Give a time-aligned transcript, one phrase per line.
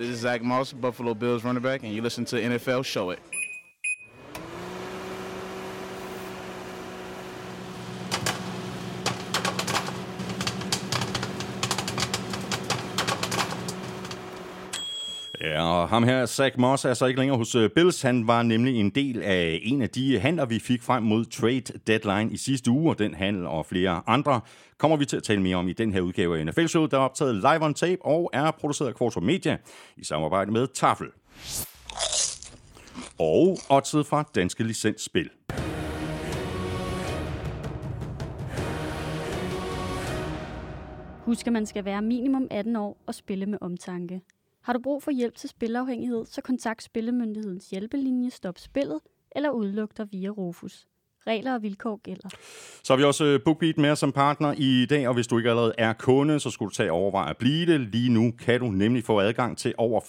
[0.00, 3.18] This is Zach Moss, Buffalo Bills running back, and you listen to NFL Show It.
[15.80, 18.02] Og ham her, Zach Moss, er så ikke længere hos øh, Bills.
[18.02, 21.78] Han var nemlig en del af en af de handler, vi fik frem mod trade
[21.86, 24.40] deadline i sidste uge, og den handel og flere andre
[24.78, 26.96] kommer vi til at tale mere om i den her udgave af NFL Show, der
[26.96, 29.56] er optaget live on tape og er produceret af Quarto Media
[29.96, 31.06] i samarbejde med Tafel.
[33.18, 35.30] Og oddset fra Danske Licensspil.
[41.24, 44.20] Husk, at man skal være minimum 18 år og spille med omtanke.
[44.62, 49.00] Har du brug for hjælp til spilafhængighed, så kontakt Spillemyndighedens hjælpelinje Stop Spillet
[49.30, 50.88] eller udluk dig via Rufus.
[51.26, 52.28] Regler og vilkår gælder.
[52.82, 55.50] Så har vi også øh, BookBeat med som partner i dag, og hvis du ikke
[55.50, 57.80] allerede er kunde, så skulle du tage overvej at blive det.
[57.80, 60.00] Lige nu kan du nemlig få adgang til over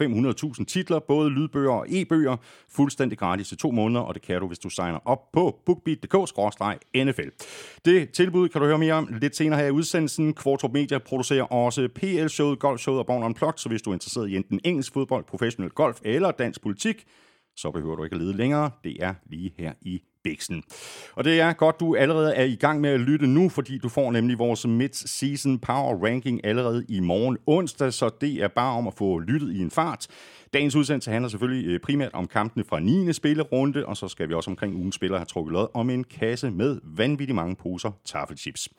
[0.60, 2.38] 500.000 titler, både lydbøger og e-bøger,
[2.70, 7.30] fuldstændig gratis i to måneder, og det kan du, hvis du signer op på bookbeat.dk-nfl.
[7.86, 10.34] Det tilbud kan du høre mere om lidt senere her i udsendelsen.
[10.34, 14.36] Kvartrup Media producerer også PL-showet, golfshowet og Born Unplugged, så hvis du er interesseret i
[14.36, 17.06] enten engelsk fodbold, professionel golf eller dansk politik,
[17.56, 18.72] så behøver du ikke at lede længere.
[18.84, 20.64] Det er lige her i Bixen.
[21.16, 23.90] Og det er godt, du allerede er i gang med at lytte nu, fordi du
[23.90, 28.88] får nemlig vores mid-season power ranking allerede i morgen onsdag, så det er bare om
[28.88, 30.08] at få lyttet i en fart.
[30.54, 33.14] Dagens udsendelse handler selvfølgelig øh, primært om kampene fra 9.
[33.14, 36.52] spillerunde, og så skal vi også omkring ugens spiller have trukket lod om en kasse
[36.52, 38.70] med vanvittigt mange poser taffelchips.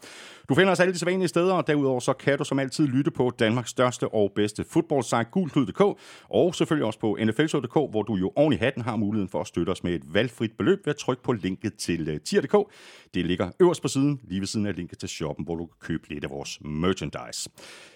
[0.49, 3.11] Du finder os alle de sædvanlige steder, og derudover så kan du som altid lytte
[3.11, 5.81] på Danmarks største og bedste fodboldsite, gulklud.dk,
[6.29, 9.47] og selvfølgelig også på nflshow.dk, hvor du jo oven i hatten har muligheden for at
[9.47, 12.57] støtte os med et valgfrit beløb ved at trykke på linket til øh, tier.dk.
[13.15, 15.77] Det ligger øverst på siden, lige ved siden af linket til shoppen, hvor du kan
[15.81, 17.51] købe lidt af vores merchandise.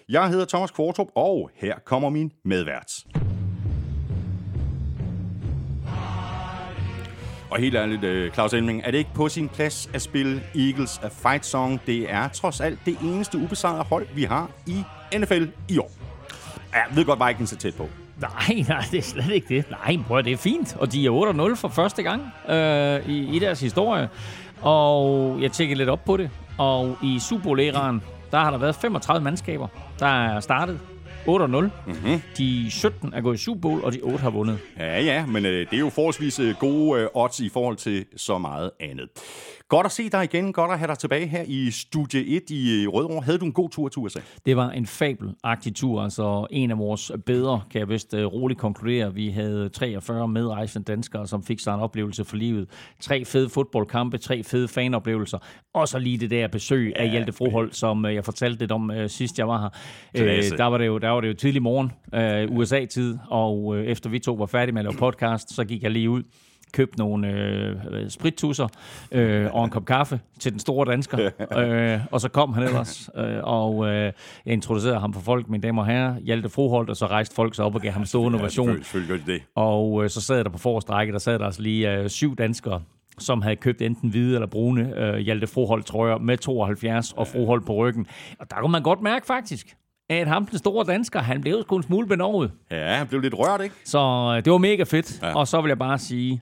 [0.09, 3.05] Jeg hedder Thomas Kvartrup, og her kommer min medvært.
[7.49, 11.01] Og helt ærligt, øh, Claus Elming, er det ikke på sin plads at spille Eagles
[11.03, 11.81] A Fight Song?
[11.85, 14.83] Det er trods alt det eneste ubesejrede hold, vi har i
[15.17, 15.91] NFL i år.
[16.73, 17.89] Ja, jeg ved godt, Vikings er tæt på.
[18.21, 19.65] Nej, nej, det er slet ikke det.
[19.69, 20.75] Nej, prøv det er fint.
[20.79, 24.09] Og de er 8-0 for første gang øh, i, i deres historie.
[24.61, 26.29] Og jeg tjekkede lidt op på det.
[26.57, 27.59] Og i Super bowl
[28.31, 29.67] der har der været 35 mandskaber,
[29.99, 30.79] der er startet
[31.27, 31.31] 8-0.
[31.87, 32.21] Mm-hmm.
[32.37, 34.59] De 17 er gået i Super Bowl, og de 8 har vundet.
[34.77, 38.05] Ja, ja, men øh, det er jo forholdsvis øh, gode øh, odds i forhold til
[38.15, 39.09] så meget andet.
[39.69, 40.53] Godt at se dig igen.
[40.53, 43.21] Godt at have dig tilbage her i Studie 1 i øh, Rødovre.
[43.21, 44.19] Havde du en god tur til USA?
[44.45, 46.01] Det var en fabelagtig tur.
[46.01, 49.13] Altså en af vores bedre, kan jeg vist uh, roligt konkludere.
[49.13, 52.69] Vi havde 43 medrejsende danskere, som fik sig en oplevelse for livet.
[52.99, 55.37] Tre fede fodboldkampe, tre fede fanoplevelser.
[55.73, 58.71] Og så lige det der besøg ja, af Hjalte Frohold, som uh, jeg fortalte lidt
[58.71, 59.69] om sidst jeg var her.
[60.23, 61.91] Uh, der, var det jo, der var det jo tidlig morgen,
[62.57, 66.09] USA-tid, og efter vi to var færdige med at lave podcast, så gik jeg lige
[66.09, 66.23] ud
[66.77, 68.67] købt nogle øh, sprittusser
[69.11, 71.29] øh, og en kop kaffe til den store dansker.
[71.59, 74.11] øh, og så kom han ellers, øh, og øh,
[74.45, 77.55] jeg introducerede ham for folk, mine damer og herrer, Hjalte Froholt, og så rejste folk
[77.55, 78.69] sig op og gav ham stor innovation.
[78.69, 79.41] Ja, det.
[79.55, 82.35] Og øh, så sad der på forreste række, der sad der altså lige øh, syv
[82.35, 82.81] danskere,
[83.19, 87.65] som havde købt enten hvide eller brune øh, Hjalte Froholt trøjer med 72 og Froholt
[87.65, 88.07] på ryggen.
[88.39, 89.75] Og der kunne man godt mærke faktisk,
[90.09, 92.51] at ham, den store dansker, han blev sgu en smule benovet.
[92.71, 93.75] Ja, han blev lidt rørt, ikke?
[93.85, 93.99] Så
[94.37, 95.19] øh, det var mega fedt.
[95.21, 95.35] Ja.
[95.35, 96.41] Og så vil jeg bare sige,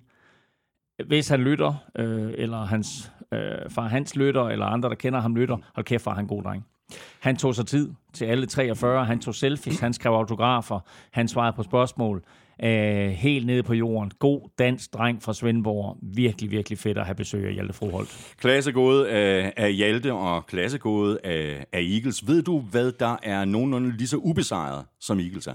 [1.08, 5.36] hvis han lytter, øh, eller hans øh, far Hans lytter, eller andre, der kender ham
[5.36, 6.66] lytter, hold kæft, var han god dreng.
[7.20, 10.80] Han tog sig tid til alle 43, han tog selfies, han skrev autografer,
[11.12, 12.24] han svarede på spørgsmål.
[12.64, 14.12] Øh, helt nede på jorden.
[14.20, 15.98] God dansk dreng fra Svendborg.
[16.02, 18.36] Virkelig, virkelig fedt at have besøg af Hjalte Froholt.
[18.38, 22.28] Klassegode af, af Hjalte og klassegode af, af Eagles.
[22.28, 25.54] Ved du, hvad der er nogenlunde lige så ubesejret, som Eagles er?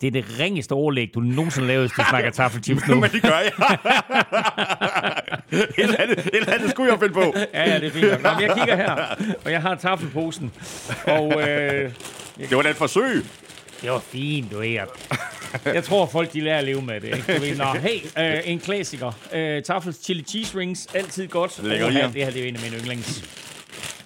[0.00, 3.00] Det er det ringeste overlæg, du nogensinde lavet, hvis du snakker taffelchips nu.
[3.00, 3.52] Men det gør jeg.
[5.78, 7.34] et, andet, et andet skulle jeg finde på.
[7.54, 8.22] ja, ja, det er fint.
[8.22, 8.94] Nå, jeg kigger her,
[9.44, 10.52] og jeg har taffelposen.
[11.06, 11.92] Og, øh,
[12.38, 13.24] det var da et forsøg.
[13.82, 14.78] Det var fint, du ved.
[15.64, 17.08] Jeg tror, folk de lærer at leve med det.
[17.16, 17.58] Ikke?
[17.58, 19.12] Nå, hey, øh, en klassiker.
[19.32, 21.56] Øh, Tafels chili cheese rings, altid godt.
[21.56, 23.24] Det, det her, det her det er en af mine yndlings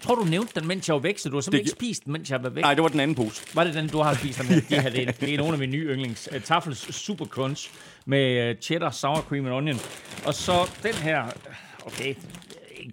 [0.02, 1.70] tror, du nævnte den, mens jeg var væk, så du har simpelthen det...
[1.70, 2.62] ikke spist den, mens jeg var væk.
[2.62, 3.42] Nej, det var den anden pose.
[3.54, 4.38] Var det den, du har spist?
[4.38, 4.60] Den her?
[4.70, 6.28] det, her, det, er, det er nogle af mine nye yndlings.
[6.34, 7.70] Uh, Tafels Super Crunch
[8.06, 9.78] med uh, cheddar, sour cream and onion.
[10.26, 10.52] Og så
[10.82, 11.24] den her...
[11.86, 12.14] Okay,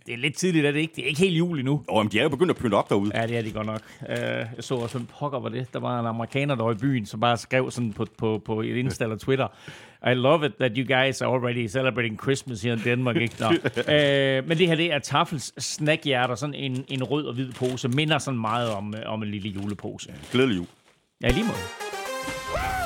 [0.05, 0.93] det er lidt tidligt, er det ikke?
[0.95, 1.73] Det er ikke helt jul endnu.
[1.73, 3.11] Åh, oh, men de er jo begyndt at pynte op derude.
[3.15, 3.81] Ja, det er de godt nok.
[4.01, 5.73] Uh, jeg så også, en pokker var det.
[5.73, 8.61] Der var en amerikaner, der var i byen, som bare skrev sådan på, på, på
[8.61, 9.47] et Insta eller Twitter.
[10.07, 13.15] I love it that you guys are already celebrating Christmas here in Denmark.
[13.15, 13.35] Ikke?
[13.39, 13.49] Nå.
[13.49, 13.53] uh,
[14.47, 16.35] men det her, det er Tafels snackhjerter.
[16.35, 17.87] Sådan en, en rød og hvid pose.
[17.87, 20.13] Minder sådan meget om, om en lille julepose.
[20.31, 20.67] Glædelig jul.
[21.23, 22.78] Ja, lige måde.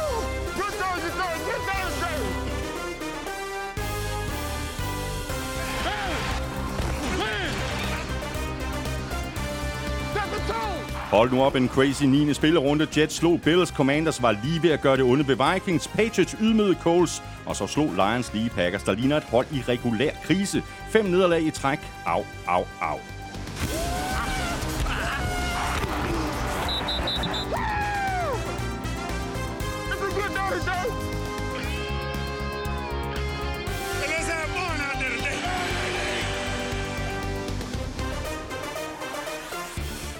[11.14, 12.34] Hold nu op en crazy 9.
[12.34, 12.88] spillerunde.
[12.98, 13.70] Jets slog Bills.
[13.70, 15.88] Commanders var lige ved at gøre det onde ved Vikings.
[15.88, 17.24] Patriots ydmygede Coles.
[17.46, 20.64] Og så slog Lions lige Packers, der ligner et hold i regulær krise.
[20.90, 21.80] Fem nederlag i træk.
[22.06, 23.00] Au, au, au.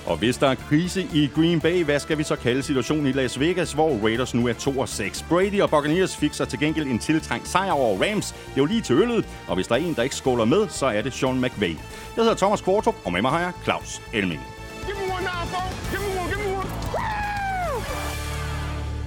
[0.06, 3.12] Og hvis der er krise i Green Bay, hvad skal vi så kalde situationen i
[3.12, 5.26] Las Vegas, hvor Raiders nu er 2 og 6?
[5.30, 8.36] Brady og Buccaneers fik sig til gengæld en tiltrængt sejr over Rams.
[8.54, 10.86] Det var lige til øllet, og hvis der er en, der ikke skåler med, så
[10.86, 11.76] er det Sean McVay.
[12.16, 14.42] Jeg hedder Thomas Kvartrup, og med mig har jeg Claus Elming.
[14.86, 15.73] Give me one now,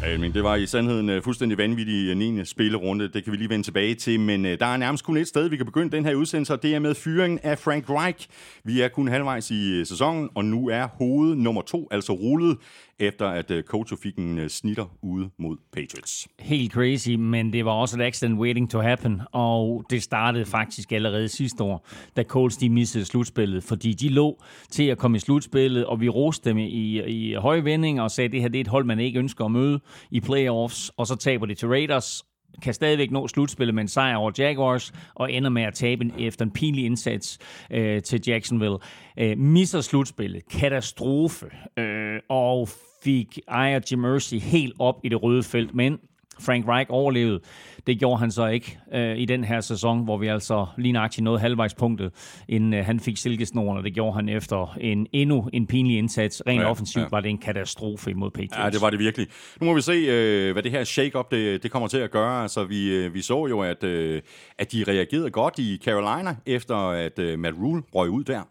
[0.06, 2.44] men det var i sandheden øh, fuldstændig vanvittig øh, 9.
[2.44, 3.08] Spillerunde.
[3.08, 5.49] Det kan vi lige vende tilbage til, men øh, der er nærmest kun et sted,
[5.49, 8.29] vi kan begynde den her udsendelse, og det er med fyringen af Frank Reich.
[8.64, 12.58] Vi er kun halvvejs i sæsonen, og nu er hoved nummer to altså rullet
[12.98, 16.28] efter at Koto fik en snitter ude mod Patriots.
[16.40, 20.93] Helt crazy, men det var også et accident waiting to happen, og det startede faktisk
[20.93, 25.20] allerede sidste år, da Colts de missede slutspillet, fordi de lå til at komme i
[25.20, 28.58] slutspillet, og vi roste dem i, i høje vending og sagde, at det her det
[28.58, 31.69] er et hold, man ikke ønsker at møde i playoffs, og så taber det til
[31.69, 32.25] Raiders,
[32.62, 36.44] kan stadigvæk nå slutspillet med en sejr over Jaguars, og ender med at tabe efter
[36.44, 37.38] en pinlig indsats
[37.70, 38.76] øh, til Jacksonville.
[39.19, 40.43] Øh, misser slutspillet.
[40.48, 41.46] Katastrofe.
[41.78, 42.69] Øh, og
[43.06, 45.99] fik Aya Mercy helt op i det røde felt, men
[46.41, 47.41] Frank Reich overlevede.
[47.87, 51.25] Det gjorde han så ikke øh, i den her sæson, hvor vi altså lige nøjagtigt
[51.25, 52.12] nåede halvvejspunktet,
[52.49, 56.43] inden øh, han fik silkesnoren, og det gjorde han efter en endnu en pinlig indsats.
[56.47, 57.08] Rent ja, offensivt ja.
[57.11, 58.58] var det en katastrofe imod Patriots.
[58.58, 59.26] Ja, det var det virkelig.
[59.61, 62.43] Nu må vi se, øh, hvad det her shake-up det, det kommer til at gøre.
[62.43, 64.23] Altså, vi, øh, vi så jo, at, øh,
[64.58, 68.43] at de reagerede godt i Carolina, efter at øh, Matt Rule røg ud der.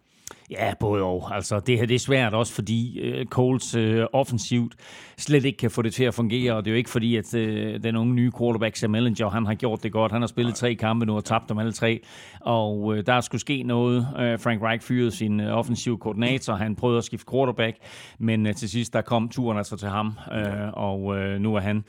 [0.51, 1.35] Ja, både og.
[1.35, 4.75] Altså, det her det er svært også, fordi uh, Coles uh, offensivt
[5.17, 7.33] slet ikke kan få det til at fungere, og det er jo ikke fordi, at
[7.33, 7.41] uh,
[7.83, 10.11] den unge nye quarterback, Sam Ellinger, han har gjort det godt.
[10.11, 11.99] Han har spillet tre kampe nu og tabt dem alle tre,
[12.41, 13.97] og uh, der skulle ske noget.
[13.97, 17.77] Uh, Frank Reich fyrede sin uh, offensive koordinator, han prøvede at skifte quarterback,
[18.19, 21.59] men uh, til sidst der kom turen altså til ham, uh, og uh, nu er
[21.59, 21.83] han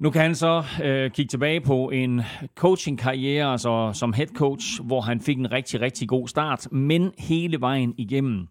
[0.00, 2.22] nu kan han så øh, kigge tilbage på en
[2.54, 7.60] coaching-karriere altså som head coach, hvor han fik en rigtig, rigtig god start, men hele
[7.60, 8.46] vejen igennem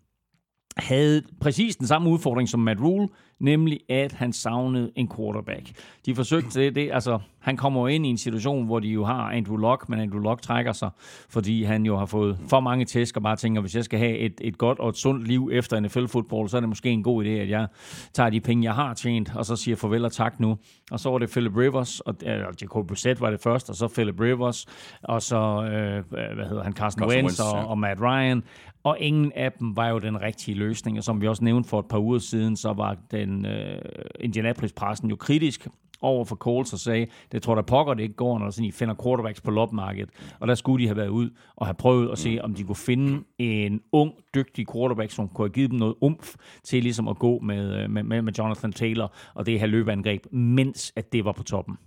[0.77, 3.07] havde præcis den samme udfordring som Matt Rule,
[3.39, 5.71] nemlig at han savnede en quarterback.
[6.05, 9.31] De forsøgte det, det altså, han kommer ind i en situation, hvor de jo har
[9.31, 10.89] Andrew Luck, men Andrew Luck trækker sig,
[11.29, 14.17] fordi han jo har fået for mange tæsk, og bare tænker, hvis jeg skal have
[14.17, 17.25] et, et godt og et sundt liv efter NFL-fodbold, så er det måske en god
[17.25, 17.67] idé, at jeg
[18.13, 20.57] tager de penge, jeg har tjent, og så siger farvel og tak nu.
[20.91, 23.87] Og så var det Philip Rivers, og øh, Jacob Brissett var det første, og så
[23.87, 24.65] Philip Rivers,
[25.03, 27.65] og så, øh, hvad hedder han, Carson, Carson Wentz, Wentz og, ja.
[27.65, 28.43] og Matt Ryan,
[28.83, 31.79] og ingen af dem var jo den rigtige løsning, og som vi også nævnte for
[31.79, 33.81] et par uger siden, så var den øh,
[34.19, 35.67] Indianapolis-pressen jo kritisk
[36.01, 38.95] over for Coles og sagde, det tror der pokker det ikke går, når I finder
[39.03, 40.09] quarterbacks på lopmarkedet.
[40.39, 42.75] Og der skulle de have været ud og have prøvet at se, om de kunne
[42.75, 47.19] finde en ung, dygtig quarterback, som kunne have givet dem noget umf til ligesom at
[47.19, 51.43] gå med, med, med Jonathan Taylor og det her løbeangreb, mens at det var på
[51.43, 51.77] toppen.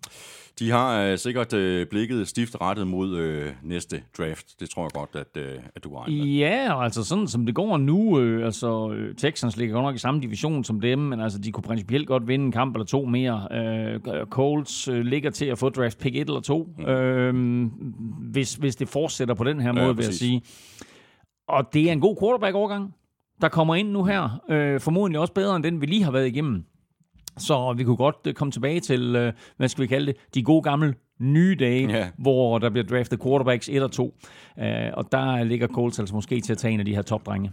[0.59, 4.61] De har øh, sikkert øh, blikket stift rettet mod øh, næste draft.
[4.61, 6.11] Det tror jeg godt, at, øh, at du har.
[6.11, 9.99] Ja, altså sådan som det går nu, øh, altså øh, Texans ligger godt nok i
[9.99, 13.05] samme division som dem, men altså de kunne principielt godt vinde en kamp eller to
[13.05, 13.49] mere.
[13.53, 16.85] Øh, Colts øh, ligger til at få draft pick 1 eller 2, mm.
[16.85, 17.67] øh,
[18.31, 20.43] hvis, hvis det fortsætter på den her måde, ja, vil jeg sige.
[21.49, 22.95] Og det er en god quarterback-overgang,
[23.41, 24.41] der kommer ind nu her.
[24.51, 26.65] Øh, formodentlig også bedre end den, vi lige har været igennem.
[27.41, 30.43] Så vi kunne godt øh, komme tilbage til, øh, hvad skal vi kalde det, de
[30.43, 32.07] gode gamle nye dage, yeah.
[32.19, 34.05] hvor der bliver draftet quarterbacks 1 og 2.
[34.05, 37.53] Uh, og der ligger Colts altså måske til at tage en af de her topdrenge.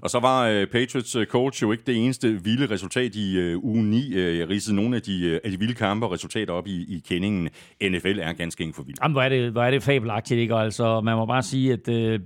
[0.00, 4.12] Og så var Patriots coach jo ikke det eneste vilde resultat i uge 9.
[4.12, 7.02] Uh, jeg ridsede nogle af de, af de vilde kampe og resultater op i, i
[7.08, 7.48] kendingen.
[7.82, 9.00] NFL er ganske enkelt for vildt.
[9.02, 10.54] Jamen, hvor er det, hvor er det fabelagtigt, ikke?
[10.54, 12.20] Altså, man må bare sige, at uh,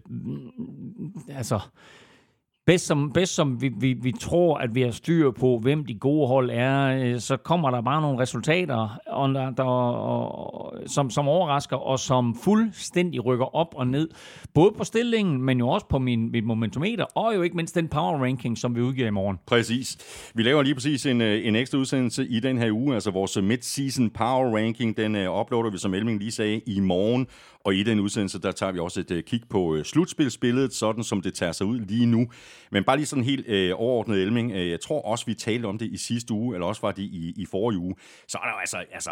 [1.37, 1.61] altså,
[2.71, 5.95] bedst som, bedst som vi, vi, vi tror, at vi har styr på, hvem de
[5.95, 11.11] gode hold er, øh, så kommer der bare nogle resultater, og der, der, og, som,
[11.11, 14.09] som overrasker, og som fuldstændig rykker op og ned.
[14.55, 17.89] Både på stillingen, men jo også på min, mit momentometer, og jo ikke mindst den
[17.89, 19.39] power ranking, som vi udgiver i morgen.
[19.47, 19.97] Præcis.
[20.35, 23.37] Vi laver lige præcis en, øh, en ekstra udsendelse i den her uge, altså vores
[23.37, 27.27] mid-season power ranking, den uh, uploader vi, som Elming lige sagde, i morgen.
[27.64, 31.05] Og i den udsendelse, der tager vi også et øh, kig på øh, slutspilsbilledet, sådan
[31.05, 32.26] som det tager sig ud lige nu.
[32.71, 35.79] Men bare lige sådan helt øh, overordnet, Elming, øh, jeg tror også, vi talte om
[35.79, 37.95] det i sidste uge, eller også var det i, i forrige uge,
[38.29, 39.11] så er der jo altså, altså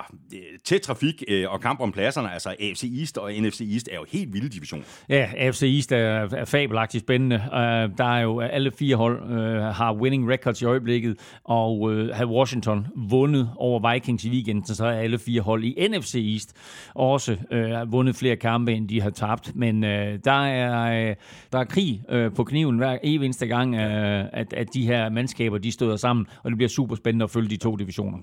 [0.64, 4.04] tæt trafik øh, og kamp om pladserne, altså AFC East og NFC East er jo
[4.08, 4.84] helt vilde division.
[5.08, 7.36] Ja, AFC East er, er fabelagtigt spændende.
[7.36, 11.80] Uh, der er jo øh, alle fire hold uh, har winning records i øjeblikket, og
[11.80, 16.14] uh, har Washington vundet over Vikings i weekenden, så er alle fire hold i NFC
[16.14, 16.56] East
[16.94, 19.56] også uh, vundet flere kampe, end de har tabt.
[19.56, 21.16] Men øh, der, er, øh,
[21.52, 25.08] der er krig øh, på kniven hver evig eneste gang, øh, at, at de her
[25.08, 28.18] mandskaber de støder sammen, og det bliver super spændende at følge de to divisioner.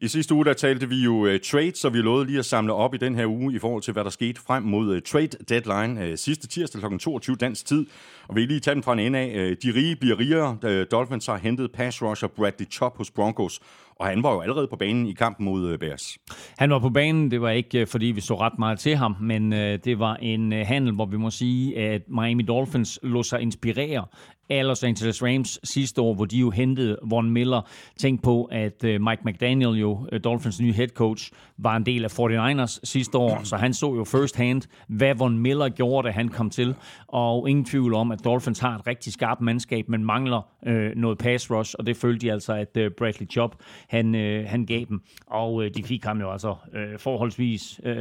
[0.00, 2.44] I sidste uge, der talte vi jo øh, uh, trade, så vi lovede lige at
[2.44, 5.02] samle op i den her uge i forhold til, hvad der skete frem mod uh,
[5.02, 6.98] trade deadline uh, sidste tirsdag kl.
[6.98, 7.86] 22 dansk tid.
[8.28, 9.32] Og vi lige tage dem fra en ende af.
[9.34, 10.84] Øh, de rige bliver rigere.
[10.90, 13.60] Dolphins har hentet pass rusher Bradley Chop hos Broncos.
[13.96, 16.18] Og han var jo allerede på banen i kampen mod øh, Bears.
[16.58, 19.16] Han var på banen, det var ikke øh, fordi vi så ret meget til ham,
[19.20, 24.04] men det var en handel, hvor vi må sige, at Miami Dolphins lå sig inspirere
[24.50, 27.60] af Los Angeles Rams sidste år, hvor de jo hentede Von Miller.
[27.96, 32.80] Tænk på, at Mike McDaniel, jo Dolphins nye head coach, var en del af 49ers
[32.84, 36.50] sidste år, så han så jo first hand, hvad Von Miller gjorde, da han kom
[36.50, 36.74] til.
[37.06, 41.18] Og ingen tvivl om, at Dolphins har et rigtig skarpt mandskab, men mangler uh, noget
[41.18, 43.56] pass rush, og det følte de altså, at uh, Bradley Chop,
[43.88, 45.02] han, uh, han gav dem.
[45.26, 47.92] Og uh, de fik ham jo altså uh, forholdsvis uh,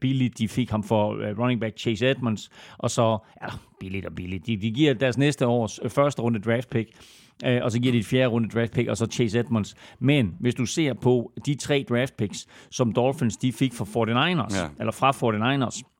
[0.00, 0.38] billigt.
[0.38, 3.48] De fik ham for uh, running back Chase Edmonds, og så, ja,
[3.80, 4.46] billigt og billigt.
[4.46, 6.90] De, de giver deres næste års første runde draft pick,
[7.46, 9.74] øh, og så giver de et fjerde runde draft pick, og så Chase Edmonds.
[9.98, 14.60] Men hvis du ser på de tre draft picks, som Dolphins de fik fra 49ers,
[14.60, 14.68] ja.
[14.78, 15.95] eller fra 49ers,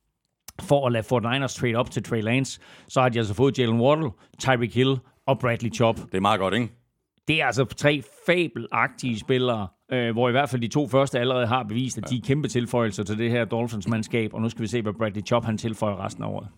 [0.63, 3.81] for at lade 49ers trade op til Trey Lance, så har de altså fået Jalen
[3.81, 5.97] Waddle, Tyreek Hill og Bradley Chop.
[5.97, 6.69] Det er meget godt, ikke?
[7.29, 11.47] Det er altså tre fabelagtige spillere, øh, hvor i hvert fald de to første allerede
[11.47, 14.67] har bevist, at de er kæmpe tilføjelser til det her Dolphins-mandskab, og nu skal vi
[14.67, 16.49] se, hvad Bradley Chop han tilføjer resten af året.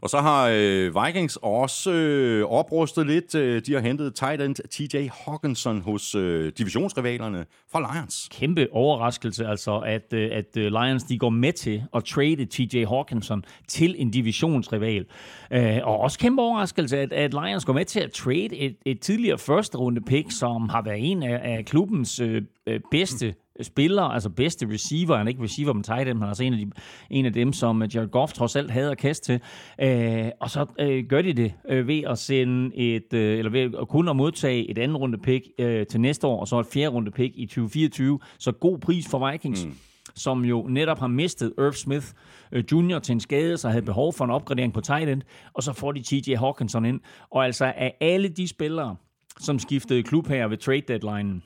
[0.00, 3.34] Og så har øh, Vikings også øh, oprustet lidt.
[3.34, 8.28] Øh, de har hentet tight end TJ Hawkinson hos øh, divisionsrivalerne fra Lions.
[8.32, 12.84] Kæmpe overraskelse altså, at, øh, at øh, Lions de går med til at trade TJ
[12.84, 15.06] Hawkinson til en divisionsrival.
[15.52, 19.00] Øh, og også kæmpe overraskelse, at, at Lions går med til at trade et, et
[19.00, 24.02] tidligere første runde pick, som har været en af, af klubbens øh, øh bedste spiller,
[24.02, 26.58] altså bedste receiver, han er ikke receiver, men tight end, han er altså en af,
[26.58, 26.70] de,
[27.10, 29.40] en af dem, som Jared Goff trods alt havde at kaste til.
[29.80, 33.60] Øh, og så øh, gør de det øh, ved at sende et, øh, eller ved
[33.80, 36.66] at kun at modtage et andet runde pick øh, til næste år, og så et
[36.72, 38.18] fjerde runde pick i 2024.
[38.38, 39.66] Så god pris for Vikings.
[39.66, 39.74] Mm
[40.14, 42.06] som jo netop har mistet Irv Smith
[42.52, 42.98] øh, Jr.
[42.98, 45.22] til en skade, så havde behov for en opgradering på tight end,
[45.52, 47.00] og så får de TJ Hawkinson ind.
[47.30, 48.96] Og altså af alle de spillere,
[49.40, 51.42] som skiftede klub her ved trade deadline,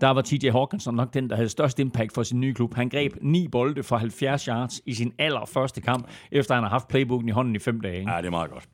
[0.00, 2.74] der var TJ Hawkinson nok den, der havde størst impact for sin nye klub.
[2.74, 6.88] Han greb ni bolde for 70 yards i sin allerførste kamp, efter han har haft
[6.88, 7.98] playbooken i hånden i fem dage.
[7.98, 8.10] Ikke?
[8.10, 8.68] Ja, det er meget godt.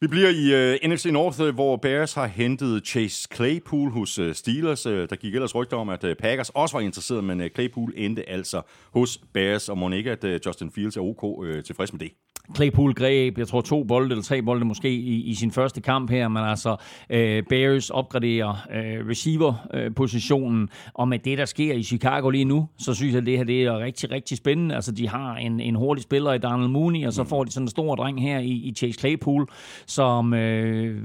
[0.00, 4.18] Vi bliver i øh, uh, NFC North, øh, hvor Bears har hentet Chase Claypool hos
[4.18, 4.86] uh, Steelers.
[4.86, 7.92] Uh, der gik ellers rygter om, at uh, Packers også var interesseret, men uh, Claypool
[7.96, 11.92] endte altså hos Bears, og må ikke, at uh, Justin Fields er ok uh, tilfreds
[11.92, 12.12] med det.
[12.54, 16.10] Claypool greb, jeg tror to bolde eller tre bolde måske i, i sin første kamp
[16.10, 16.76] her, men altså
[17.10, 22.68] øh, Bears opgraderer øh, receiver-positionen, øh, og med det, der sker i Chicago lige nu,
[22.78, 24.74] så synes jeg, at det her det er rigtig, rigtig spændende.
[24.74, 27.64] Altså, de har en, en hurtig spiller i Donald Mooney, og så får de sådan
[27.64, 29.48] en stor dreng her i, i Chase Claypool,
[29.86, 31.02] som øh,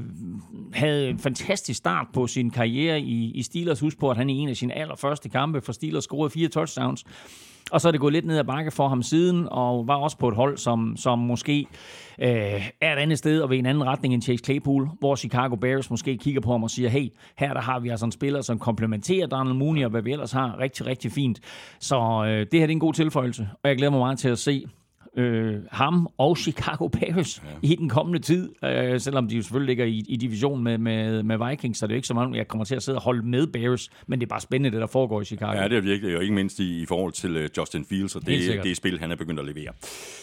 [0.73, 3.79] havde en fantastisk start på sin karriere i, i Steelers.
[3.79, 7.05] Husk på, at han i en af sine allerførste kampe for Steelers scorede fire touchdowns.
[7.71, 10.17] Og så er det gået lidt ned ad bakke for ham siden, og var også
[10.17, 11.67] på et hold, som, som måske
[12.19, 15.55] øh, er et andet sted og ved en anden retning end Chase Claypool, hvor Chicago
[15.55, 18.41] Bears måske kigger på ham og siger, hey, her der har vi altså en spiller,
[18.41, 21.39] som komplementerer Donald Mooney og hvad vi ellers har rigtig, rigtig fint.
[21.79, 24.29] Så øh, det her det er en god tilføjelse, og jeg glæder mig meget til
[24.29, 24.65] at se,
[25.17, 27.49] øh, ham og Chicago Bears ja.
[27.61, 28.49] i den kommende tid.
[28.63, 31.93] Øh, selvom de jo selvfølgelig ligger i, i division med, med, med Vikings, så det
[31.93, 34.25] er ikke så meget, jeg kommer til at sidde og holde med Bears, men det
[34.25, 35.57] er bare spændende, det der foregår i Chicago.
[35.57, 38.21] Ja, det er virkelig, og ikke mindst i, i forhold til uh, Justin Fields, og
[38.21, 39.73] det, det er spil, han er begyndt at levere.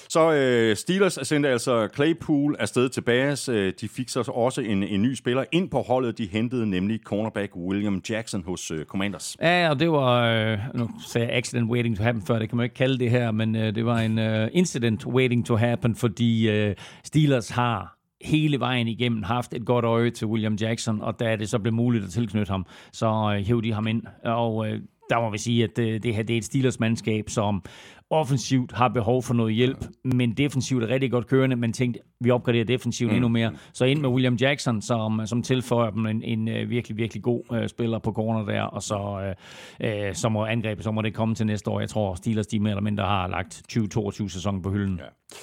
[0.09, 3.49] Så øh, Steelers sendte altså Claypool afsted til Bears.
[3.49, 6.19] Øh, de fik så også en, en ny spiller ind på holdet.
[6.19, 9.37] De hentede nemlig cornerback William Jackson hos øh, Commanders.
[9.43, 12.57] Ja, og det var, øh, nu sagde jeg accident waiting to happen før, det kan
[12.57, 15.95] man ikke kalde det her, men øh, det var en øh, incident waiting to happen,
[15.95, 16.75] fordi øh,
[17.05, 21.49] Steelers har hele vejen igennem haft et godt øje til William Jackson, og da det
[21.49, 24.03] så blev muligt at tilknytte ham, så øh, hævde de ham ind.
[24.25, 27.63] Og øh, der må vi sige, at det, det her det er et Steelers-mandskab, som
[28.11, 32.31] offensivt har behov for noget hjælp, men defensivt er rigtig godt kørende, men tænkte, vi
[32.31, 33.17] opgraderer defensivt mm.
[33.17, 33.53] endnu mere.
[33.73, 37.43] Så ind med William Jackson, som, som tilføjer dem en, en, en virkelig, virkelig god
[37.51, 39.35] uh, spiller på corner der, og så,
[39.81, 41.81] uh, uh, så må angrebet, så må det komme til næste år.
[41.81, 44.99] Jeg tror, Steelers de mere eller mindre har lagt 2022 sæsonen på hylden.
[44.99, 45.37] Ja.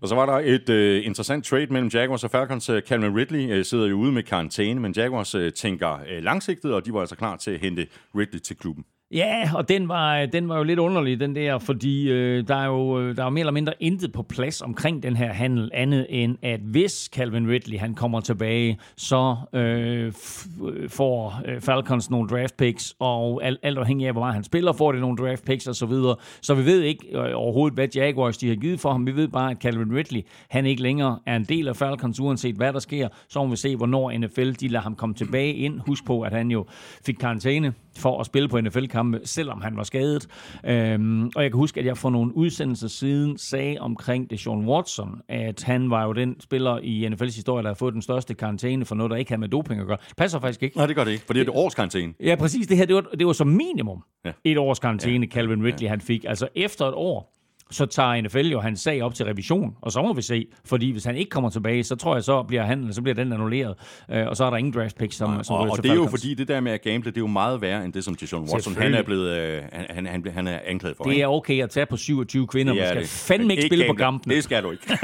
[0.00, 2.70] Og så var der et øh, interessant trade mellem Jaguars og Falcons.
[2.88, 6.86] Calvin Ridley øh, sidder jo ude med karantæne, men Jaguars øh, tænker øh, langsigtet, og
[6.86, 8.84] de var altså klar til at hente Ridley til klubben.
[9.14, 12.66] Ja, og den var, den var jo lidt underlig, den der, fordi øh, der er
[12.66, 16.06] jo øh, der er mere eller mindre intet på plads omkring den her handel, andet
[16.08, 22.10] end at hvis Calvin Ridley han kommer tilbage, så øh, f- øh, får øh, Falcons
[22.10, 25.16] nogle draft picks, og alt, alt afhængig af, hvor meget han spiller, får det nogle
[25.16, 26.16] draft picks og så videre.
[26.42, 29.06] Så vi ved ikke øh, overhovedet, hvad Jaguars de har givet for ham.
[29.06, 32.54] Vi ved bare, at Calvin Ridley, han ikke længere er en del af Falcons, uanset
[32.56, 33.08] hvad der sker.
[33.28, 35.80] Så må vi se, hvornår NFL de lader ham komme tilbage ind.
[35.86, 36.66] Husk på, at han jo
[37.06, 40.26] fik karantæne for at spille på NFL-kampe, selvom han var skadet.
[40.64, 44.68] Øhm, og jeg kan huske, at jeg for nogle udsendelser siden sagde omkring det Sean
[44.68, 48.34] Watson, at han var jo den spiller i NFL's historie, der har fået den største
[48.34, 49.96] karantæne for noget, der ikke har med doping at gøre.
[50.08, 50.76] Det passer faktisk ikke.
[50.76, 52.12] Nej, det gør det ikke, for det er det års karantæne.
[52.20, 52.66] Ja, præcis.
[52.66, 54.32] Det her, det var, det var som minimum Ja.
[54.44, 54.50] ja.
[54.50, 55.30] et års karantæne, ja.
[55.34, 56.24] Calvin Ridley han fik.
[56.28, 57.32] Altså efter et år,
[57.70, 60.90] så tager NFL jo hans sag op til revision, og så må vi se, fordi
[60.90, 63.74] hvis han ikke kommer tilbage, så tror jeg, så bliver han, så bliver den annulleret,
[64.10, 65.94] øh, og så er der ingen draft picks, som, som Og, og til det er
[65.94, 68.14] jo fordi, det der med at gamble, det er jo meget værre end det, som
[68.14, 71.04] Deshaun Watson, han er blevet, øh, han, han, han, er anklaget for.
[71.04, 71.22] Det ikke?
[71.22, 73.08] er okay at tage på 27 kvinder, man skal det.
[73.08, 74.20] fandme ikke spille på gamble.
[74.20, 74.34] kampene.
[74.34, 74.84] Det skal du ikke.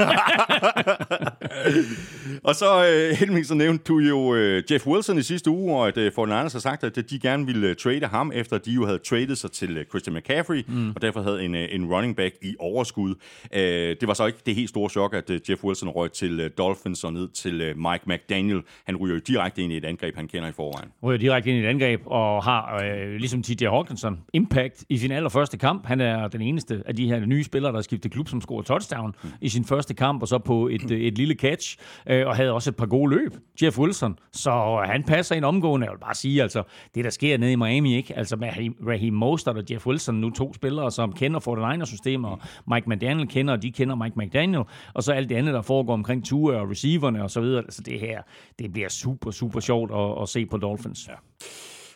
[2.47, 5.87] og så, øh, Helming, så nævnte du jo øh, Jeff Wilson i sidste uge, og
[5.87, 8.85] at øh, 49ers har sagt, at de gerne ville øh, trade ham, efter de jo
[8.85, 10.89] havde tradet sig til øh, Christian McCaffrey, mm.
[10.95, 13.15] og derfor havde en, øh, en running back i overskud.
[13.53, 13.61] Øh,
[14.01, 16.49] det var så ikke det helt store chok, at øh, Jeff Wilson røg til øh,
[16.57, 18.61] Dolphins og ned til øh, Mike McDaniel.
[18.85, 20.89] Han ryger jo direkte ind i et angreb, han kender i forvejen.
[21.03, 25.11] ryger direkte ind i et angreb og har, øh, ligesom TJ Hawkinson, impact i sin
[25.11, 25.85] allerførste kamp.
[25.85, 28.61] Han er den eneste af de her nye spillere, der har skiftet klub, som scorer
[28.61, 29.29] touchdown mm.
[29.41, 31.77] i sin første kamp, og så på et, et lille catch,
[32.09, 33.33] øh, og havde også et par gode løb,
[33.63, 34.19] Jeff Wilson.
[34.33, 35.85] Så han passer ind omgående.
[35.85, 36.63] Jeg vil bare sige, altså,
[36.95, 38.17] det der sker nede i Miami, ikke?
[38.17, 42.39] Altså med Raheem- Mostert og Jeff Wilson, nu to spillere, som kender 49ers-systemet, og
[42.71, 44.63] Mike McDaniel kender, og de kender Mike McDaniel,
[44.93, 47.63] og så alt det andet, der foregår omkring Tua og receiverne og så videre.
[47.63, 48.21] Altså det her,
[48.59, 51.07] det bliver super, super sjovt at, at se på Dolphins.
[51.07, 51.13] Ja.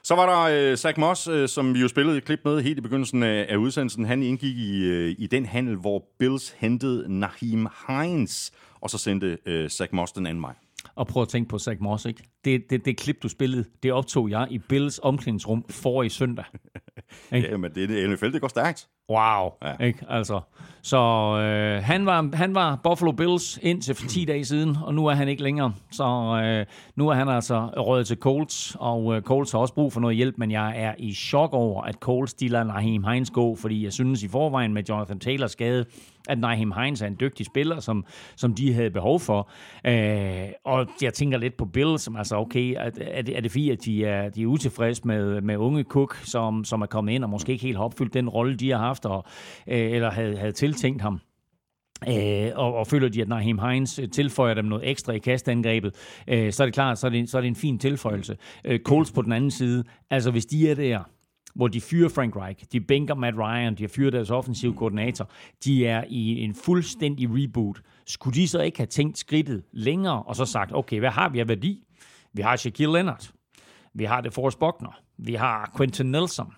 [0.03, 2.77] Så var der øh, Zach Moss, øh, som vi jo spillede et klip med helt
[2.77, 4.05] i begyndelsen af, af udsendelsen.
[4.05, 9.37] Han indgik i, øh, i den handel, hvor Bills hentede Nahim Hines, og så sendte
[9.46, 10.53] øh, Zach Moss den anden vej.
[10.96, 12.24] Og prøv at tænke på Zach Moss, ikke?
[12.46, 16.46] Det, det, det klip, du spillede, det optog jeg i Bills omklædningsrum for i søndag.
[17.34, 17.48] Ikke?
[17.51, 18.88] Ja, men det, det NFL, det går stærkt.
[19.10, 19.50] Wow.
[19.64, 19.86] Ja.
[19.86, 20.06] Ikke?
[20.10, 20.42] Altså,
[20.82, 20.98] så
[21.38, 25.14] øh, han, var, han var Buffalo Bills indtil for 10 dage siden, og nu er
[25.14, 25.74] han ikke længere.
[25.92, 26.04] Så
[26.44, 30.00] øh, nu er han altså røget til Colts, og øh, Colts har også brug for
[30.00, 33.56] noget hjælp, men jeg er i chok over, at Colts de lader Naheem Hines gå,
[33.56, 35.86] fordi jeg synes i forvejen med Jonathan Taylors skade,
[36.29, 38.05] at Naheem Hines er en dygtig spiller, som,
[38.36, 39.50] som de havde behov for.
[39.88, 43.51] Øh, og jeg tænker lidt på Bill, som altså, okay, er, er, det, er det
[43.51, 47.14] fordi, at de er, de er utilfredse med, med unge Cook, som, som er kommet
[47.14, 49.25] ind og måske ikke helt har opfyldt den rolle, de har haft, og,
[49.68, 51.20] øh, eller havde, havde tiltænkt ham.
[52.07, 55.96] Øh, og, og føler de, at Naheem Hines øh, tilføjer dem noget ekstra i kastangrebet,
[56.27, 58.38] øh, så er det klart, så er det, så er det en fin tilføjelse.
[58.66, 61.03] Øh, Coles på den anden side, altså hvis de er der,
[61.55, 65.29] hvor de fyrer Frank Reich, de bænker Matt Ryan, de har fyret deres offensive koordinator,
[65.66, 67.81] de er i en fuldstændig reboot.
[68.05, 71.40] Skulle de så ikke have tænkt skridtet længere, og så sagt, okay, hvad har vi
[71.40, 71.83] af værdi?
[72.33, 73.31] Vi har Shaquille Leonard,
[73.94, 76.53] vi har DeForest Buckner, vi har Quentin Nelson,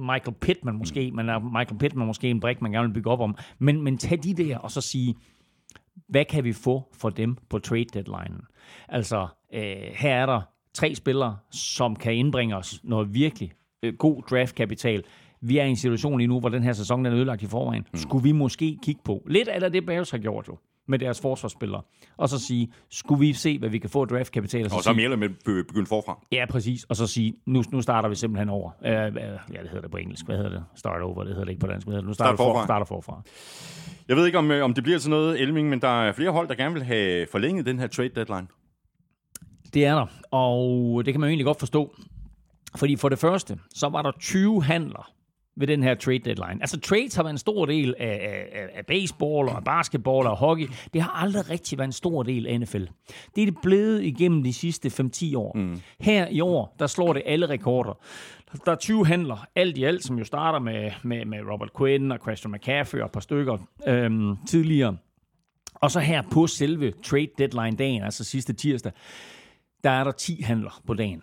[0.00, 3.20] Michael Pittman måske, men er Michael Pittman måske en brik, man gerne vil bygge op
[3.20, 3.36] om.
[3.58, 5.14] Men, men tag de der, og så sige,
[6.08, 8.40] hvad kan vi få for dem på trade deadline?
[8.88, 10.40] Altså, øh, her er der
[10.74, 15.02] tre spillere, som kan indbringe os noget virkelig øh, god draftkapital.
[15.40, 17.46] Vi er i en situation lige nu, hvor den her sæson den er ødelagt i
[17.46, 17.86] forvejen.
[17.94, 21.82] Skulle vi måske kigge på lidt af det, Bears har gjort jo, med deres forsvarsspillere,
[22.16, 24.64] og så sige, skulle vi se, hvad vi kan få af draftkapital?
[24.64, 26.26] Og så sige, mere med begyndt forfra.
[26.32, 26.84] Ja, præcis.
[26.84, 28.70] Og så sige, nu, nu starter vi simpelthen over.
[28.80, 30.26] Uh, ja, det hedder det på engelsk.
[30.26, 30.64] Hvad hedder det?
[30.74, 31.24] Start over.
[31.24, 31.86] Det hedder det ikke på dansk.
[31.86, 32.08] Hvad hedder det?
[32.08, 32.60] Nu starter Start forfra.
[32.60, 33.22] For, starter forfra.
[34.08, 36.30] Jeg ved ikke, om, øh, om det bliver til noget, Elming, men der er flere
[36.30, 38.46] hold, der gerne vil have forlænget den her trade deadline.
[39.74, 40.06] Det er der.
[40.30, 41.94] Og det kan man jo egentlig godt forstå.
[42.76, 45.12] Fordi for det første, så var der 20 handler
[45.56, 46.58] ved den her trade deadline.
[46.60, 50.36] Altså trades har været en stor del af, af, af baseball og af basketball og
[50.36, 50.68] hockey.
[50.92, 52.84] Det har aldrig rigtig været en stor del af NFL.
[53.36, 55.56] Det er det blevet igennem de sidste 5-10 år.
[55.56, 55.80] Mm.
[56.00, 57.98] Her i år, der slår det alle rekorder.
[58.64, 62.12] Der er 20 handler, alt i alt, som jo starter med, med, med Robert Quinn
[62.12, 64.96] og Christian McCaffrey og et par stykker øhm, tidligere.
[65.74, 68.92] Og så her på selve trade deadline dagen, altså sidste tirsdag,
[69.84, 71.22] der er der 10 handler på dagen.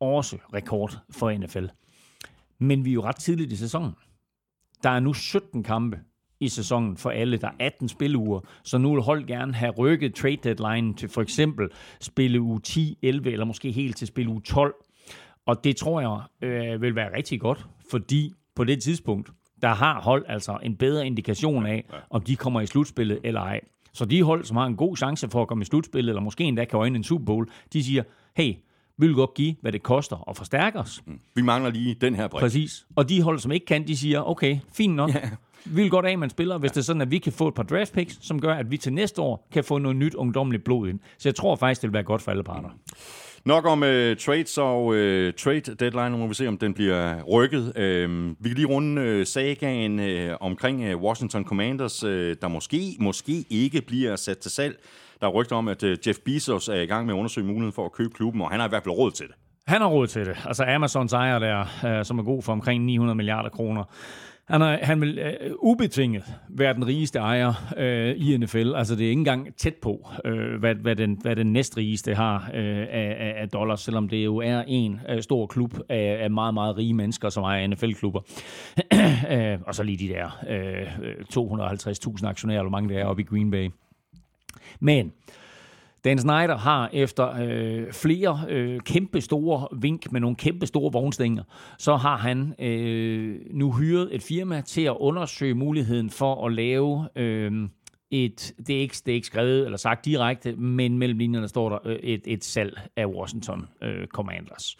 [0.00, 1.66] Også rekord for NFL.
[2.58, 3.92] Men vi er jo ret tidligt i sæsonen.
[4.82, 6.00] Der er nu 17 kampe
[6.40, 7.36] i sæsonen for alle.
[7.36, 11.22] Der er 18 spilleuger, så nu vil hold gerne have rykket trade deadline til for
[11.22, 11.68] eksempel
[12.00, 14.74] spille uge 10, 11 eller måske helt til spille uge 12.
[15.46, 19.30] Og det tror jeg øh, vil være rigtig godt, fordi på det tidspunkt,
[19.62, 23.60] der har hold altså en bedre indikation af, om de kommer i slutspillet eller ej.
[23.92, 26.44] Så de hold, som har en god chance for at komme i slutspillet, eller måske
[26.44, 28.02] endda kan øjne en Super Bowl, de siger,
[28.36, 28.54] hey,
[28.98, 31.02] vi vil godt give, hvad det koster at forstærke os.
[31.34, 32.40] Vi mangler lige den her brik.
[32.40, 32.86] Præcis.
[32.96, 35.14] Og de hold, som ikke kan, de siger, okay, fint nok.
[35.14, 35.30] Ja.
[35.64, 37.48] Vi vil godt af med en spiller, hvis det er sådan, at vi kan få
[37.48, 40.14] et par draft picks, som gør, at vi til næste år kan få noget nyt
[40.14, 41.00] ungdomligt blod ind.
[41.18, 42.68] Så jeg tror faktisk, det vil være godt for alle parter.
[43.44, 44.94] Nok om uh, trades og uh,
[45.38, 47.60] trade deadline, nu må vi se, om den bliver rykket.
[47.60, 52.96] Uh, vi kan lige runde uh, sagaen uh, omkring uh, Washington Commanders, uh, der måske,
[53.00, 54.78] måske ikke bliver sat til salg.
[55.20, 57.72] Der er rygter om, at øh, Jeff Bezos er i gang med at undersøge muligheden
[57.72, 59.34] for at købe klubben, og han har i hvert fald råd til det.
[59.66, 60.36] Han har råd til det.
[60.44, 63.84] Altså Amazons ejer der, øh, som er god for omkring 900 milliarder kroner.
[64.48, 68.74] Han, er, han vil øh, ubetinget være den rigeste ejer øh, i NFL.
[68.74, 72.50] Altså det er ikke engang tæt på, øh, hvad, hvad, den, hvad den næstrigeste har
[72.54, 76.54] øh, af, af, dollars, selvom det jo er en øh, stor klub af, af meget,
[76.54, 78.20] meget rige mennesker, som ejer NFL-klubber.
[79.32, 81.14] øh, og så lige de der øh, øh
[82.18, 83.70] 250.000 aktionærer, eller hvor mange der er oppe i Green Bay.
[84.80, 85.12] Men
[86.04, 91.42] Dan Snyder har efter øh, flere øh, kæmpe store vink med nogle kæmpe store vognstænger,
[91.78, 97.08] så har han øh, nu hyret et firma til at undersøge muligheden for at lave
[97.16, 97.68] øh,
[98.10, 101.68] et, det er, ikke, det er ikke skrevet eller sagt direkte, men mellem linjerne står
[101.68, 104.76] der øh, et, et salg af Washington øh, Commanders.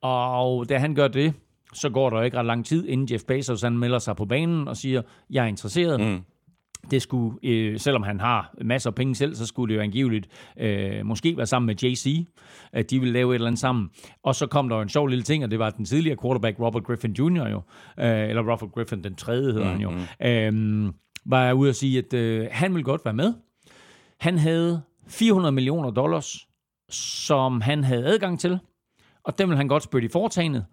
[0.00, 1.34] Og da han gør det,
[1.72, 4.68] så går der ikke ret lang tid, inden Jeff Bezos han melder sig på banen
[4.68, 6.00] og siger, jeg er interesseret.
[6.00, 6.24] Mm
[6.90, 10.28] det skulle, øh, selvom han har masser af penge selv, så skulle det jo angiveligt
[10.56, 12.26] øh, måske være sammen med JC,
[12.72, 13.90] at de ville lave et eller andet sammen.
[14.22, 16.60] Og så kom der jo en sjov lille ting, og det var den tidligere quarterback
[16.60, 17.48] Robert Griffin Jr.
[17.48, 17.62] jo,
[17.98, 19.96] øh, eller Robert Griffin den tredje hedder mm-hmm.
[20.20, 20.86] han jo, mm-hmm.
[20.86, 20.92] øh,
[21.24, 23.34] var ude at sige, at øh, han ville godt være med.
[24.20, 26.48] Han havde 400 millioner dollars,
[26.90, 28.58] som han havde adgang til,
[29.24, 30.64] og dem ville han godt spørge i foretagendet,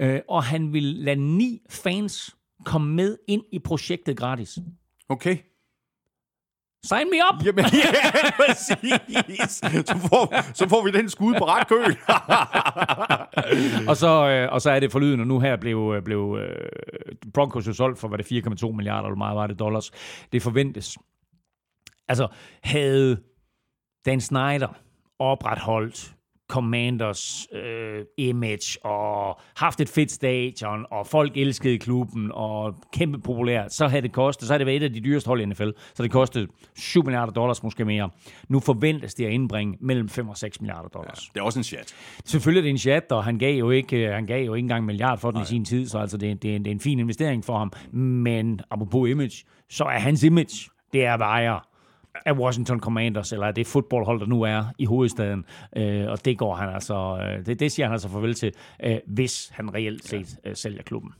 [0.00, 4.58] øh, og han ville lade ni fans komme med ind i projektet gratis.
[5.08, 5.38] Okay.
[6.88, 7.46] Sign me up!
[7.46, 9.50] Jamen, ja, præcis.
[9.86, 11.96] Så får, så får vi den skud på ret køl.
[13.90, 16.68] og, så, øh, og så er det forlyden, og nu her blev, blev øh,
[17.34, 19.90] Broncos jo solgt for, hvad det 4,2 milliarder, eller meget var det dollars.
[20.32, 20.98] Det forventes.
[22.08, 22.28] Altså,
[22.62, 23.20] havde
[24.06, 24.76] Dan Snyder
[25.18, 26.13] opretholdt
[26.48, 33.72] Commanders øh, image og haft et fedt stadion, og folk elskede klubben, og kæmpe populært,
[33.72, 35.70] så havde det kostet, så havde det været et af de dyreste hold i NFL,
[35.94, 38.10] så det kostede 7 milliarder dollars måske mere.
[38.48, 41.28] Nu forventes det at indbringe mellem 5 og 6 milliarder dollars.
[41.28, 41.94] Ja, det er også en chat.
[42.24, 44.82] Selvfølgelig er det en chat, og han gav jo ikke, han gav jo ikke engang
[44.82, 45.42] en milliard for den Nej.
[45.42, 47.58] i sin tid, så altså det, det, er en, det er en fin investering for
[47.58, 47.72] ham.
[47.92, 51.60] Men apropos image, så er hans image, det er være
[52.26, 55.44] af Washington Commanders, eller af det fodboldhold, der nu er i hovedstaden.
[55.76, 58.52] Øh, og det går han altså, øh, det, det siger han altså farvel til,
[58.84, 61.12] øh, hvis han reelt set øh, sælger klubben.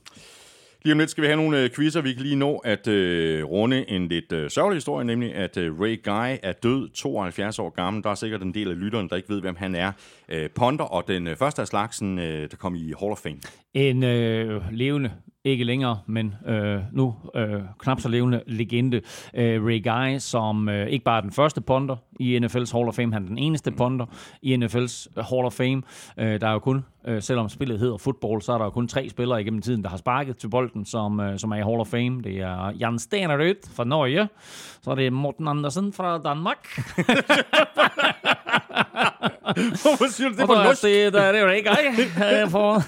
[0.85, 2.01] Lige om lidt skal vi have nogle øh, quizzer.
[2.01, 5.81] Vi kan lige nå at øh, runde en lidt øh, sørgelig historie, nemlig at øh,
[5.81, 8.03] Ray Guy er død, 72 år gammel.
[8.03, 9.93] Der er sikkert en del af lytterne, der ikke ved, hvem han er.
[10.29, 13.39] Øh, Ponder og den øh, første af slagsen, øh, der kom i Hall of Fame.
[13.75, 15.11] En øh, levende
[15.45, 19.01] ikke længere, men øh, nu øh, knap så levende legende,
[19.35, 22.95] øh, Ray Guy, som øh, ikke bare er den første ponder i NFL's Hall of
[22.95, 24.07] Fame, han er den eneste ponder
[24.43, 25.83] i NFL's Hall of Fame.
[26.19, 28.89] Øh, der er jo kun, øh, selvom spillet hedder football, så er der jo kun
[28.89, 31.81] tre spillere igennem tiden, der har sparket til bolden, som, øh, som er i Hall
[31.81, 32.23] of Fame.
[32.23, 34.29] Det er Jan Stenerud fra Norge,
[34.83, 36.69] så er det Morten Andersen fra Danmark.
[39.83, 40.83] Hvorfor siger du det på norsk?
[40.83, 42.83] Det, der er det jo ikke jeg, for,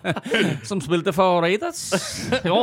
[0.68, 1.94] som spillede for Raiders.
[2.46, 2.60] jo.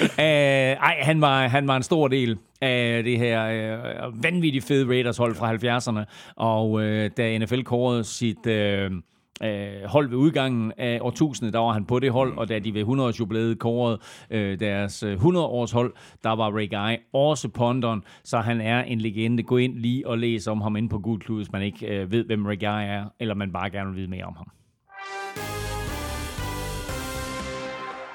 [0.00, 4.88] Uh, ej, han var, han var en stor del af det her uh, vanvittigt fede
[4.88, 6.04] Raiders-hold fra 70'erne.
[6.36, 8.46] Og uh, da NFL kårede sit...
[8.46, 8.96] Uh,
[9.42, 12.74] øh, hold ved udgangen af årtusindet, der var han på det hold, og da de
[12.74, 13.98] ved 100 års jubilæet kårede
[14.30, 19.00] øh, deres 100 års hold, der var Ray Guy også ponderen, så han er en
[19.00, 19.42] legende.
[19.42, 22.24] Gå ind lige og læs om ham inde på Google, hvis man ikke øh, ved,
[22.24, 24.50] hvem Ray Guy er, eller man bare gerne vil vide mere om ham.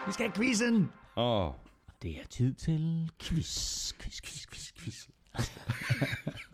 [0.08, 0.90] Vi skal have quizzen!
[1.18, 1.46] Åh.
[1.46, 1.54] Oh.
[2.02, 5.08] Det er tid til quiz, quiz, quiz, quiz, quiz.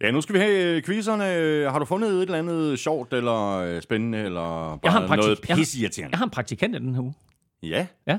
[0.00, 1.70] Ja, nu skal vi have øh, quizzerne.
[1.70, 5.40] Har du fundet et eller andet sjovt, eller øh, spændende, eller bare jeg har noget
[5.40, 6.06] pisseirriterende?
[6.06, 7.14] Jeg, jeg har en praktikant i den her uge.
[7.62, 7.86] Ja?
[8.06, 8.18] Ja.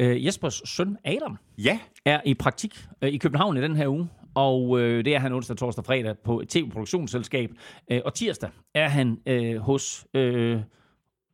[0.00, 1.78] Uh, Jespers søn Adam ja.
[2.04, 4.08] er i praktik uh, i København i den her uge.
[4.34, 7.50] Og uh, det er han onsdag, torsdag og fredag på et tv-produktionsselskab.
[7.92, 10.60] Uh, og tirsdag er han uh, hos uh,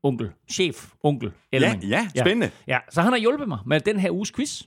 [0.02, 1.84] onkel, chef, onkel Elming.
[1.84, 2.50] Ja, ja, spændende.
[2.66, 4.62] Ja, ja, så han har hjulpet mig med den her uges quiz.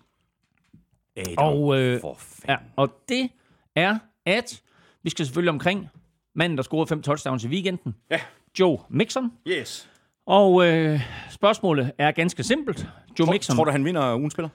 [1.18, 3.30] Adam, og, uh, for ja, og det
[3.76, 4.62] er, at
[5.04, 5.90] vi skal selvfølgelig omkring
[6.36, 7.96] manden, der scorede fem touchdowns i weekenden.
[8.12, 8.20] Ja.
[8.60, 9.32] Joe Mixon.
[9.48, 9.90] Yes.
[10.26, 12.88] Og øh, spørgsmålet er ganske simpelt.
[13.20, 13.56] Joe tror, Mixon.
[13.56, 14.50] Tror du, han vinder ugen spiller?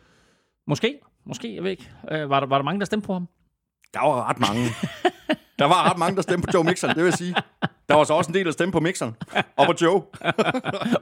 [0.67, 0.99] Måske.
[1.27, 1.91] Måske, jeg ved ikke.
[2.11, 3.29] Øh, var, der, var der mange, der stemte på ham?
[3.95, 4.65] Der var ret mange.
[5.59, 7.35] Der var ret mange, der stemte på Joe Mixon, det vil sige.
[7.89, 9.17] Der var så også en del, der stemte på Mixon.
[9.57, 9.95] Og på Joe.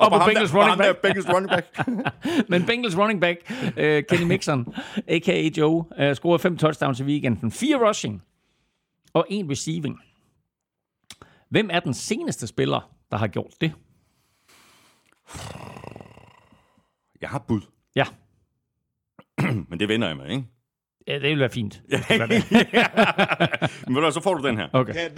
[0.00, 0.96] og, på ham Bengals running back.
[0.96, 1.88] Bengals running back.
[2.50, 4.74] Men Bengals running back, uh, Kenny Mixon,
[5.08, 5.50] a.k.a.
[5.56, 7.50] Joe, uh, scorede fem touchdowns i weekenden.
[7.50, 8.22] Fire rushing
[9.16, 10.00] og en receiving.
[11.48, 13.72] Hvem er den seneste spiller, der har gjort det?
[17.20, 17.60] Jeg har et bud,
[17.96, 18.04] Ja,
[19.70, 20.44] men det vender jeg med, ikke?
[21.06, 21.82] ja det vil være fint.
[23.86, 24.68] Men du, hvad, så får du den her.
[24.72, 25.10] Okay.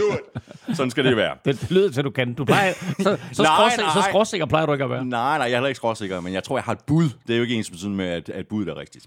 [0.74, 1.36] Sådan skal det være.
[1.44, 2.34] Det, det lyder til, du kan.
[2.34, 4.10] Du plejer, så, så, Nej, skråsikker, så nej.
[4.10, 5.04] skråsikker plejer du ikke at være.
[5.04, 7.08] Nej, nej, jeg er heller ikke skråsikker, men jeg tror, jeg har et bud.
[7.26, 9.06] Det er jo ikke ens med, at, at budet er rigtigt.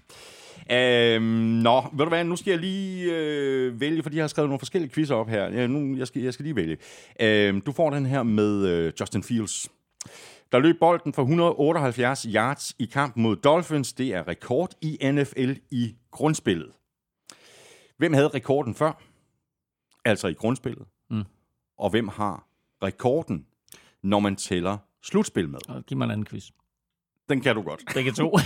[0.70, 4.48] Øhm, nå, ved du hvad, nu skal jeg lige øh, vælge, fordi jeg har skrevet
[4.48, 5.48] nogle forskellige quizzer op her.
[5.48, 6.76] Ja, nu, jeg, skal, jeg skal lige vælge.
[7.20, 9.68] Øhm, du får den her med øh, Justin Fields.
[10.52, 13.92] Der løb bolden for 178 yards i kampen mod Dolphins.
[13.92, 16.72] Det er rekord i NFL i grundspillet.
[17.96, 19.02] Hvem havde rekorden før?
[20.04, 20.86] Altså i grundspillet.
[21.10, 21.24] Mm.
[21.78, 22.46] Og hvem har
[22.82, 23.46] rekorden,
[24.02, 25.58] når man tæller slutspil med?
[25.68, 26.50] Og Giv mig en anden quiz.
[27.28, 27.82] Den kan du godt.
[27.94, 28.30] Begge to.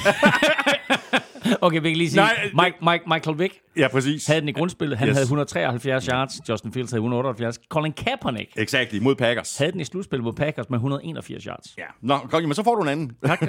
[1.61, 4.27] okay, vi kan lige sige, Nej, Mike, Mike, Michael Vick Ja, præcis.
[4.27, 4.99] havde den i grundspillet.
[4.99, 5.15] Han Yes.
[5.15, 6.49] havde 173 yards.
[6.49, 7.59] Justin Fields havde 178.
[7.69, 9.59] Colin Kaepernick Exakt, mod Packers.
[9.59, 11.75] havde den i slutspillet mod Packers med 181 yards.
[11.79, 11.83] Ja.
[12.03, 13.13] Nå, godt, men så får du en anden.
[13.27, 13.41] Tak.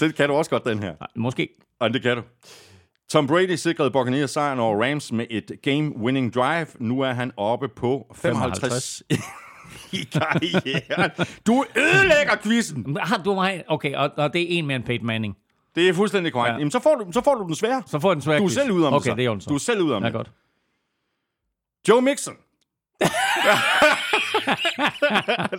[0.00, 0.92] det kan du også godt, den her.
[1.00, 1.48] Nej, måske.
[1.80, 2.22] Og det kan du.
[3.10, 6.66] Tom Brady sikrede Buccaneers sejren over Rams med et game-winning drive.
[6.78, 9.02] Nu er han oppe på 55
[9.92, 11.10] i karrieren.
[11.46, 12.96] Du ødelægger quizzen.
[13.00, 13.64] Har du mig?
[13.68, 15.36] Okay, og, og det er en mere end Peyton Manning.
[15.74, 16.48] Det er fuldstændig korrekt.
[16.48, 16.52] Ja.
[16.52, 16.58] Ja.
[16.58, 17.82] Jamen, så får, du, så får du den svære.
[17.86, 18.54] Så får den svære Du er quiz.
[18.54, 19.16] selv ude om okay, det så.
[19.16, 19.48] det er.
[19.48, 20.14] Du er selv ude om Ja, det.
[20.14, 20.30] godt.
[21.88, 22.34] Joe Mixon.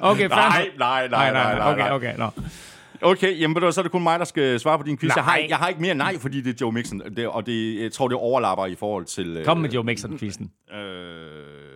[0.02, 0.80] Okay, Nej, nok.
[0.80, 1.72] nej, nej, nej, nej.
[1.72, 1.92] Okay, nej.
[1.92, 2.30] okay, nå.
[3.02, 5.16] Okay, jamen du så er det kun mig, der skal svare på din quiz.
[5.16, 5.46] Jeg har, Nej.
[5.50, 7.00] jeg har ikke mere nej, fordi det er Joe Mixon.
[7.16, 9.38] Det, og det, jeg tror, det overlapper i forhold til...
[9.38, 10.76] øh, Kom med Joe Mixon-quizzen.
[10.76, 11.73] Øh,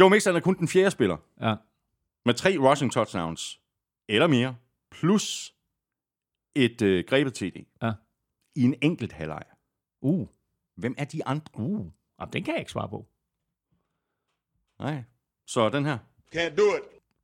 [0.00, 1.54] Joe Mixon er kun den fjerde spiller Ja.
[2.24, 3.60] med tre rushing touchdowns
[4.08, 4.56] eller mere,
[4.90, 5.54] plus
[6.54, 7.92] et øh, grebet TD Ja.
[8.54, 9.42] i en enkelt halvleg.
[10.00, 10.28] Uh,
[10.76, 11.46] Hvem er de andre?
[11.54, 11.86] uh.
[12.20, 13.06] Jamen, den kan jeg ikke svare på.
[14.78, 15.04] Nej.
[15.46, 15.98] Så den her.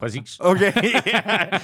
[0.00, 0.37] Præcis.
[0.40, 0.72] Okay,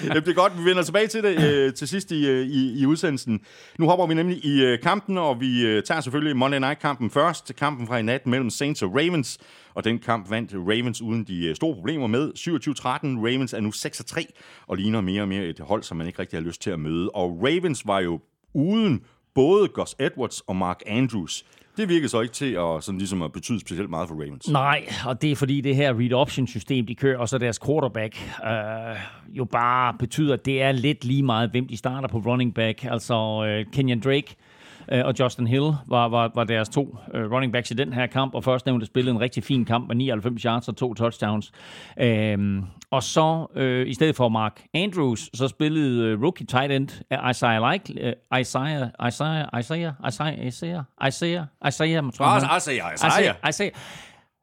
[0.02, 0.58] Jamen, det er godt.
[0.58, 3.40] Vi vender tilbage til det øh, til sidst i, øh, i, i udsendelsen.
[3.78, 7.56] Nu hopper vi nemlig i øh, kampen, og vi øh, tager selvfølgelig Monday Night-kampen først.
[7.56, 9.38] Kampen fra i nat mellem Saints og Ravens.
[9.74, 12.32] Og den kamp vandt Ravens uden de øh, store problemer med.
[12.38, 12.82] 27-13.
[12.84, 16.38] Ravens er nu 6-3 og ligner mere og mere et hold, som man ikke rigtig
[16.38, 17.10] har lyst til at møde.
[17.10, 18.20] Og Ravens var jo
[18.54, 19.00] uden
[19.34, 21.44] både Gus Edwards og Mark Andrews.
[21.76, 24.48] Det virkede så ikke til at, sådan ligesom at betyde specielt meget for Ravens.
[24.48, 27.58] Nej, og det er fordi det her read option system, de kører, og så deres
[27.66, 28.96] quarterback, øh,
[29.28, 32.84] jo bare betyder, at det er lidt lige meget, hvem de starter på running back.
[32.84, 34.53] Altså øh, Kenyon Drake øh,
[34.88, 38.34] og Justin Hill var, var, var deres to øh, running backs i den her kamp,
[38.34, 41.52] og først nævnte spillede en rigtig fin kamp med 99 yards og to touchdowns.
[42.00, 46.88] Øh, og så øh, i stedet for Mark Andrews, så spillede øh, rookie tight end
[47.30, 52.94] Isaiah Like, øh, Isaiah, Isaiah, Isaiah, Isaiah, Isaiah, Isaiah, Isaiah, Isaiah, Isaiah, Isaiah, Isaiah, Isaiah,
[52.94, 53.72] Isaiah, Isaiah, Isaiah.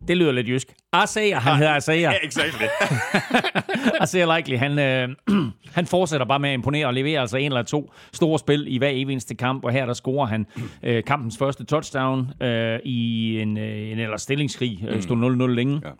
[0.08, 0.74] Det lyder lidt jysk.
[1.04, 2.02] Isaiah, han hedder Isaiah.
[2.02, 2.70] Ja, exakt det.
[4.04, 5.10] Isaiah Likely, han, øh,
[5.78, 8.78] han fortsætter bare med at imponere og levere altså en eller to store spil i
[8.78, 10.46] hver eneste kamp, og her der scorer han
[10.84, 14.86] øh, kampens første touchdown øh, i en, øh, en ellers stillingskrig.
[14.90, 15.82] Øh, stod 0-0 længe.
[15.86, 15.92] Ja.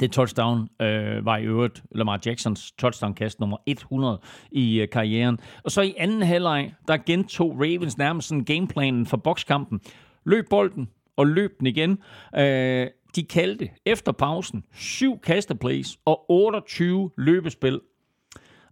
[0.00, 4.20] Det touchdown øh, var i øvrigt Lamar Jacksons touchdown-kast nummer 100
[4.52, 5.38] i øh, karrieren.
[5.64, 9.80] Og så i anden halvleg, der gentog Ravens nærmest sådan gameplanen for bokskampen.
[10.26, 11.98] Løb bolden og løb den igen.
[12.36, 12.86] Øh,
[13.18, 17.80] de kaldte efter pausen syv kasteplays og 28 løbespil.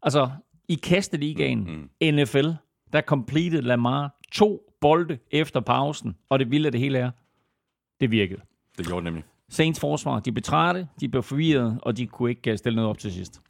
[0.02, 0.30] Altså,
[0.68, 2.14] i kasteligaen mm.
[2.14, 2.48] NFL,
[2.92, 7.10] der completed Lamar to bolde efter pausen, og det vilde det hele er,
[8.00, 8.40] det virkede.
[8.78, 9.24] Det gjorde det nemlig.
[9.48, 12.90] Saints forsvar, de blev trætte, de blev forvirret, og de kunne ikke øh, stille noget
[12.90, 13.40] op til sidst.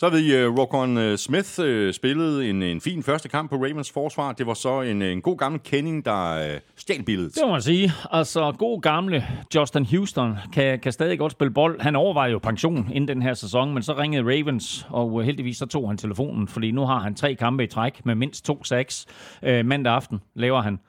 [0.00, 3.92] Så har vi uh, Smith øh, uh, spillet en, en fin første kamp på Ravens
[3.92, 4.32] forsvar.
[4.32, 7.34] Det var så en, øh, en god gammel kending, der uh, stjal billedet.
[7.34, 7.92] Det må man sige.
[8.10, 11.80] Altså, god gamle Justin Houston kan, kan stadig godt spille bold.
[11.80, 15.66] Han overvejede jo pension inden den her sæson, men så ringede Ravens, og heldigvis så
[15.66, 19.06] tog han telefonen, fordi nu har han tre kampe i træk med mindst to sacks.
[19.42, 20.80] Uh, mandag aften laver han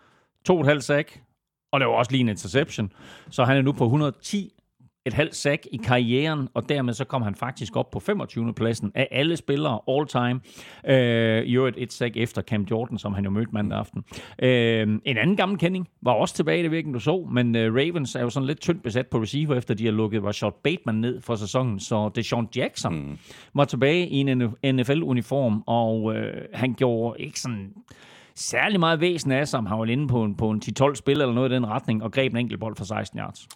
[0.46, 1.22] to og et halvt sack,
[1.72, 2.92] og det var også lige en interception.
[3.30, 4.54] Så han er nu på 110
[5.06, 8.54] et halvt sack i karrieren, og dermed så kom han faktisk op på 25.
[8.54, 10.42] pladsen af alle spillere all time.
[10.86, 14.04] Øh, I øvrigt et sack efter Cam Jordan, som han jo mødte mandag aften.
[14.40, 17.76] Øh, en anden gammel kending var også tilbage i det virken, du så, men øh,
[17.76, 20.96] Ravens er jo sådan lidt tyndt besat på receiver, efter de har lukket Rashad Bateman
[20.96, 23.18] ned for sæsonen, så Deshaun Jackson mm.
[23.54, 27.74] var tilbage i en NFL-uniform, og øh, han gjorde ikke sådan
[28.36, 31.34] særlig meget væsen af sig, han var inde på en, på en 10-12 spil eller
[31.34, 33.48] noget i den retning, og greb en enkelt bold for 16 yards.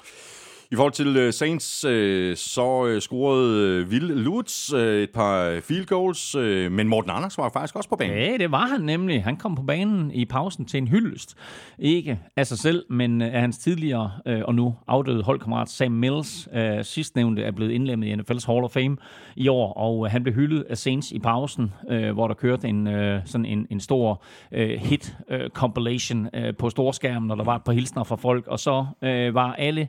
[0.72, 1.92] I forhold til uh, Saints, uh,
[2.36, 7.38] så uh, scorede uh, Will Lutz uh, et par field goals, uh, men Morten Anders
[7.38, 8.18] var faktisk også på banen.
[8.18, 9.24] Ja, det var han nemlig.
[9.24, 11.36] Han kom på banen i pausen til en hyldest.
[11.80, 16.48] Ikke af sig selv, men af hans tidligere uh, og nu afdøde holdkammerat Sam Mills.
[16.56, 18.98] Uh, sidstnævnte er blevet indlemmet i NFL's Hall of Fame
[19.36, 22.68] i år, og uh, han blev hyldet af Saints i pausen, uh, hvor der kørte
[22.68, 22.94] en, uh,
[23.26, 28.04] sådan en, en stor uh, hit-compilation uh, på storskærmen, og der var et par hilsner
[28.04, 29.88] fra folk, og så uh, var alle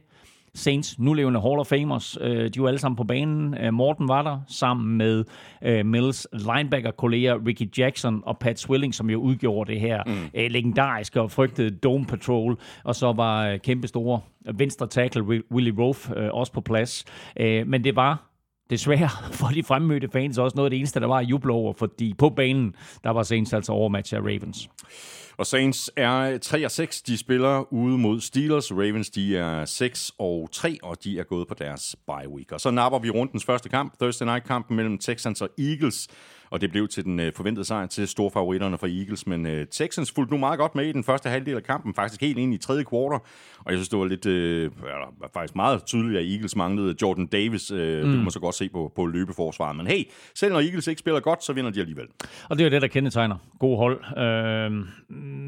[0.57, 2.19] Saints nulevende Hall of Famers.
[2.21, 3.55] Øh, de var alle sammen på banen.
[3.55, 5.25] Øh, Morten var der sammen med
[5.63, 10.31] øh, Mills linebacker-kolleger Ricky Jackson og Pat Swilling, som jo udgjorde det her mm.
[10.35, 12.59] legendariske og frygtede Dome Patrol.
[12.85, 14.21] Og så var kæmpe store
[14.55, 17.05] venstre tackle Willie Rofe også på plads.
[17.67, 18.36] Men det var
[18.71, 21.73] desværre for de fremmødte fans også noget af det eneste, der var at juble over,
[21.73, 22.75] fordi på banen,
[23.05, 24.69] der var Saints altså overmatch af Ravens.
[25.39, 27.03] Og Saints er 3 og 6.
[27.03, 28.73] De spiller ude mod Steelers.
[28.73, 32.53] Ravens de er 6 og 3, og de er gået på deres bye week.
[32.53, 36.09] Og så napper vi rundens første kamp, Thursday night kampen mellem Texans og Eagles
[36.51, 40.13] og det blev til den øh, forventede sejr til storfavoritterne fra Eagles, men øh, Texans
[40.13, 42.59] fulgte nu meget godt med i den første halvdel af kampen, faktisk helt ind i
[42.59, 43.21] tredje kvartal,
[43.65, 44.71] og jeg synes, det var lidt, øh,
[45.21, 47.95] var faktisk meget tydeligt, at Eagles manglede Jordan Davis, øh, mm.
[47.95, 50.05] det kunne man så godt se på, på løbeforsvaret, men hey,
[50.35, 52.07] selv når Eagles ikke spiller godt, så vinder de alligevel.
[52.49, 54.73] Og det er jo det, der kendetegner god hold, øh,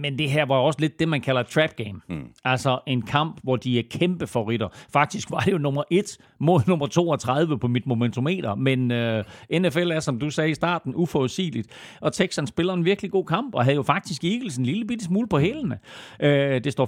[0.03, 2.27] men det her var også lidt det, man kalder trap game, mm.
[2.45, 4.69] altså en kamp, hvor de er kæmpe favoritter.
[4.93, 9.91] Faktisk var det jo nummer 1 mod nummer 32 på mit momentometer, men øh, NFL
[9.91, 11.69] er, som du sagde i starten, starten uforudsigeligt.
[12.01, 15.05] Og Texans spiller en virkelig god kamp, og havde jo faktisk Eagles en lille bitte
[15.05, 15.79] smule på hælene.
[16.21, 16.87] Øh, det står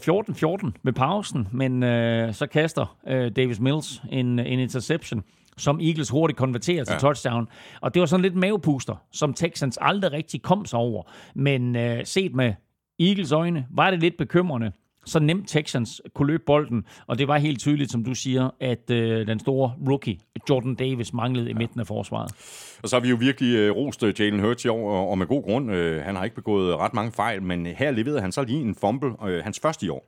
[0.66, 5.22] 14-14 med pausen, men øh, så kaster øh, Davis Mills en, en interception
[5.56, 6.98] som Eagles hurtigt konverterer til ja.
[6.98, 7.48] touchdown.
[7.80, 11.02] Og det var sådan lidt mavepuster, som Texans aldrig rigtig kom sig over.
[11.34, 12.54] Men øh, set med
[13.00, 14.72] Eagles øjne, var det lidt bekymrende,
[15.06, 18.90] så nemt Texans kunne løbe bolden, og det var helt tydeligt, som du siger, at
[18.90, 20.18] øh, den store rookie,
[20.50, 22.32] Jordan Davis, manglede i midten af forsvaret.
[22.82, 25.26] Og så har vi jo virkelig øh, rost øh, Jalen Hurts i år, og med
[25.26, 25.72] god grund.
[25.72, 28.74] Øh, han har ikke begået ret mange fejl, men her leverede han så lige en
[28.74, 30.06] fumble, øh, hans første i år.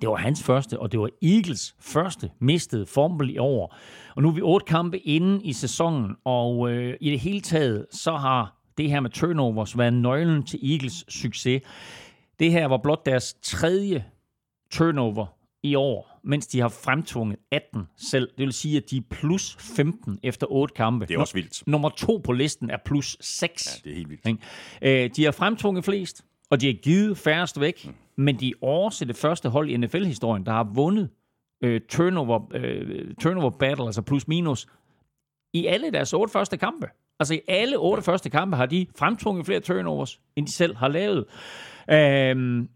[0.00, 3.76] Det var hans første, og det var Eagles første mistede fumble i år.
[4.16, 7.86] Og nu er vi otte kampe inde i sæsonen, og øh, i det hele taget,
[7.90, 11.62] så har det her med turnovers været nøglen til Eagles succes.
[12.38, 14.04] Det her var blot deres tredje
[14.70, 15.26] turnover
[15.62, 18.28] i år, mens de har fremtvunget 18 selv.
[18.38, 21.06] Det vil sige, at de er plus 15 efter 8 kampe.
[21.06, 21.62] Det er også vildt.
[21.66, 23.66] Nummer to på listen er plus 6.
[23.66, 24.40] Ja, det er helt vildt.
[24.82, 27.94] Øh, de har fremtvunget flest, og de har givet færrest væk, mm.
[28.16, 31.10] men de er også det første hold i NFL-historien, der har vundet
[31.64, 34.66] øh, turnover, øh, turnover battle, altså plus minus,
[35.54, 36.86] i alle deres otte første kampe.
[37.20, 40.88] Altså i alle otte første kampe har de fremtvunget flere turnovers, end de selv har
[40.88, 41.24] lavet.
[41.90, 42.68] Øhm,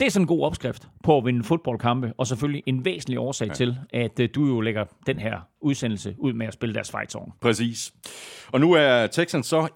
[0.00, 3.48] det er sådan en god opskrift på at vinde fodboldkampe, og selvfølgelig en væsentlig årsag
[3.48, 3.54] ja.
[3.54, 7.12] til, at uh, du jo lægger den her udsendelse ud med at spille deres fight
[7.12, 7.32] song.
[7.40, 7.92] Præcis.
[8.52, 9.68] Og nu er Texans så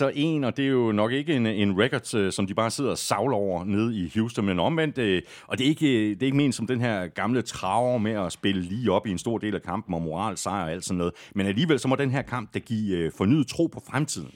[0.00, 2.54] 1-6 og 1, og det er jo nok ikke en, en record, uh, som de
[2.54, 6.08] bare sidder og savler over nede i Houston, men omvendt, uh, og det er, ikke,
[6.08, 9.10] det er ikke ment som den her gamle traver med at spille lige op i
[9.10, 11.88] en stor del af kampen og moral, sejr og alt sådan noget, men alligevel så
[11.88, 14.30] må den her kamp der give fornyet tro på fremtiden.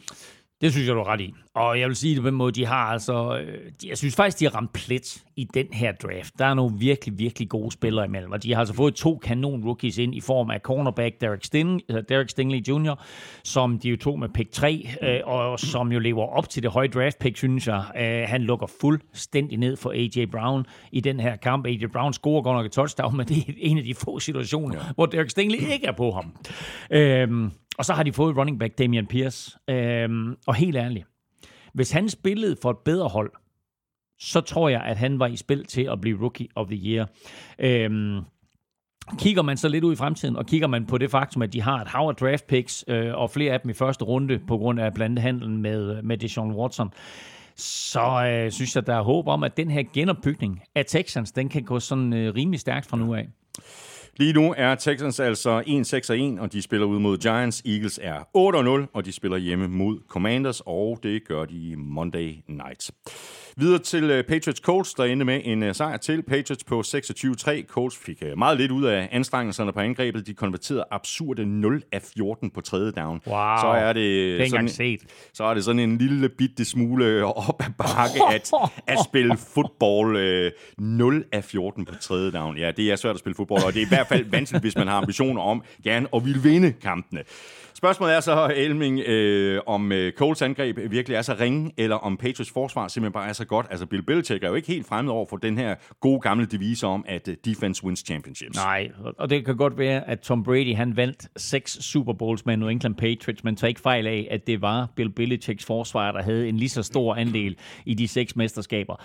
[0.62, 1.34] Det synes jeg, du er ret i.
[1.54, 3.38] Og jeg vil sige det på den måde, de har altså...
[3.38, 6.38] Øh, jeg synes faktisk, de har ramt plet i den her draft.
[6.38, 9.64] Der er nogle virkelig, virkelig gode spillere imellem, og de har altså fået to kanon
[9.64, 13.04] rookies ind i form af cornerback Derek, Sting, øh, Derek Stingley Jr.,
[13.44, 16.70] som de jo tog med pick 3, øh, og som jo lever op til det
[16.70, 17.82] høje draft pick, synes jeg.
[18.28, 20.24] Han lukker fuldstændig ned for A.J.
[20.30, 21.66] Brown i den her kamp.
[21.66, 21.86] A.J.
[21.92, 24.82] Brown scorer godt nok et touchdown, men det er en af de få situationer, ja.
[24.94, 26.36] hvor Derek Stingley ikke er på ham.
[26.90, 29.58] Øhm, og så har de fået running back Damian Pierce.
[29.70, 31.06] Øhm, og helt ærligt,
[31.74, 33.32] hvis han spillede for et bedre hold,
[34.18, 37.08] så tror jeg, at han var i spil til at blive Rookie of the Year.
[37.58, 38.20] Øhm,
[39.18, 41.62] Kigger man så lidt ud i fremtiden, og kigger man på det faktum, at de
[41.62, 44.58] har et hav af draft picks, øh, og flere af dem i første runde, på
[44.58, 46.90] grund af blandt andet handlen med, med Deshaun Watson,
[47.56, 51.48] så øh, synes jeg, der er håb om, at den her genopbygning af Texans, den
[51.48, 53.28] kan gå sådan øh, rimelig stærkt fra nu af.
[54.16, 55.60] Lige nu er Texans altså
[56.38, 57.62] 1-6-1, og de spiller ud mod Giants.
[57.66, 58.18] Eagles er
[58.84, 62.90] 8-0, og de spiller hjemme mod Commanders, og det gør de Monday Night.
[63.56, 67.66] Videre til uh, Patriots Colts, der endte med en uh, sejr til Patriots på 26-3.
[67.66, 70.26] Colts fik uh, meget lidt ud af anstrengelserne på angrebet.
[70.26, 73.20] De konverterede absurde 0 af 14 på tredje down.
[73.26, 75.00] Wow, så er det, det sådan, set.
[75.32, 78.50] Så er det sådan en lille bitte smule op ad bakke at,
[78.86, 80.46] at spille fodbold
[80.78, 82.58] uh, 0 af 14 på tredje down.
[82.58, 84.76] Ja, det er svært at spille fodbold, og det er i hvert fald vanskeligt, hvis
[84.76, 87.22] man har ambitioner om gerne at ville vinde kampene.
[87.82, 92.16] Spørgsmålet er så, Elming, øh, om øh, Coles angreb virkelig er så ringe, eller om
[92.16, 93.66] Patriots forsvar simpelthen bare er så godt.
[93.70, 96.86] Altså, Bill Belichick er jo ikke helt fremmed over for den her gode gamle devise
[96.86, 98.56] om, at øh, defense wins championships.
[98.56, 102.56] Nej, og det kan godt være, at Tom Brady han vandt seks Super Bowls med
[102.56, 106.22] New England Patriots, men tager ikke fejl af, at det var Bill Belichicks forsvar, der
[106.22, 108.96] havde en lige så stor andel i de seks mesterskaber.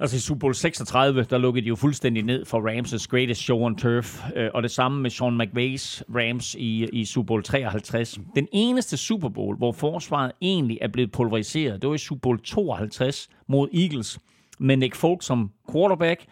[0.00, 3.60] Altså i Super Bowl 36, der lukkede de jo fuldstændig ned for Rams' greatest show
[3.60, 8.18] on turf, øh, og det samme med Sean McVays Rams i, i Super Bowl 53.
[8.34, 12.38] Den eneste Super Bowl, hvor forsvaret egentlig er blevet pulveriseret, det var i Super Bowl
[12.40, 14.18] 52 mod Eagles,
[14.58, 16.24] med Nick Folk som quarterback,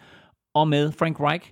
[0.53, 1.51] og med Frank Reich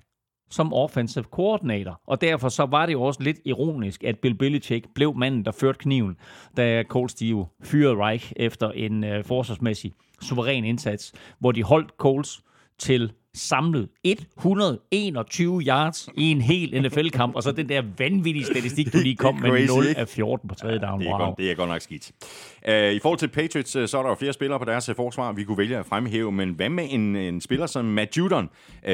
[0.51, 2.01] som offensive coordinator.
[2.07, 5.51] Og derfor så var det jo også lidt ironisk, at Bill Belichick blev manden, der
[5.51, 6.17] førte kniven,
[6.57, 12.41] da Cole Steve fyrede Reich efter en øh, forsvarsmæssig suveræn indsats, hvor de holdt Colts
[12.79, 18.97] til samlet 121 yards i en hel NFL-kamp, og så den der vanvittige statistik, du
[18.97, 20.99] lige kom med 0 af 14 på tredje down.
[20.99, 21.25] Det er, wow.
[21.25, 22.11] godt, det er godt nok skidt.
[22.67, 24.95] Uh, I forhold til Patriots, uh, så er der jo flere spillere på deres uh,
[24.95, 28.43] forsvar, vi kunne vælge at fremhæve, men hvad med en, en spiller som Matt Judon?
[28.43, 28.91] Uh,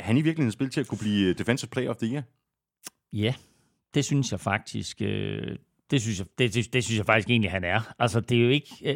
[0.00, 2.22] han i virkeligheden spil til at kunne blive Defensive Player of the Year?
[3.12, 3.34] Ja,
[3.94, 5.02] det synes jeg faktisk.
[5.02, 5.56] Øh,
[5.90, 7.80] det synes jeg, det, det, det synes jeg faktisk egentlig, han er.
[7.98, 8.94] Altså, det er jo ikke, øh,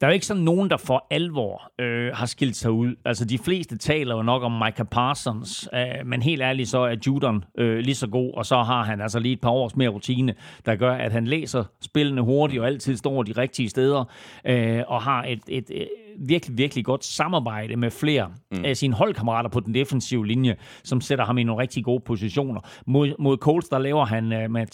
[0.00, 2.94] der er jo ikke sådan nogen, der for alvor øh, har skilt sig ud.
[3.04, 6.96] Altså, de fleste taler jo nok om Micah Parsons, øh, men helt ærligt så er
[7.06, 9.88] Judon øh, lige så god, og så har han altså lige et par års mere
[9.88, 10.34] rutine,
[10.66, 14.04] der gør, at han læser spillene hurtigt og altid står de rigtige steder,
[14.44, 15.88] øh, og har et, et, et
[16.18, 18.64] virkelig, virkelig godt samarbejde med flere mm.
[18.64, 22.60] af sine holdkammerater på den defensive linje, som sætter ham i nogle rigtig gode positioner.
[22.86, 24.66] Mod, mod Colts, der laver han uh, med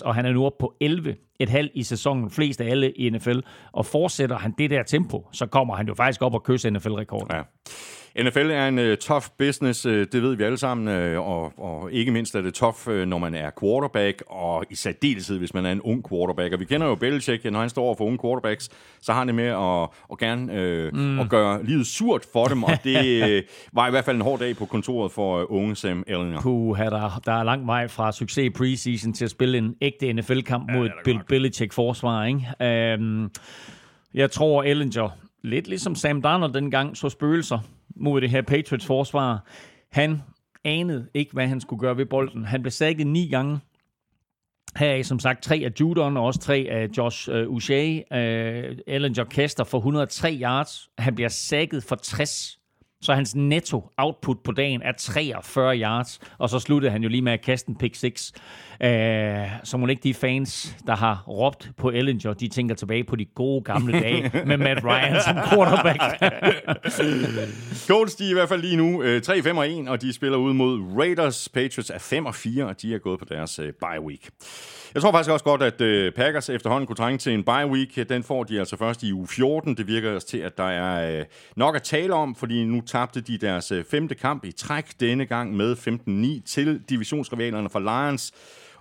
[0.00, 2.90] 3-6, og han er nu oppe på 11 et halvt i sæsonen, flest af alle
[2.90, 3.38] i NFL,
[3.72, 7.36] og fortsætter han det der tempo, så kommer han jo faktisk op og kysse NFL-rekorden.
[7.36, 7.42] Ja.
[8.22, 11.92] NFL er en uh, tough business, uh, det ved vi alle sammen, uh, og, og
[11.92, 15.66] ikke mindst er det tough, uh, når man er quarterback, og i særdeleshed, hvis man
[15.66, 16.52] er en ung quarterback.
[16.52, 18.68] Og vi kender jo Belichick, når han står over for unge quarterbacks,
[19.00, 20.42] så har han det med at, at gerne
[20.92, 21.20] uh, mm.
[21.20, 24.38] at gøre livet surt for dem, og det uh, var i hvert fald en hård
[24.38, 26.40] dag på kontoret for uh, unge Sam Ellinger.
[26.40, 30.12] Puh, der, der er lang vej fra succes i preseason til at spille en ægte
[30.12, 32.96] NFL-kamp mod ja, Bill Belichick-forsvar, ikke?
[33.00, 33.30] Um,
[34.14, 35.08] jeg tror, Ellinger,
[35.42, 37.58] lidt ligesom Sam Darnold dengang, så spøgelser
[37.98, 39.44] mod det her Patriots forsvar.
[39.90, 40.22] Han
[40.64, 42.44] anede ikke, hvad han skulle gøre ved bolden.
[42.44, 43.58] Han blev sækket ni gange.
[44.76, 48.14] Her er som sagt tre af Judon og også tre af Josh uh, Uche.
[48.14, 50.90] Øh, uh, Ellinger kaster for 103 yards.
[50.98, 52.58] Han bliver sækket for 60
[53.00, 57.22] så hans netto output på dagen er 43 yards, og så sluttede han jo lige
[57.22, 58.32] med at kaste en pick 6.
[58.84, 58.88] Uh,
[59.64, 63.24] så må ikke de fans, der har råbt på Ellinger, de tænker tilbage på de
[63.24, 66.02] gode gamle dage med Matt Ryan som quarterback.
[67.86, 70.38] Colts, de er i hvert fald lige nu uh, 3-5 og 1, og de spiller
[70.38, 71.48] ud mod Raiders.
[71.48, 74.28] Patriots er 5 og 4, og de er gået på deres uh, bye week.
[74.94, 78.08] Jeg tror faktisk også godt, at uh, Packers efterhånden kunne trænge til en bye week.
[78.08, 79.76] Den får de altså først i uge 14.
[79.76, 81.24] Det virker også til, at der er
[81.56, 85.56] nok at tale om, fordi nu tabte de deres femte kamp i træk denne gang
[85.56, 85.76] med
[86.40, 88.32] 15-9 til divisionsrivalerne fra Lions.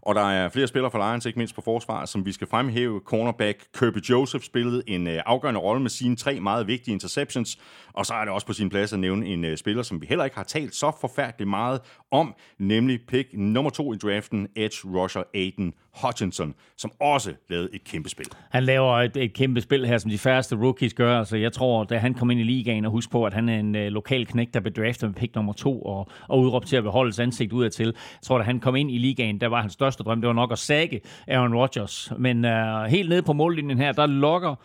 [0.07, 3.01] Og der er flere spillere fra Lions, ikke mindst på forsvaret, som vi skal fremhæve.
[3.05, 7.57] Cornerback Kirby Joseph spillede en øh, afgørende rolle med sine tre meget vigtige interceptions.
[7.93, 10.05] Og så er det også på sin plads at nævne en øh, spiller, som vi
[10.05, 11.81] heller ikke har talt så forfærdeligt meget
[12.11, 15.73] om, nemlig pick nummer to i draften, edge rusher Aiden
[16.05, 18.25] Hutchinson, som også lavede et kæmpe spil.
[18.49, 21.19] Han laver et, et kæmpe spil her, som de færreste rookies gør.
[21.19, 23.59] Altså, jeg tror, da han kom ind i ligaen, og husk på, at han er
[23.59, 26.75] en øh, lokal knæk, der blev draftet med pick nummer to, og, og udråbt til
[26.75, 27.85] at beholde hans ansigt udadtil.
[27.85, 30.33] Jeg tror, da han kom ind i ligaen, der var hans største drøm, det var
[30.33, 32.11] nok at sække Aaron Rodgers.
[32.17, 34.55] Men øh, helt nede på mållinjen her, der lokker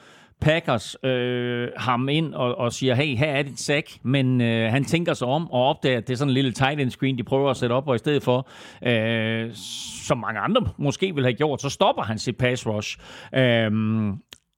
[0.42, 4.84] Packers øh, ham ind og, og siger, hey, her er dit sack, men øh, han
[4.84, 7.24] tænker sig om og opdager, at det er sådan en lille tight end screen, de
[7.24, 8.48] prøver at sætte op, og i stedet for,
[8.86, 9.50] øh,
[10.06, 12.98] som mange andre måske vil have gjort, så stopper han sit pass rush.
[13.34, 13.70] Øh,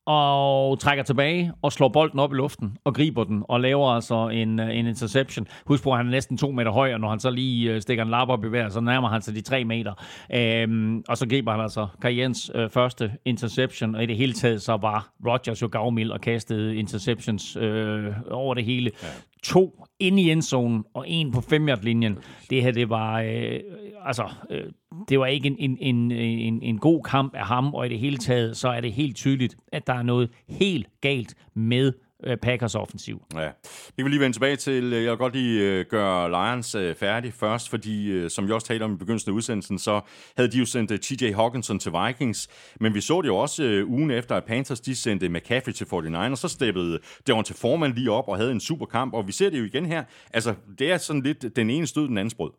[0.07, 4.29] og trækker tilbage og slår bolden op i luften og griber den og laver altså
[4.29, 5.47] en, øh, en interception.
[5.67, 7.83] Husk på, at han er næsten to meter høj, og når han så lige øh,
[7.83, 9.93] stikker en lap op i vejret, så nærmer han sig de tre meter.
[10.35, 14.63] Øhm, og så griber han altså karrierens øh, første interception, og i det hele taget
[14.63, 18.91] så var Rodgers jo gavmild og kastede interceptions øh, over det hele.
[19.03, 19.09] Ja.
[19.45, 22.19] To ind i endzonen og en på 5 linjen
[22.51, 23.61] Det her, det var, øh,
[24.05, 24.65] altså, øh,
[25.09, 27.99] det var ikke en, en, en, en, en god kamp af ham, og i det
[27.99, 31.93] hele taget, så er det helt tydeligt, at der er noget helt galt med
[32.27, 33.23] Øh, Packers offensiv.
[33.35, 33.51] Ja.
[33.97, 37.33] Vi vil lige vende tilbage til, øh, jeg vil godt lige øh, gøre Lions færdig
[37.33, 40.01] først, fordi som vi også talte om i begyndelsen af udsendelsen, så
[40.37, 42.49] havde de jo sendt uh, TJ Hawkinson til Vikings,
[42.81, 46.31] men vi så det jo også ugen efter, at Panthers de sendte McCaffrey til 49
[46.31, 49.51] og så steppede til Foreman lige op og havde en super kamp, og vi ser
[49.51, 50.05] det jo igen her.
[50.31, 52.51] Altså, det er sådan lidt den ene stød, den anden sprød.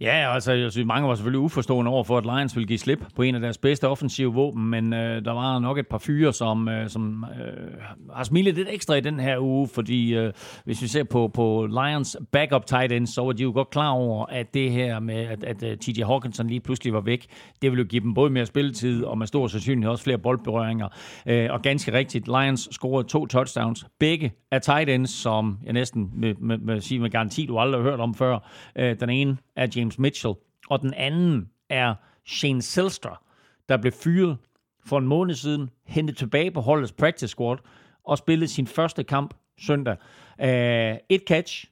[0.00, 3.04] Ja, altså jeg synes, mange var selvfølgelig uforstående over for, at Lions ville give slip
[3.16, 6.32] på en af deres bedste offensive våben, men øh, der var nok et par fyre,
[6.32, 7.80] som, øh, som øh,
[8.14, 10.32] har smilet lidt ekstra i den her uge, fordi øh,
[10.64, 13.90] hvis vi ser på, på Lions backup tight end, så var de jo godt klar
[13.90, 17.26] over, at det her med, at, at, øh, at TJ Hawkinson lige pludselig var væk,
[17.62, 20.88] det ville jo give dem både mere spilletid og med stor sandsynlighed også flere boldberøringer.
[21.26, 26.10] Øh, og ganske rigtigt, Lions scorede to touchdowns, begge af tight ends, som jeg næsten
[26.14, 28.38] med, med, med, sige med garanti, du aldrig har hørt om før.
[28.76, 30.34] Øh, den ene er James Mitchell,
[30.68, 31.94] og den anden er
[32.26, 33.22] Shane Silstra,
[33.68, 34.38] der blev fyret
[34.84, 37.56] for en måned siden, hentet tilbage på holdets practice squad
[38.04, 39.96] og spillede sin første kamp søndag.
[40.38, 41.64] Uh, et catch,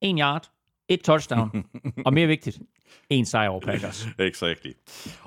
[0.00, 0.50] en yard,
[0.88, 1.64] et touchdown,
[2.06, 2.58] og mere vigtigt,
[3.10, 4.08] en sejr over Packers.
[4.18, 4.66] Exakt.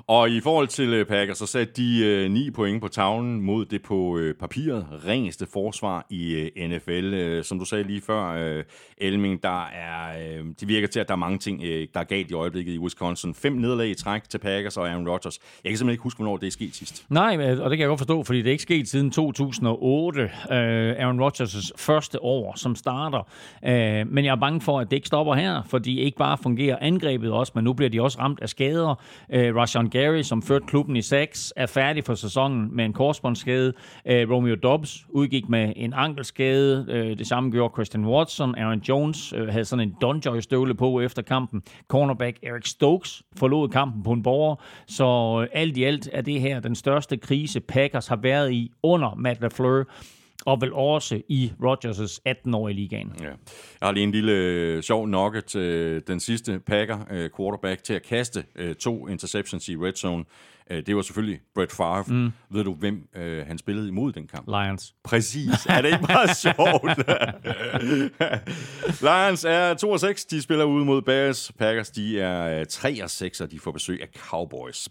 [0.06, 3.64] Og i forhold til øh, Packers, så satte de øh, 9 point på tavlen mod
[3.64, 7.14] det på øh, papiret ringeste forsvar i øh, NFL.
[7.14, 8.64] Øh, som du sagde lige før, øh,
[8.98, 12.04] Elming, der er, øh, det virker til, at der er mange ting, øh, der er
[12.04, 13.34] galt i øjeblikket i Wisconsin.
[13.34, 15.38] Fem nederlag i træk til Packers og Aaron Rodgers.
[15.64, 17.04] Jeg kan simpelthen ikke huske, hvornår det er sket sidst.
[17.08, 20.22] Nej, og det kan jeg godt forstå, fordi det er ikke sket siden 2008.
[20.22, 23.28] Øh, Aaron Rodgers' første år som starter.
[23.64, 26.76] Øh, men jeg er bange for, at det ikke stopper her, fordi ikke bare fungerer
[26.80, 28.94] angrebet også, men nu bliver de også ramt af skader.
[29.32, 33.72] Øh, Rashan Gary, som førte klubben i 6, er færdig for sæsonen med en korsbåndsskade.
[34.06, 36.86] Øh, Romeo Dobbs udgik med en ankelskade.
[36.88, 38.54] Øh, det samme gjorde Christian Watson.
[38.54, 41.62] Aaron Jones øh, havde sådan en Donjoy-støvle på efter kampen.
[41.88, 44.56] Cornerback Eric Stokes forlod kampen på en borger.
[44.86, 48.70] Så øh, alt i alt er det her den største krise, Packers har været i
[48.82, 49.84] under Matt LaFleur
[50.46, 53.12] og vel også i Rodgers' 18-årige ligaen.
[53.20, 53.24] Ja.
[53.26, 53.34] Jeg
[53.82, 55.56] har lige en lille øh, sjov nugget.
[55.56, 60.24] Øh, den sidste Packer øh, quarterback til at kaste øh, to interceptions i red zone.
[60.70, 62.04] Øh, det var selvfølgelig Brett Favre.
[62.08, 62.30] Mm.
[62.50, 64.48] Ved du, hvem øh, han spillede imod den kamp?
[64.48, 64.94] Lions.
[65.04, 65.66] Præcis.
[65.68, 66.98] Er det ikke meget sjovt?
[69.06, 70.24] Lions er 2 og 6.
[70.24, 71.52] De spiller ude mod Bears.
[71.58, 74.88] Packers de er 3 og 6, og de får besøg af Cowboys.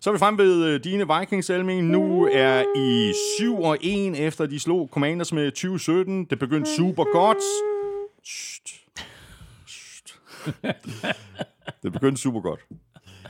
[0.00, 1.86] Så er vi frem ved øh, dine Vikings, Elming.
[1.86, 6.24] Nu er I 7 og 1, efter de slog Commanders med 2017.
[6.24, 7.38] Det begyndte super godt.
[8.24, 8.68] Shht.
[9.66, 10.14] Shht.
[11.82, 12.60] Det begyndte super godt.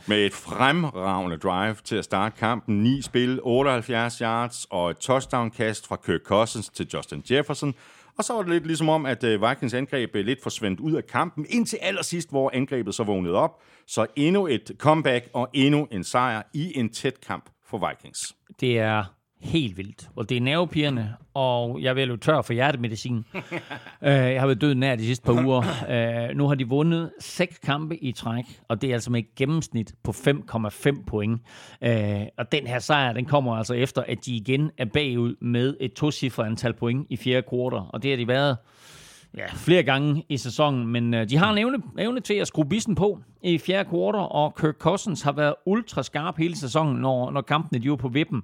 [0.07, 2.83] Med et fremragende drive til at starte kampen.
[2.83, 7.75] 9 spil, 78 yards og et touchdown-kast fra Kirk Cousins til Justin Jefferson.
[8.19, 10.93] Og så var det lidt ligesom om, at øh, Vikings angreb øh, lidt forsvandt ud
[10.93, 13.63] af kampen, indtil allersidst, hvor angrebet så vågnede op.
[13.87, 18.37] Så endnu et comeback og endnu en sejr i en tæt kamp for Vikings.
[18.61, 19.05] Det er
[19.41, 20.09] helt vildt.
[20.17, 23.25] Og det er nervepirrende, og jeg vil jo tør for hjertemedicin.
[23.35, 23.43] uh,
[24.01, 25.63] jeg har været død nær de sidste par uger.
[26.31, 29.35] Uh, nu har de vundet seks kampe i træk, og det er altså med et
[29.37, 31.41] gennemsnit på 5,5 point.
[31.87, 31.91] Uh,
[32.39, 35.93] og den her sejr, den kommer altså efter, at de igen er bagud med et
[35.93, 37.89] tocifret antal point i fjerde kvartal.
[37.89, 38.57] Og det har de været
[39.37, 42.69] ja, flere gange i sæsonen, men øh, de har en evne, evne til at skrue
[42.69, 47.31] bissen på i fjerde kvartal, og Kirk Cousins har været ultra skarp hele sæsonen, når,
[47.31, 48.43] når kampene de var på vippen.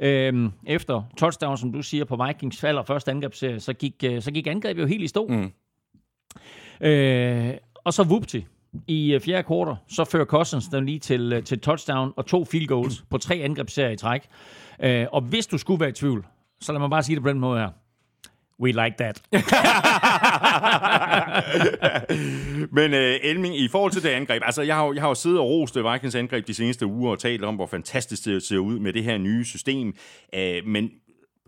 [0.00, 4.30] Øhm, efter touchdown, som du siger, på Vikings falder første angrebsserie, så gik, øh, så
[4.30, 5.26] gik angrebet jo helt i stå.
[5.26, 5.52] Mm.
[6.86, 8.46] Øh, og så vupti,
[8.86, 12.44] i øh, fjerde kvartal, så fører Cousins den lige til, øh, til touchdown og to
[12.44, 14.28] field goals på tre angrebsserier i træk.
[14.80, 16.26] Øh, og hvis du skulle være i tvivl,
[16.60, 17.68] så lad mig bare sige det på den måde her.
[18.60, 19.22] We like that.
[22.76, 25.14] Men uh, Elming, i forhold til det angreb, altså jeg har, jo, jeg har jo
[25.14, 28.58] siddet og rost Vikings angreb de seneste uger og talt om, hvor fantastisk det ser
[28.58, 29.94] ud med det her nye system.
[30.36, 30.90] Uh, men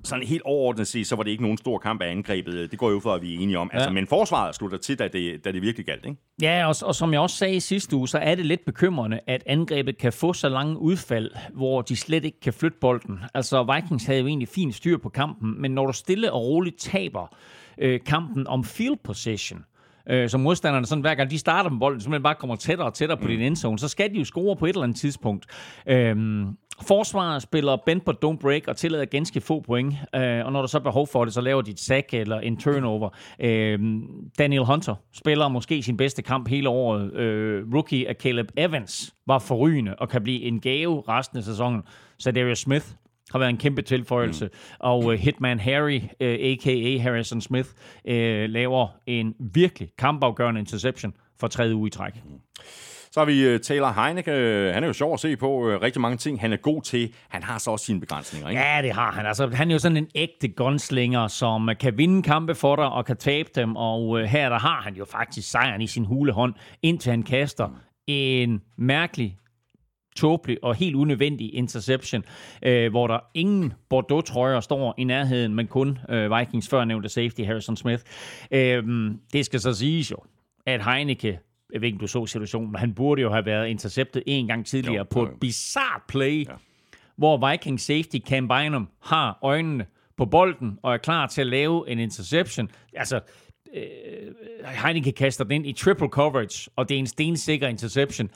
[0.04, 2.70] sådan helt overordnet set, så var det ikke nogen stor kamp af angrebet.
[2.70, 3.70] Det går jo for, at vi er enige om.
[3.72, 3.92] Altså, ja.
[3.92, 6.16] Men forsvaret slutter til, da det, da det virkelig galt, ikke?
[6.42, 9.42] Ja, og, og som jeg også sagde sidste uge, så er det lidt bekymrende, at
[9.46, 13.18] angrebet kan få så lange udfald, hvor de slet ikke kan flytte bolden.
[13.34, 16.78] Altså, Vikings havde jo egentlig fint styr på kampen, men når du stille og roligt
[16.78, 17.36] taber
[17.78, 19.64] øh, kampen om field possession,
[20.10, 22.88] øh, som modstanderne, sådan hver gang de starter med bolden, så man bare kommer tættere
[22.88, 23.28] og tættere på mm.
[23.28, 25.46] din endzone, så skal de jo score på et eller andet tidspunkt.
[25.86, 30.60] Øhm, Forsvaret spiller bend på don't break og tillader ganske få point, øh, og når
[30.60, 33.08] der så er behov for det, så laver de et sack eller en turnover.
[33.40, 33.78] Øh,
[34.38, 37.14] Daniel Hunter spiller måske sin bedste kamp hele året.
[37.14, 41.82] Øh, rookie af Caleb Evans var forrygende og kan blive en gave resten af sæsonen.
[42.18, 42.86] Så Darius Smith
[43.32, 44.44] har været en kæmpe tilføjelse.
[44.44, 44.50] Mm.
[44.80, 46.98] Og uh, Hitman Harry, uh, øh, a.k.a.
[46.98, 47.68] Harrison Smith,
[48.04, 48.14] uh,
[48.50, 52.14] laver en virkelig kampafgørende interception for tredje uge i træk.
[52.24, 52.30] Mm.
[53.12, 54.30] Så har vi Taylor Heineke.
[54.74, 56.40] Han er jo sjov at se på rigtig mange ting.
[56.40, 57.14] Han er god til.
[57.28, 58.62] Han har så også sine begrænsninger, ikke?
[58.62, 59.26] Ja, det har han.
[59.26, 63.04] Altså, han er jo sådan en ægte gunslinger, som kan vinde kampe for dig og
[63.04, 63.76] kan tabe dem.
[63.76, 67.68] Og her der har han jo faktisk sejren i sin hulehånd, indtil han kaster
[68.06, 69.38] en mærkelig
[70.16, 72.24] tåbelig og helt unødvendig interception,
[72.62, 77.76] øh, hvor der ingen Bordeaux-trøjer står i nærheden, men kun øh, Vikings førnævnte safety Harrison
[77.76, 78.02] Smith.
[78.50, 80.16] Øh, det skal så siges jo,
[80.66, 81.38] at Heineke
[81.72, 84.66] jeg ved ikke, du så situationen, men han burde jo have været interceptet en gang
[84.66, 85.36] tidligere Jo, på jo, et jo.
[85.40, 86.52] bizarrt play, ja.
[87.16, 89.86] hvor Viking safety Cam Bynum har øjnene
[90.16, 92.70] på bolden og er klar til at lave en interception.
[92.92, 93.20] Altså,
[93.74, 93.82] øh,
[94.84, 98.30] Heineke kaster den ind i triple coverage, og det er en stensikker interception.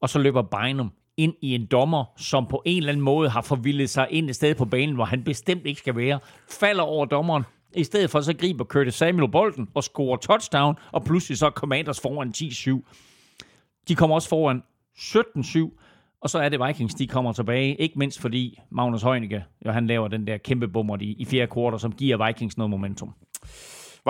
[0.00, 3.40] Og så løber Bynum ind i en dommer, som på en eller anden måde har
[3.40, 7.06] forvildet sig ind et sted på banen, hvor han bestemt ikke skal være, falder over
[7.06, 7.42] dommeren.
[7.74, 11.50] I stedet for så griber Curtis Samuel bolden og scorer touchdown, og pludselig så er
[11.50, 12.92] Commanders foran 10-7.
[13.88, 14.62] De kommer også foran
[14.98, 17.74] 17-7, og så er det Vikings, de kommer tilbage.
[17.74, 21.46] Ikke mindst fordi Magnus Heunicke, jo, han laver den der kæmpe bummer i, i fjerde
[21.52, 23.14] kvartal, som giver Vikings noget momentum.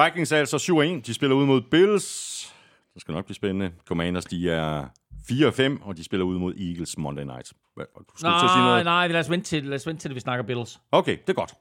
[0.05, 0.57] Vikings er altså
[1.01, 1.07] 7-1.
[1.07, 2.55] De spiller ud mod Bills.
[2.95, 3.71] Det skal nok blive spændende.
[3.89, 4.85] Commanders, de er
[5.31, 7.53] 4-5, og de spiller ud mod Eagles Monday Night.
[7.79, 7.83] Du
[8.19, 8.85] til at sige Nej, noget?
[8.85, 10.81] nej, lad os, vente til, lad os vente til, vi snakker Bills.
[10.93, 11.55] Okay, det er godt.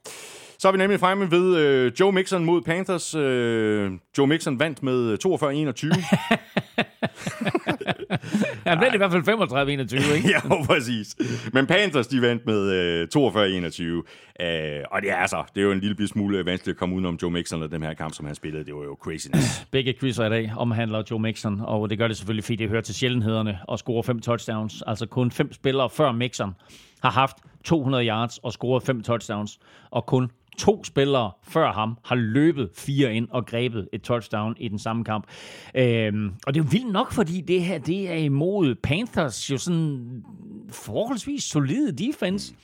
[0.58, 3.14] Så er vi nemlig fremme ved øh, Joe Mixon mod Panthers.
[3.14, 5.26] Øh, Joe Mixon vandt med 42-21.
[8.66, 10.30] Han blev i hvert fald 35-21, ikke?
[10.34, 11.16] ja, præcis.
[11.52, 13.82] Men Panthers, de vandt med øh, 42-21.
[14.44, 17.18] Øh, og det er altså, det er jo en lille smule vanskeligt at komme udenom
[17.22, 18.64] Joe Mixon og den her kamp, som han spillede.
[18.64, 19.64] Det var jo craziness.
[19.72, 22.80] Begge quizzer i dag omhandler Joe Mixon, og det gør det selvfølgelig, fordi det hører
[22.80, 24.82] til sjældenhederne at score fem touchdowns.
[24.86, 26.54] Altså kun fem spillere før Mixon
[27.02, 29.58] har haft 200 yards og scoret fem touchdowns,
[29.90, 34.68] og kun to spillere før ham har løbet fire ind og grebet et touchdown i
[34.68, 35.26] den samme kamp.
[35.74, 39.58] Øhm, og det er jo vildt nok, fordi det her det er imod Panthers jo
[39.58, 40.22] sådan
[40.68, 42.54] forholdsvis solide defense.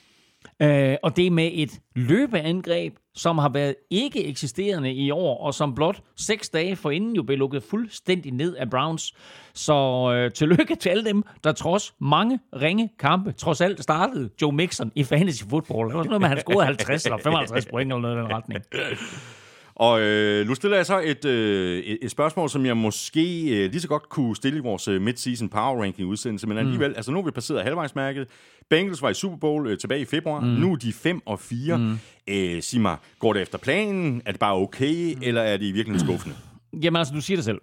[0.61, 5.53] Øh, og det er med et løbeangreb, som har været ikke eksisterende i år, og
[5.53, 9.13] som blot seks dage forinden jo blev lukket fuldstændig ned af Browns.
[9.53, 9.73] Så
[10.15, 14.91] øh, tillykke til alle dem, der trods mange ringe kampe, trods alt startede Joe Mixon
[14.95, 15.87] i fantasy football.
[15.87, 18.19] Det var sådan noget med, at han scorede 50 eller 55 point eller noget i
[18.19, 18.63] den retning.
[19.75, 23.81] Og øh, nu stiller jeg så et, øh, et, spørgsmål, som jeg måske øh, lige
[23.81, 26.95] så godt kunne stille i vores øh, mid-season power ranking udsendelse, men alligevel, mm.
[26.95, 28.27] altså nu er vi passeret halvvejsmærket.
[28.69, 30.39] Bengals var i Super Bowl øh, tilbage i februar.
[30.39, 30.47] Mm.
[30.47, 31.77] Nu er de 5 og 4.
[31.77, 31.99] Mm.
[32.27, 34.21] Øh, sig mig, går det efter planen?
[34.25, 35.21] Er det bare okay, mm.
[35.23, 36.35] eller er det i virkeligheden skuffende?
[36.83, 37.61] Jamen altså, du siger det selv.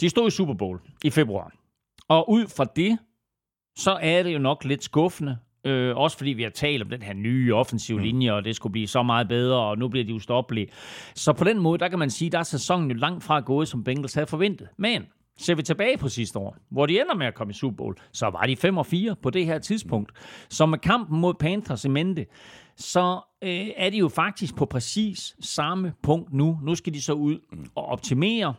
[0.00, 1.52] De stod i Super Bowl i februar.
[2.08, 2.98] Og ud fra det,
[3.76, 5.38] så er det jo nok lidt skuffende.
[5.66, 8.72] Øh, også fordi vi har talt om den her nye offensive linje, og det skulle
[8.72, 10.68] blive så meget bedre, og nu bliver de ustoppelige.
[11.14, 13.68] Så på den måde, der kan man sige, der er sæsonen jo langt fra gået,
[13.68, 14.68] som Bengals havde forventet.
[14.76, 15.02] Men
[15.38, 17.96] ser vi tilbage på sidste år, hvor de ender med at komme i Super Bowl,
[18.12, 20.12] så var de 5 og 4 på det her tidspunkt.
[20.48, 22.26] Så med kampen mod Panthers i mente,
[22.76, 26.58] så øh, er de jo faktisk på præcis samme punkt nu.
[26.62, 27.38] Nu skal de så ud
[27.74, 28.54] og optimere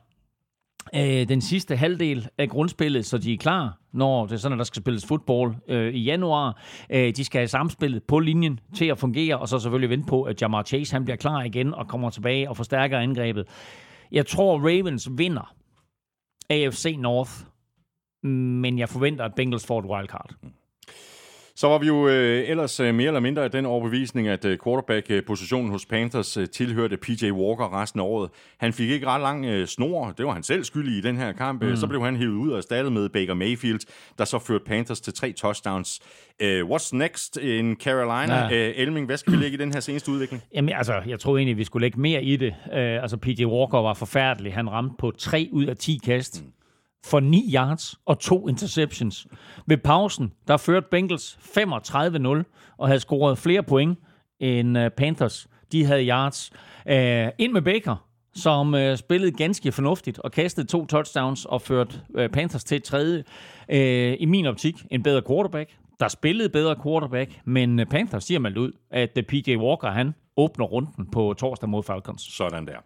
[0.96, 4.58] øh, den sidste halvdel af grundspillet, så de er klar, når det er sådan, at
[4.58, 6.62] der skal spilles fodbold øh, i januar.
[6.90, 10.24] Øh, de skal have samspillet på linjen til at fungere, og så selvfølgelig vente på,
[10.24, 13.48] at Jamar Chase han bliver klar igen og kommer tilbage og forstærker angrebet.
[14.12, 15.56] Jeg tror, Ravens vinder
[16.50, 17.32] AFC North,
[18.24, 20.34] men jeg forventer, at Bengals får et wildcard.
[21.60, 24.58] Så var vi jo øh, ellers øh, mere eller mindre af den overbevisning, at øh,
[24.64, 28.30] quarterback-positionen hos Panthers øh, tilhørte PJ Walker resten af året.
[28.58, 31.32] Han fik ikke ret lang øh, snor, det var han selv skyldig i den her
[31.32, 31.64] kamp.
[31.64, 31.76] Mm.
[31.76, 33.80] Så blev han hævet ud af stallet med Baker Mayfield,
[34.18, 36.00] der så førte Panthers til tre touchdowns.
[36.40, 38.36] Øh, what's next in Carolina?
[38.36, 38.68] Ja.
[38.70, 40.44] Øh, Elming, hvad skal vi lægge i den her seneste udvikling?
[40.54, 42.56] Jamen, altså, jeg troede egentlig, vi skulle lægge mere i det.
[42.66, 44.54] Uh, altså, PJ Walker var forfærdelig.
[44.54, 46.44] Han ramte på 3 ud af 10 kast
[47.06, 49.28] for 9 yards og to interceptions.
[49.66, 54.00] Ved pausen, der førte Bengals 35-0 og havde scoret flere point
[54.40, 55.48] end øh, Panthers.
[55.72, 56.52] De havde yards.
[56.86, 56.94] Uh,
[57.38, 62.28] ind med Baker, som uh, spillede ganske fornuftigt og kastede to touchdowns og førte uh,
[62.28, 63.24] Panthers til et tredje.
[63.70, 65.70] Uh, I min optik en bedre quarterback,
[66.00, 70.14] der spillede bedre quarterback, men uh, Panthers siger meldt ud, at uh, PJ Walker, han
[70.38, 72.22] åbner runden på torsdag mod Falcons.
[72.22, 72.78] Sådan der.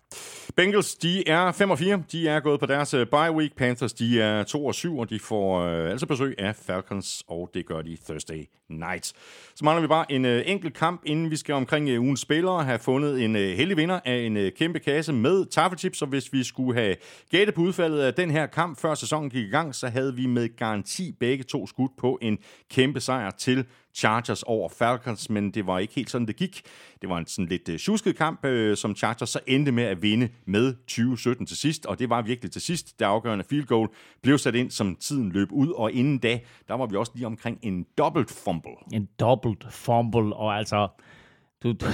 [0.55, 2.03] Bengals, de er 5 og 4.
[2.11, 3.55] De er gået på deres øh, bye week.
[3.55, 7.49] Panthers, de er 2 og 7, og de får øh, altså besøg af Falcons, og
[7.53, 9.13] det gør de Thursday night.
[9.55, 12.63] Så mangler vi bare en øh, enkelt kamp, inden vi skal omkring øh, ugens spillere,
[12.63, 16.33] have fundet en øh, heldig vinder af en øh, kæmpe kasse med taffelchips, og hvis
[16.33, 16.95] vi skulle have
[17.29, 20.25] gættet på udfaldet af den her kamp, før sæsonen gik i gang, så havde vi
[20.25, 22.37] med garanti begge to skudt på en
[22.69, 26.61] kæmpe sejr til Chargers over Falcons, men det var ikke helt sådan, det gik.
[27.01, 30.01] Det var en sådan lidt uh, tjusket kamp, uh, som Chargers så endte med at
[30.01, 32.99] vinde med 2017 til sidst, og det var virkelig til sidst.
[32.99, 33.89] Det afgørende field goal
[34.21, 37.25] blev sat ind, som tiden løb ud, og inden da, der var vi også lige
[37.25, 38.71] omkring en dobbelt fumble.
[38.93, 40.87] En dobbelt fumble, og altså...
[41.63, 41.85] Du, du,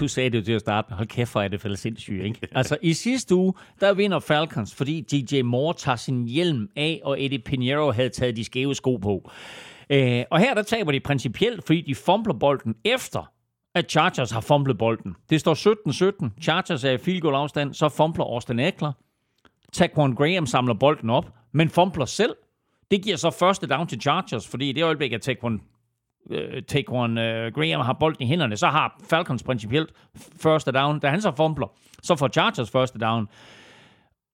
[0.00, 2.24] du, sagde det jo til at starte med, hold kæft, hvor er det for sindssygt,
[2.24, 2.48] ikke?
[2.52, 7.22] Altså, i sidste uge, der vinder Falcons, fordi DJ Moore tager sin hjelm af, og
[7.22, 9.30] Eddie Pinheiro havde taget de skæve sko på.
[9.92, 13.32] Øh, og her, der taber de principielt, fordi de fumbler bolden efter,
[13.74, 15.16] at Chargers har fumblet bolden.
[15.30, 15.54] Det står
[16.34, 16.42] 17-17.
[16.42, 18.92] Chargers er i field goal afstand, så fumbler Austin Eckler.
[19.72, 22.36] Taquan Graham samler bolden op, men fumbler selv.
[22.90, 25.60] Det giver så første down til Chargers, fordi i det øjeblik, at Taquan,
[26.30, 29.92] øh, Taquan øh, Graham har bolden i hænderne, så har Falcons principielt
[30.42, 30.98] første down.
[30.98, 31.66] Da han så fumbler,
[32.02, 33.28] så får Chargers første down.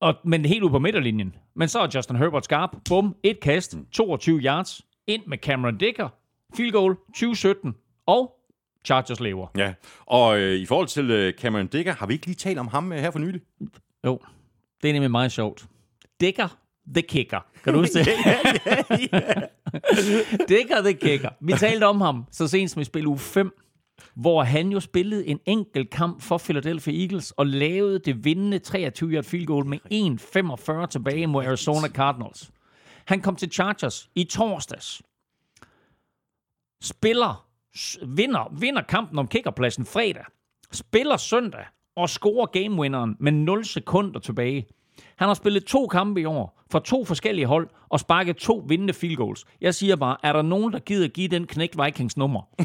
[0.00, 1.34] Og, men helt ude på midterlinjen.
[1.54, 2.70] Men så er Justin Herbert skarp.
[2.88, 6.08] Bum, et kast, 22 yards, ind med Cameron Dicker,
[6.56, 7.74] field goal 2017,
[8.06, 8.32] og
[8.84, 9.46] Chargers lever.
[9.56, 9.74] Ja,
[10.06, 12.92] og øh, i forhold til øh, Cameron Dicker, har vi ikke lige talt om ham
[12.92, 13.40] øh, her for nylig?
[14.06, 14.20] Jo,
[14.82, 15.66] det er nemlig meget sjovt.
[16.20, 16.48] Dicker
[16.94, 17.40] the Kicker.
[17.64, 18.06] Kan du huske det?
[20.48, 21.30] Dicker the Kicker.
[21.40, 23.52] Vi talte om ham så sent som i spil uge 5,
[24.14, 29.10] hvor han jo spillede en enkelt kamp for Philadelphia Eagles og lavede det vindende 23
[29.10, 29.78] yard field goal med
[30.82, 32.50] 1.45 tilbage mod Arizona Cardinals.
[33.06, 35.02] Han kom til Chargers i torsdags.
[36.82, 37.46] Spiller,
[38.06, 40.24] vinder, vinder kampen om kickerpladsen fredag.
[40.72, 44.66] Spiller søndag og scorer gamewinderen med 0 sekunder tilbage.
[45.16, 48.92] Han har spillet to kampe i år for to forskellige hold og sparket to vindende
[48.92, 49.44] field goals.
[49.60, 52.40] Jeg siger bare, er der nogen, der gider give den knægt Vikings nummer?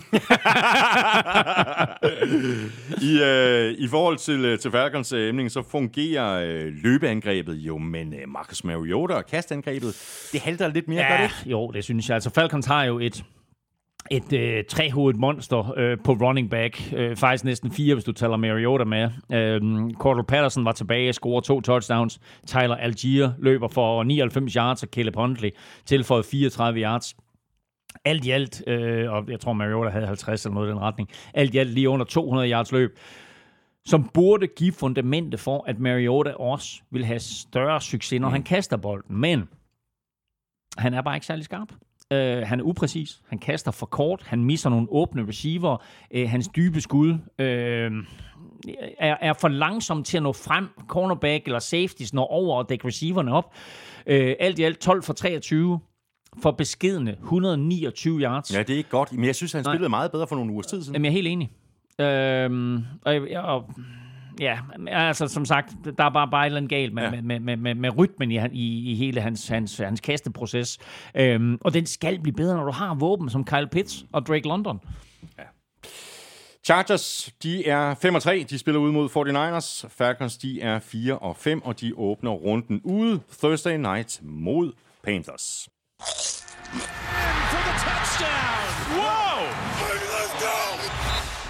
[3.01, 7.77] I, øh, I forhold til, øh, til Falcons øh, emning, så fungerer øh, løbeangrebet jo,
[7.77, 9.95] men øh, Marcus Mariota og kastangrebet,
[10.31, 11.49] det halter lidt mere, gør det Ja, ikke?
[11.51, 12.15] jo, det synes jeg.
[12.15, 13.23] Altså, Falcons har jo et,
[14.11, 16.93] et øh, trehovedet monster øh, på running back.
[16.95, 19.09] Øh, faktisk næsten fire, hvis du tæller Mariota med.
[19.31, 22.19] Øh, Cordell Patterson var tilbage og scorer to touchdowns.
[22.47, 25.49] Tyler Algier løber for 99 yards, og Caleb Huntley
[25.85, 27.15] tilføjet 34 yards.
[28.05, 31.09] Alt i alt, øh, og jeg tror Mariota havde 50 eller noget i den retning,
[31.33, 32.99] alt i alt lige under 200 yards løb,
[33.85, 38.33] som burde give fundamentet for, at Mariota også vil have større succes, når mm.
[38.33, 39.17] han kaster bolden.
[39.17, 39.49] Men
[40.77, 41.67] han er bare ikke særlig skarp.
[42.11, 43.21] Uh, han er upræcis.
[43.29, 44.23] Han kaster for kort.
[44.25, 45.77] Han misser nogle åbne receiver.
[46.15, 47.17] Uh, hans dybe skud uh,
[48.99, 50.67] er, er for langsom til at nå frem.
[50.87, 53.45] Cornerback eller safeties når over og dække receiverne op.
[54.07, 55.79] Uh, alt i alt 12 for 23
[56.41, 58.53] for beskedende 129 yards.
[58.53, 59.73] Ja, det er ikke godt, men jeg synes, han Nej.
[59.73, 60.95] spillede meget bedre for nogle uger tid siden.
[60.95, 61.51] Jamen, jeg er helt enig.
[61.99, 63.69] Øhm, og, jeg- og,
[64.39, 67.15] ja, altså som sagt, der er bare, bare et eller andet galt med, Ja.
[67.15, 67.21] ja.
[67.21, 70.77] med, med, med, med rytmen i, i, i hele hans, hans, hans kasteproces.
[71.15, 74.47] Øhm, og den skal blive bedre, når du har våben som Kyle Pitts og Drake
[74.47, 74.79] London.
[76.65, 78.45] Chargers, de er 5 og 3.
[78.49, 79.87] De spiller ud mod 49ers.
[79.97, 84.71] Falcons, de er 4 og 5, og de åbner runden ude Thursday night mod
[85.03, 85.69] Panthers.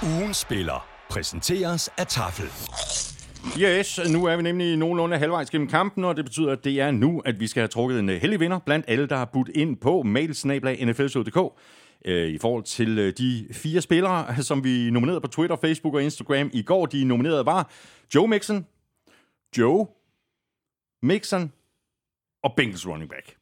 [0.03, 2.45] Ugen spiller præsenteres af Tafel.
[3.61, 6.91] Yes, nu er vi nemlig nogenlunde halvvejs gennem kampen, og det betyder, at det er
[6.91, 9.49] nu, at vi skal have trukket en øh, heldig vinder blandt alle, der har budt
[9.49, 11.59] ind på mailsnablag.nflshow.dk
[12.05, 16.03] øh, i forhold til øh, de fire spillere, som vi nominerede på Twitter, Facebook og
[16.03, 16.85] Instagram i går.
[16.85, 17.71] De nominerede var
[18.15, 18.65] Joe Mixon,
[19.57, 19.87] Joe
[21.03, 21.51] Mixon
[22.43, 23.40] og Bengals running back.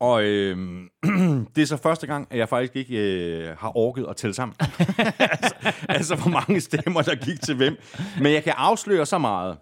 [0.00, 0.56] Og øh,
[1.54, 4.56] det er så første gang, at jeg faktisk ikke øh, har orket at tælle sammen.
[5.18, 5.54] altså,
[5.88, 7.76] altså, hvor mange stemmer, der gik til hvem.
[8.20, 9.58] Men jeg kan afsløre så meget,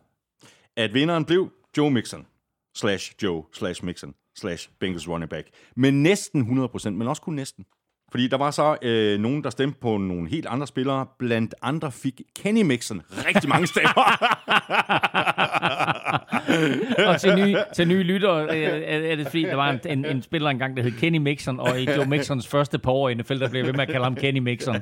[0.77, 2.27] at vinderen blev Joe Mixon,
[2.77, 5.49] slash Joe, slash Mixon, slash Bengals running back.
[5.77, 7.65] Med næsten 100%, men også kun næsten.
[8.11, 11.07] Fordi der var så øh, nogen, der stemte på nogle helt andre spillere.
[11.19, 13.91] Blandt andre fik Kenny Mixon rigtig mange stemmer.
[17.09, 20.05] Og til nye, til nye lyttere øh, er, er det fordi, der var en, en,
[20.05, 23.15] en spiller engang, der hed Kenny Mixon, og i Joe Mixons første par år i
[23.15, 24.77] NFL, der blev ved med at kalde ham Kenny Mixon.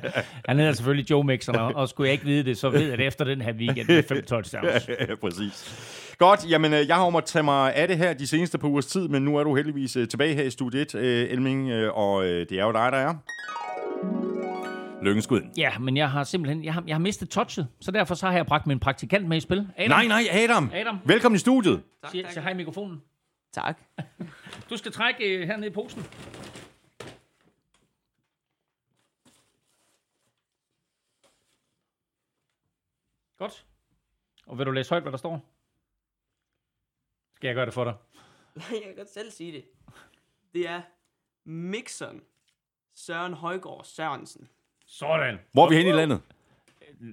[0.45, 2.97] Han hedder selvfølgelig Joe Mixon, og, og skulle jeg ikke vide det, så ved jeg
[2.97, 4.89] det efter den her weekend med fem touchdowns.
[5.09, 5.75] Ja, præcis.
[6.17, 8.67] Godt, jamen øh, jeg har jo måttet tage mig af det her de seneste par
[8.67, 12.23] ugers tid, men nu er du heldigvis øh, tilbage her i studiet øh, Elming, og
[12.23, 13.13] det er jo dig, der er.
[15.05, 15.41] Lykkens skud.
[15.57, 18.33] Ja, men jeg har simpelthen jeg har, jeg har mistet touchet, så derfor så har
[18.35, 19.69] jeg bragt min praktikant med i spil.
[19.77, 20.71] Adam, Nej, nej, Adam.
[20.73, 20.99] Adam.
[21.05, 21.83] Velkommen i studiet.
[22.11, 23.01] Sig, sig hej i mikrofonen.
[23.51, 23.81] Tak.
[24.69, 26.03] Du skal trække uh, hernede i posen.
[33.37, 33.65] Godt.
[34.47, 35.45] Og vil du læse højt, hvad der står?
[37.35, 37.93] Skal jeg gøre det for dig?
[38.71, 39.65] Jeg kan godt selv sige det.
[40.53, 40.81] Det er
[41.43, 42.21] Mixon
[42.93, 44.47] Søren Højgaard Sørensen.
[44.99, 45.39] Sådan.
[45.53, 46.21] Hvor er vi henne i landet?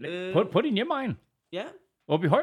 [0.06, 1.18] Øh, På, på din hjemmeegn.
[1.52, 1.62] ja,
[2.08, 2.42] Oppe i høj.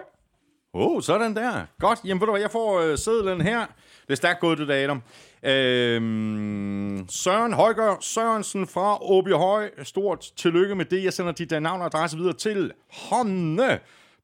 [0.73, 1.65] Åh, oh, sådan der.
[1.79, 3.59] Godt, jamen ved du hvad, jeg får øh, sædlen her.
[4.07, 5.01] Det er stærkt gået, det der, Adam.
[5.43, 9.71] Øhm, Søren Højgaard Sørensen fra Åby Høj.
[9.83, 11.03] Stort tillykke med det.
[11.03, 12.71] Jeg sender dit øh, navn og adresse videre til
[13.09, 13.79] Honne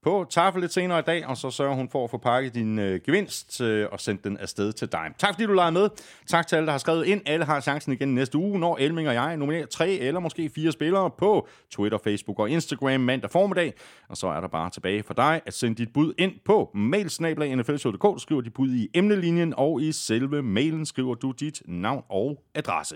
[0.05, 2.79] på tafel lidt senere i dag, og så sørger hun for at få pakket din
[2.79, 5.11] øh, gevinst øh, og sendt den afsted til dig.
[5.17, 5.89] Tak fordi du leger med.
[6.27, 7.21] Tak til alle, der har skrevet ind.
[7.25, 10.71] Alle har chancen igen næste uge, når Elming og jeg nominerer tre eller måske fire
[10.71, 13.73] spillere på Twitter, Facebook og Instagram mandag formiddag.
[14.09, 18.03] Og så er der bare tilbage for dig at sende dit bud ind på mailsnablag.nflshow.dk.
[18.03, 22.43] Du skriver dit bud i emnelinjen, og i selve mailen skriver du dit navn og
[22.55, 22.95] adresse.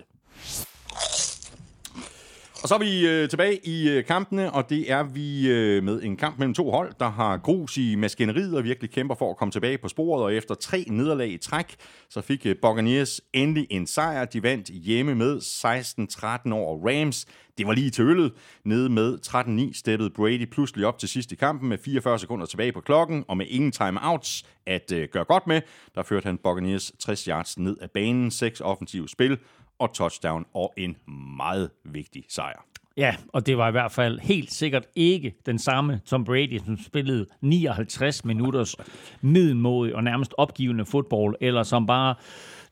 [2.63, 6.01] Og så er vi øh, tilbage i øh, kampene, og det er vi øh, med
[6.03, 9.37] en kamp mellem to hold, der har grus i maskineriet og virkelig kæmper for at
[9.37, 10.23] komme tilbage på sporet.
[10.23, 11.75] Og efter tre nederlag i træk,
[12.09, 14.25] så fik øh, Buccaneers endelig en sejr.
[14.25, 17.25] De vandt hjemme med 16-13 over Rams.
[17.57, 18.33] Det var lige til øllet.
[18.65, 22.71] Nede med 13-9 steppede Brady pludselig op til sidst i kampen med 44 sekunder tilbage
[22.71, 25.61] på klokken, og med ingen timeouts at øh, gøre godt med.
[25.95, 29.37] Der førte han Buccaneers 60 yards ned af banen, seks offensive spil
[29.79, 30.95] og touchdown og en
[31.37, 32.65] meget vigtig sejr.
[32.97, 36.77] Ja, og det var i hvert fald helt sikkert ikke den samme Tom Brady, som
[36.77, 38.75] spillede 59 minutters
[39.21, 42.15] middelmodig og nærmest opgivende fodbold, eller som bare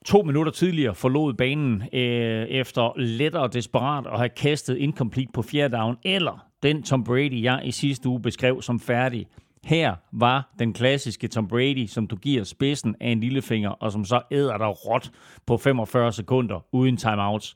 [0.06, 5.78] to minutter tidligere forlod banen øh, efter lettere desperat at have kastet incomplete på fjerde
[5.78, 9.28] down, eller den Tom Brady, jeg i sidste uge beskrev som færdig.
[9.68, 14.06] Her var den klassiske Tom Brady, som du giver spidsen af en lillefinger, og som
[14.06, 15.12] så æder dig råt
[15.46, 17.56] på 45 sekunder uden timeouts.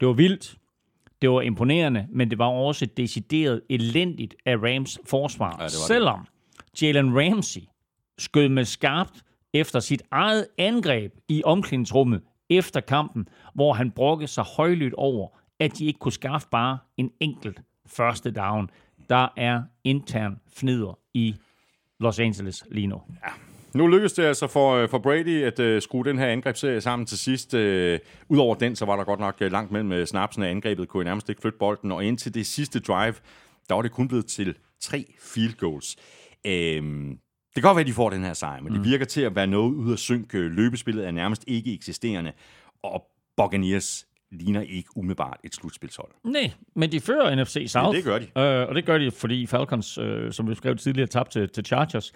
[0.00, 0.56] Det var vildt,
[1.22, 5.56] det var imponerende, men det var også decideret elendigt af Rams forsvar.
[5.58, 6.26] Ja, det Selvom
[6.82, 7.60] Jalen Ramsey
[8.18, 14.44] skød med skarpt efter sit eget angreb i omklædningsrummet efter kampen, hvor han brokkede sig
[14.56, 15.28] højlydt over,
[15.60, 18.70] at de ikke kunne skaffe bare en enkelt første down.
[19.08, 21.34] Der er intern fnider i
[22.02, 23.00] Los Angeles lige nu.
[23.24, 23.32] Ja.
[23.74, 27.06] Nu lykkedes det altså for, øh, for Brady at uh, skrue den her angrebsserie sammen
[27.06, 27.54] til sidst.
[27.54, 27.60] Uh,
[28.28, 31.04] Udover den, så var der godt nok uh, langt mellem snapsen af angrebet, kunne I
[31.04, 31.92] nærmest ikke flytte bolden.
[31.92, 33.14] Og indtil det sidste drive,
[33.68, 35.96] der var det kun blevet til tre field goals.
[36.44, 38.78] Uh, det kan godt være, at de får den her sejr, men mm.
[38.78, 40.32] det virker til at være noget ud af synk.
[40.32, 42.32] Løbespillet er nærmest ikke eksisterende.
[42.82, 46.10] Og Buccaneers ligner ikke umiddelbart et slutspilshold.
[46.24, 47.94] Nej, men de fører NFC South.
[47.94, 48.60] Ja, det gør de.
[48.62, 51.64] Øh, og det gør de, fordi Falcons, øh, som vi skrev tidligere, tabte til, til
[51.64, 52.12] Chargers.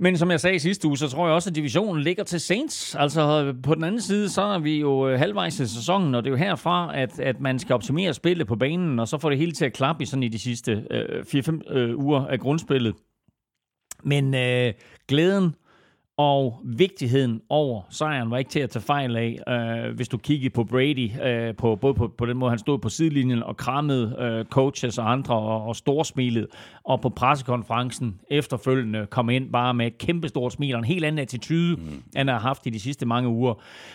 [0.00, 2.40] Men som jeg sagde i sidste uge, så tror jeg også, at divisionen ligger til
[2.40, 2.94] Saints.
[2.94, 6.28] Altså på den anden side, så er vi jo øh, halvvejs i sæsonen, og det
[6.28, 9.38] er jo herfra, at, at man skal optimere spillet på banen, og så får det
[9.38, 12.94] hele til at klappe i sådan i de sidste øh, 4-5 øh, uger af grundspillet.
[14.04, 14.72] Men øh,
[15.08, 15.54] glæden
[16.18, 20.50] og vigtigheden over sejren var ikke til at tage fejl af, øh, hvis du kiggede
[20.50, 24.16] på Brady, øh, på, både på, på den måde, han stod på sidelinjen og krammede
[24.18, 26.46] øh, coaches og andre og, og storsmilet,
[26.84, 31.18] og på pressekonferencen efterfølgende kom ind bare med et kæmpestort smil og en helt anden
[31.18, 31.82] attitude, mm.
[31.82, 33.54] end han har haft i de sidste mange uger.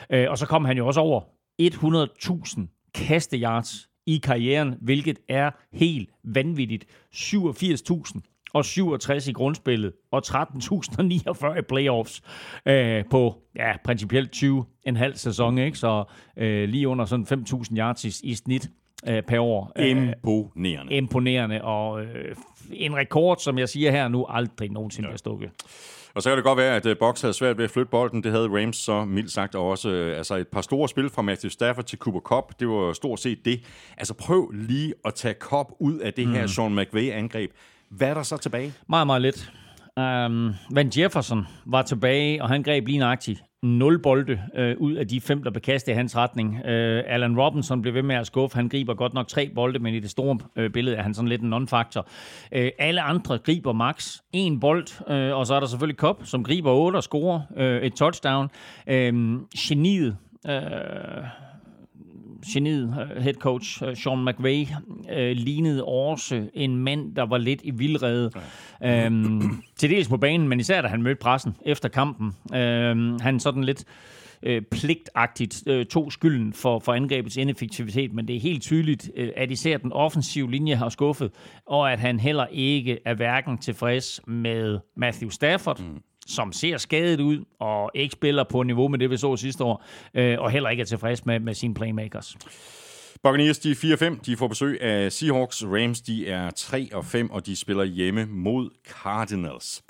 [0.10, 1.22] Øh, og så kom han jo også over
[1.62, 6.86] 100.000 kasteyards i karrieren, hvilket er helt vanvittigt.
[7.16, 12.22] 87.000 og 67 i grundspillet, og 13.049 i playoffs
[12.66, 15.78] øh, på ja, principielt 20 en halv sæson, ikke?
[15.78, 16.04] så
[16.38, 18.70] øh, lige under sådan 5.000 yards i, i snit
[19.08, 19.72] øh, per år.
[19.76, 20.94] Øh, imponerende.
[20.94, 22.36] Imponerende, og øh,
[22.72, 25.18] en rekord, som jeg siger her nu, aldrig nogensinde ja.
[25.18, 25.50] stukket.
[26.16, 28.24] Og så kan det godt være, at uh, Box havde svært ved at flytte bolden.
[28.24, 29.90] Det havde Rams så mildt sagt også.
[29.90, 32.60] Uh, altså et par store spil fra Matthew Stafford til Cooper Cup.
[32.60, 33.62] Det var stort set det.
[33.98, 36.34] Altså prøv lige at tage Cup ud af det mm.
[36.34, 37.52] her Sean McVay-angreb.
[37.98, 38.74] Hvad er der så tilbage?
[38.90, 39.52] Meget, meget lidt.
[39.98, 45.08] Um, Van Jefferson var tilbage, og han greb lige nøjagtigt 0 bolde øh, ud af
[45.08, 46.66] de fem, der bekastede i hans retning.
[46.66, 48.56] Øh, Alan Robinson blev ved med at skuffe.
[48.56, 51.30] Han griber godt nok tre bolde, men i det store øh, billede er han sådan
[51.30, 52.08] lidt en non-faktor.
[52.52, 56.44] Øh, alle andre griber max en bold, øh, og så er der selvfølgelig Cobb, som
[56.44, 58.50] griber otte og scorer øh, et touchdown.
[58.88, 60.18] Øh, geniet,
[60.48, 60.54] øh,
[62.48, 64.66] geniet, øh, head coach øh, Sean McVay,
[65.12, 68.32] øh, lignede også en mand, der var lidt i vildrede.
[68.82, 69.06] Ja.
[69.06, 72.32] Øhm, til dels på banen, men især da han mødte pressen efter kampen.
[72.56, 73.86] Øhm, han sådan lidt
[74.44, 79.30] øh, pligtagtigt øh, tog skylden for, for angrebets ineffektivitet, men det er helt tydeligt, øh,
[79.36, 81.32] at især den offensive linje har skuffet,
[81.66, 87.20] og at han heller ikke er hverken tilfreds med Matthew Stafford, mm som ser skadet
[87.20, 90.70] ud og ikke spiller på niveau med det, vi så sidste år, øh, og heller
[90.70, 92.38] ikke er tilfreds med, med sine playmakers.
[93.24, 94.20] Buccaneers, de er 4-5.
[94.26, 95.64] De får besøg af Seahawks.
[95.66, 96.50] Rams, de er
[97.28, 99.84] 3-5, og de spiller hjemme mod Cardinals.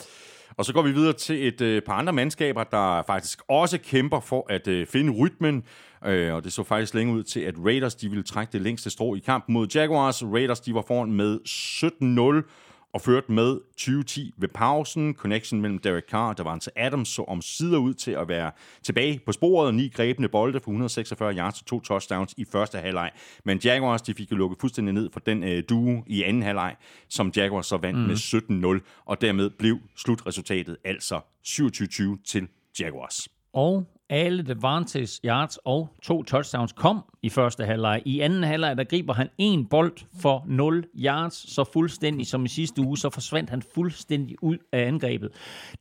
[0.57, 4.19] Og så går vi videre til et øh, par andre mandskaber, der faktisk også kæmper
[4.19, 5.63] for at øh, finde rytmen.
[6.05, 8.89] Øh, og det så faktisk længe ud til, at Raiders de ville trække det længste
[8.89, 10.23] strå i kampen mod Jaguars.
[10.23, 12.62] Raiders de var foran med 17-0
[12.93, 15.13] og førte med 2010 ved pausen.
[15.13, 18.51] Connection mellem Derek Carr og Davante Adams så om sider ud til at være
[18.83, 19.75] tilbage på sporet.
[19.75, 23.11] Ni grebne bolde for 146 yards og to touchdowns i første halvleg.
[23.45, 26.75] Men Jaguars de fik jo lukket fuldstændig ned for den øh, duo i anden halvleg,
[27.09, 28.05] som Jaguars så vandt mm.
[28.05, 32.47] med 17-0, og dermed blev slutresultatet altså 27-20 til
[32.79, 33.27] Jaguars.
[33.53, 38.01] Og alle Devantes yards og to touchdowns kom i første halvleg.
[38.05, 42.47] I anden halvleg, der griber han en bold for 0 yards, så fuldstændig som i
[42.47, 45.29] sidste uge, så forsvandt han fuldstændig ud af angrebet.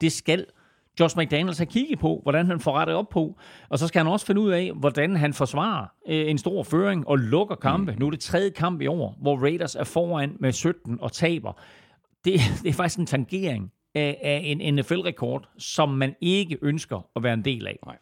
[0.01, 0.47] Det skal
[1.01, 4.13] Josh McDaniels har kigget på, hvordan han får rettet op på, og så skal han
[4.13, 7.93] også finde ud af, hvordan han forsvarer øh, en stor føring og lukker kampe.
[7.93, 7.99] Mm.
[7.99, 11.53] Nu er det tredje kamp i år, hvor Raiders er foran med 17 og taber.
[12.25, 17.23] Det, det er faktisk en tangering af, af en NFL-rekord, som man ikke ønsker at
[17.23, 17.79] være en del af.
[17.87, 17.97] Nej.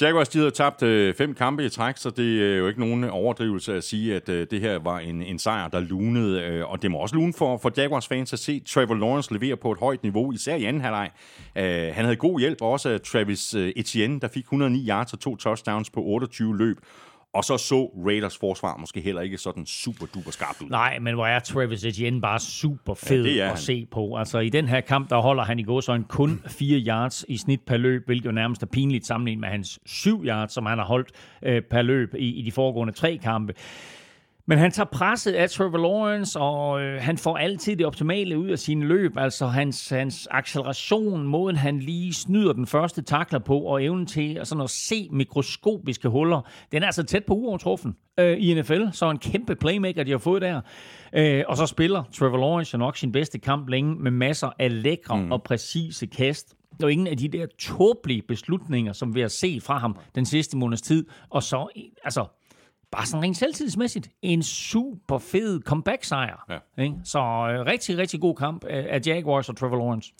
[0.00, 3.04] Jaguars de havde tabt øh, fem kampe i træk, så det er jo ikke nogen
[3.04, 6.42] overdrivelse at sige, at øh, det her var en, en sejr, der lunede.
[6.42, 9.56] Øh, og det må også lune for, for Jaguars fans at se Trevor Lawrence levere
[9.56, 11.10] på et højt niveau, især i anden halvleg.
[11.56, 15.20] Øh, han havde god hjælp også af Travis øh, Etienne, der fik 109 yards og
[15.20, 16.78] to touchdowns på 28 løb.
[17.34, 20.68] Og så så Raiders forsvar måske heller ikke sådan super duper skarpt ud.
[20.70, 23.56] Nej, men hvor er Travis Etienne bare super fed Ja, at han.
[23.56, 24.16] se på.
[24.16, 27.60] Altså i den her kamp, der holder han i gåsøjne kun 4 yards i snit
[27.66, 30.84] per løb, hvilket jo nærmest er pinligt sammenlignet med hans 7 yards, som han har
[30.84, 31.08] holdt
[31.42, 33.54] øh, per løb i, i de foregående tre kampe.
[34.46, 38.48] Men han tager presset af Trevor Lawrence, og øh, han får altid det optimale ud
[38.48, 39.16] af sine løb.
[39.16, 44.40] Altså hans, hans acceleration, måden han lige snyder den første takler på, og evnen til
[44.44, 46.40] sådan at se mikroskopiske huller,
[46.72, 48.82] den er altså tæt på uovertruffen øh, i NFL.
[48.92, 50.60] Så en kæmpe playmaker, de har fået der.
[51.12, 54.82] Øh, og så spiller Trevor Lawrence jo nok sin bedste kamp længe med masser af
[54.82, 55.32] lækre mm.
[55.32, 56.54] og præcise kast.
[56.82, 60.56] Og ingen af de der tåbelige beslutninger, som vi har set fra ham den sidste
[60.56, 61.06] måneds tid.
[61.30, 61.68] Og så,
[62.04, 62.24] altså,
[62.96, 66.44] bare sådan rent selvtidsmæssigt, en super fed comeback-sejr.
[66.50, 66.82] Ja.
[66.82, 66.94] Ikke?
[67.04, 70.12] Så øh, rigtig, rigtig god kamp af, af Jaguars og Trevor Lawrence.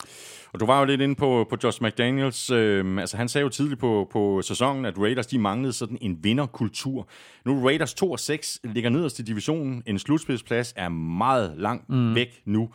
[0.53, 2.51] Og du var jo lidt inde på, på Josh McDaniels.
[2.51, 6.19] Øh, altså han sagde jo tidligt på, på sæsonen, at Raiders de manglede sådan en
[6.25, 7.09] vinderkultur.
[7.45, 9.83] Nu er Raiders 2 og 6 ligger nederst i divisionen.
[9.87, 12.15] En slutspidsplads er meget langt mm.
[12.15, 12.69] væk nu.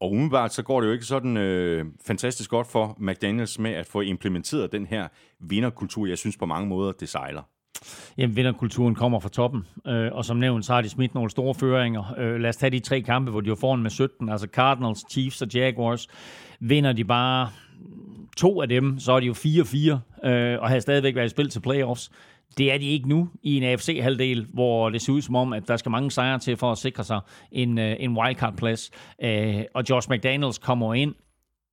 [0.00, 3.86] Og umiddelbart så går det jo ikke sådan øh, fantastisk godt for McDaniels med at
[3.86, 5.08] få implementeret den her
[5.40, 6.06] vinderkultur.
[6.06, 7.42] Jeg synes på mange måder, det sejler.
[8.18, 11.54] Jamen, vinderkulturen kommer fra toppen, øh, og som nævnt, så har de smidt nogle store
[11.54, 12.14] føringer.
[12.18, 15.04] Øh, lad os tage de tre kampe, hvor de var foran med 17, altså Cardinals,
[15.10, 16.08] Chiefs og Jaguars.
[16.60, 17.48] Vinder de bare
[18.36, 21.50] to af dem, så er de jo 4-4, øh, og har stadigvæk været i spil
[21.50, 22.10] til playoffs.
[22.58, 25.68] Det er de ikke nu i en AFC-halvdel, hvor det ser ud som om, at
[25.68, 27.20] der skal mange sejre til for at sikre sig
[27.52, 28.90] en, øh, en wildcard-plads.
[29.22, 31.14] Øh, og Josh McDaniels kommer ind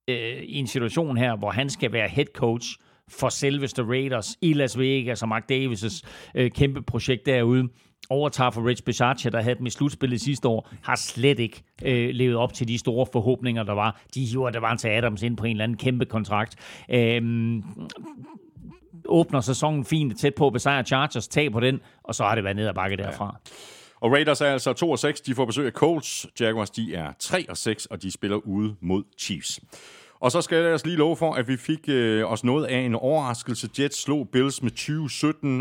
[0.07, 2.77] øh, i en situation her, hvor han skal være head coach
[3.09, 6.01] for selveste Raiders i Las Vegas, og Mark Davis'
[6.35, 7.69] øh, kæmpe projekt derude
[8.09, 12.09] overtager for Rich Bisaccia, der havde dem i slutspillet sidste år, har slet ikke øh,
[12.09, 14.01] levet op til de store forhåbninger, der var.
[14.15, 16.55] De hiver Davante Adams ind på en eller anden kæmpe kontrakt.
[16.89, 17.63] Øhm,
[19.05, 22.43] åbner sæsonen fint, tæt på at besejre Chargers, tag på den, og så har det
[22.43, 23.39] været ned ad bakke derfra.
[24.01, 25.21] Og Raiders er altså 2 og 6.
[25.21, 26.27] De får besøg af Colts.
[26.39, 29.59] Jaguars de er 3 og 6, og de spiller ude mod Chiefs.
[30.21, 32.79] Og så skal jeg ellers lige love for, at vi fik øh, os noget af
[32.79, 33.69] en overraskelse.
[33.79, 34.71] Jets slog Bills med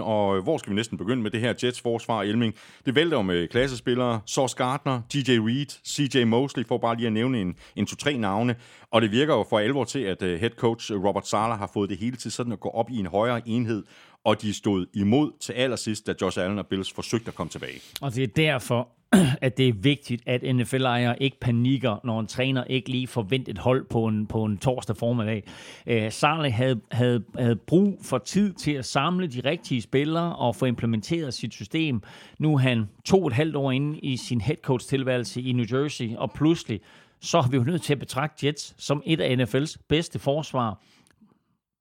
[0.00, 2.54] 20-17, og øh, hvor skal vi næsten begynde med det her Jets forsvar, Elming?
[2.86, 4.20] Det vælter jo med klassespillere.
[4.26, 8.56] Sauce Gardner, DJ Reed, CJ Mosley, for bare lige at nævne en, en to-tre navne.
[8.90, 11.90] Og det virker jo for alvor til, at øh, head coach Robert Sala har fået
[11.90, 13.84] det hele til sådan at gå op i en højere enhed,
[14.25, 17.81] og de stod imod til allersidst, da Josh Allen og Bills forsøgte at komme tilbage.
[18.01, 18.89] Og det er derfor,
[19.47, 23.59] at det er vigtigt, at NFL-ejere ikke panikker, når en træner ikke lige forventer et
[23.59, 25.45] hold på en, på en torsdag formiddag.
[25.87, 30.57] Øh, Sarle havde, havde, havde brug for tid til at samle de rigtige spillere og
[30.57, 32.03] få implementeret sit system.
[32.39, 35.53] Nu er han to og et halvt år inde i sin head coach tilværelse i
[35.53, 36.81] New Jersey, og pludselig
[37.21, 40.83] så er vi jo nødt til at betragte Jets som et af NFL's bedste forsvar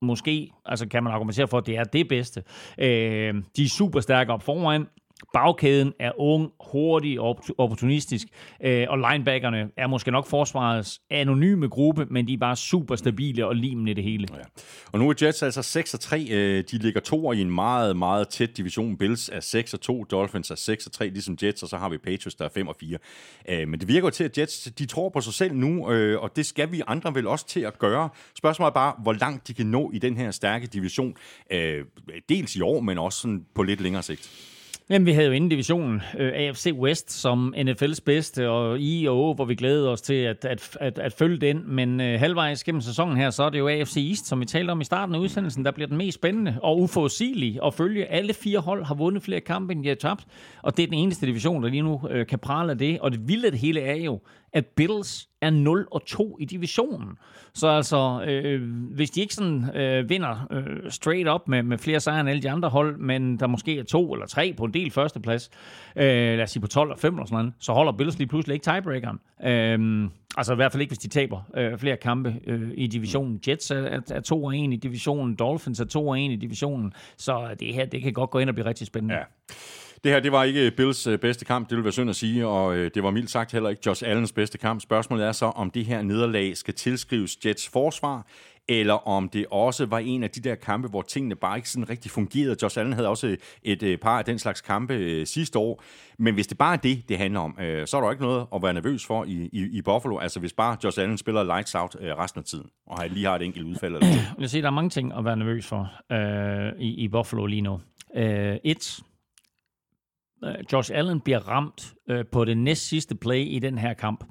[0.02, 2.44] måske, altså kan man argumentere for, at det er det bedste.
[2.80, 4.88] Øh, de er super stærke op foran.
[5.34, 8.28] Bagkæden er ung, hurtig og opportunistisk,
[8.64, 13.48] øh, og linebackerne er måske nok forsvarets anonyme gruppe, men de er bare super stabile
[13.48, 14.28] og limen i det hele.
[14.34, 14.40] Ja.
[14.92, 16.28] Og nu er Jets altså 6 og 3.
[16.30, 18.98] Øh, De ligger to i en meget, meget tæt division.
[18.98, 21.90] Bills er 6 og 2, Dolphins er 6 og 3, ligesom Jets, og så har
[21.90, 22.98] vi Patriots, der er 5 og 4.
[23.50, 26.22] Øh, Men det virker jo til, at Jets de tror på sig selv nu, øh,
[26.22, 28.10] og det skal vi andre vel også til at gøre.
[28.36, 31.16] Spørgsmålet er bare, hvor langt de kan nå i den her stærke division.
[31.52, 31.86] Øh,
[32.30, 34.54] Dels i år, men også sådan på lidt længere sigt.
[34.90, 39.18] Jamen, vi havde jo inden divisionen øh, AFC West som NFL's bedste, og I og
[39.18, 41.64] O, hvor vi glæder os til at, at, at, at følge den.
[41.66, 44.72] Men øh, halvvejs gennem sæsonen her, så er det jo AFC East, som vi talte
[44.72, 48.06] om i starten af udsendelsen, der bliver den mest spændende og uforudsigelige at følge.
[48.06, 50.26] Alle fire hold har vundet flere kampe, end de har tabt,
[50.62, 53.00] og det er den eneste division, der lige nu øh, kan prale af det.
[53.00, 54.20] Og det vilde af det hele er jo,
[54.58, 57.18] at Bills er 0 og 2 i divisionen.
[57.54, 58.62] Så altså, øh,
[58.96, 62.42] hvis de ikke sådan øh, vinder øh, straight up med, med flere sejre end alle
[62.42, 65.50] de andre hold, men der måske er to eller tre på en del førsteplads,
[65.96, 68.28] øh, lad os sige på 12 og 5 eller sådan noget, så holder Bills lige
[68.28, 69.20] pludselig ikke tiebreakeren.
[69.44, 73.40] Øh, altså i hvert fald ikke, hvis de taber øh, flere kampe øh, i divisionen.
[73.48, 76.36] Jets er, er, er 2 og 1 i divisionen, Dolphins er 2 og 1 i
[76.36, 79.16] divisionen, så det her, det kan godt gå ind og blive rigtig spændende.
[79.16, 79.24] Ja.
[80.04, 82.48] Det her, det var ikke Bills øh, bedste kamp, det vil være synd at sige,
[82.48, 84.82] og øh, det var mildt sagt heller ikke Josh Allens bedste kamp.
[84.82, 88.28] Spørgsmålet er så, om det her nederlag skal tilskrives Jets forsvar,
[88.70, 91.90] eller om det også var en af de der kampe, hvor tingene bare ikke sådan
[91.90, 92.56] rigtig fungerede.
[92.62, 95.84] Josh Allen havde også et, et par af den slags kampe sidste år,
[96.20, 98.64] men hvis det bare er det, det handler om, så er der ikke noget at
[98.64, 100.18] være nervøs for i, i, i Buffalo.
[100.18, 103.42] Altså hvis bare Josh Allen spiller lights out resten af tiden, og lige har et
[103.42, 106.72] enkelt udfald eller Jeg vil sige, der er mange ting at være nervøs for øh,
[106.80, 107.80] i, i Buffalo lige nu.
[108.16, 109.00] Øh, et,
[110.74, 114.24] Josh Allen bliver ramt øh, på det næst sidste play i den her kamp.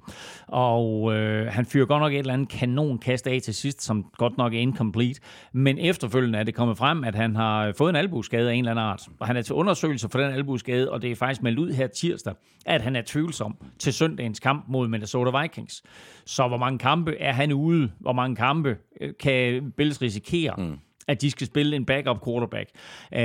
[0.46, 4.38] Og øh, han fyrer godt nok et eller andet kanonkast af til sidst, som godt
[4.38, 5.20] nok er incomplete.
[5.52, 8.70] Men efterfølgende er det kommet frem, at han har fået en albueskade af en eller
[8.70, 9.02] anden art.
[9.20, 11.86] Og han er til undersøgelse for den albueskade, og det er faktisk meldt ud her
[11.86, 12.34] tirsdag,
[12.66, 15.82] at han er tvivlsom til søndagens kamp mod Minnesota Vikings.
[16.26, 17.90] Så hvor mange kampe er han ude?
[18.00, 20.54] Hvor mange kampe øh, kan Bills risikere?
[20.58, 20.78] Mm
[21.08, 22.70] at de skal spille en backup quarterback.
[23.14, 23.20] Øh,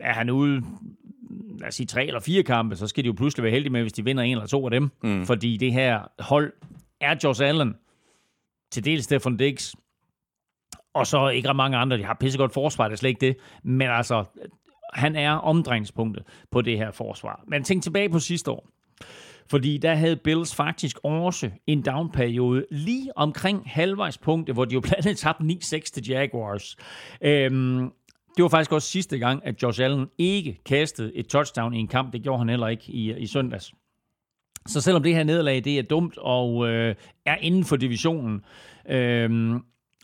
[0.00, 0.62] er han ude
[1.58, 3.80] lad os sige, tre eller fire kampe, så skal de jo pludselig være heldige med,
[3.80, 4.90] hvis de vinder en eller to af dem.
[5.02, 5.26] Mm.
[5.26, 6.52] Fordi det her hold
[7.00, 7.74] er Josh Allen,
[8.70, 9.74] til dels Stefan Diggs,
[10.94, 11.98] og så ikke ret mange andre.
[11.98, 13.36] De har pissegodt forsvar, det er slet ikke det.
[13.62, 14.24] Men altså,
[14.92, 17.44] han er omdrejningspunktet på det her forsvar.
[17.48, 18.68] Men tænk tilbage på sidste år.
[19.50, 25.06] Fordi der havde Bills faktisk også en downperiode lige omkring halvvejspunktet, hvor de jo blandt
[25.06, 26.76] andet tabte 9-6 til Jaguars.
[27.22, 27.90] Øhm,
[28.36, 31.88] det var faktisk også sidste gang, at Josh Allen ikke kastede et touchdown i en
[31.88, 32.12] kamp.
[32.12, 33.72] Det gjorde han heller ikke i, i søndags.
[34.66, 36.94] Så selvom det her nederlag det er dumt og øh,
[37.26, 38.44] er inden for divisionen,
[38.88, 39.54] øh,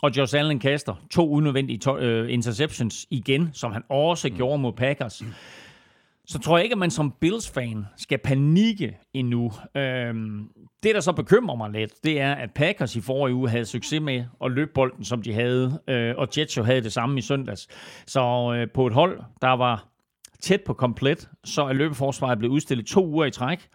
[0.02, 4.36] og Josh Allen kaster to unødvendige to- øh, interceptions igen, som han også mm.
[4.36, 5.22] gjorde mod Packers,
[6.30, 9.52] så tror jeg ikke, at man som Bills-fan skal panikke endnu.
[9.76, 10.48] Øhm,
[10.82, 14.00] det, der så bekymrer mig lidt, det er, at Packers i forrige uge havde succes
[14.00, 17.22] med at løbe bolden, som de havde, øh, og Jets jo havde det samme i
[17.22, 17.68] søndags.
[18.06, 19.88] Så øh, på et hold, der var
[20.40, 23.68] tæt på komplet, så er løbeforsvaret blevet udstillet to uger i træk.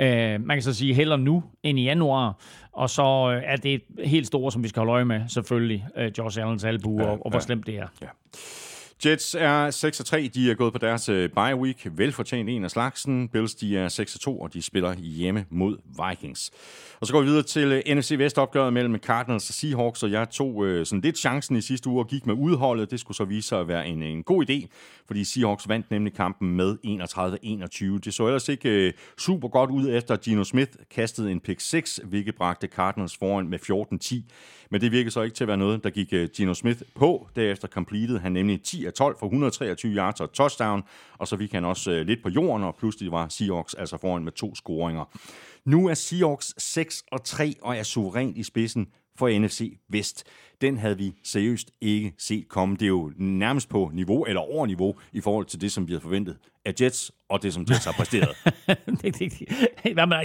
[0.00, 2.40] Øh, man kan så sige heller nu end i januar,
[2.72, 6.12] og så øh, er det helt store, som vi skal holde øje med, selvfølgelig, øh,
[6.18, 7.86] Josh Allens albu, ja, og, og hvor ja, slemt det er.
[8.02, 8.06] Ja.
[9.06, 10.30] Jets er 6 3.
[10.34, 11.86] De er gået på deres øh, bye week.
[11.92, 13.28] Velfortjent en af slagsen.
[13.28, 15.76] Bills de er 6 2, og de spiller hjemme mod
[16.08, 16.50] Vikings.
[17.00, 20.10] Og så går vi videre til øh, NFC Vest opgøret mellem Cardinals og Seahawks, og
[20.10, 22.90] jeg tog øh, sådan lidt chancen i sidste uge og gik med udholdet.
[22.90, 24.66] Det skulle så vise sig at være en, en god idé,
[25.06, 26.76] fordi Seahawks vandt nemlig kampen med
[27.94, 27.98] 31-21.
[28.04, 32.34] Det så ellers ikke super godt ud efter Gino Smith kastede en pick 6, hvilket
[32.34, 33.58] bragte Cardinals foran med
[34.24, 34.32] 14-10.
[34.70, 37.28] Men det virkede så ikke til at være noget, der gik Gino Smith på.
[37.36, 40.82] Derefter completed han nemlig 10 af 12 for 123 yards og touchdown,
[41.18, 44.24] og så vi kan også øh, lidt på jorden, og pludselig var Seahawks altså foran
[44.24, 45.04] med to scoringer.
[45.64, 48.88] Nu er Seahawks 6 og 3 og er suverænt i spidsen
[49.20, 50.24] for NFC Vest.
[50.60, 52.74] Den havde vi seriøst ikke set komme.
[52.74, 55.92] Det er jo nærmest på niveau eller over niveau i forhold til det, som vi
[55.92, 58.28] havde forventet af Jets, og det, som Jets har præsteret.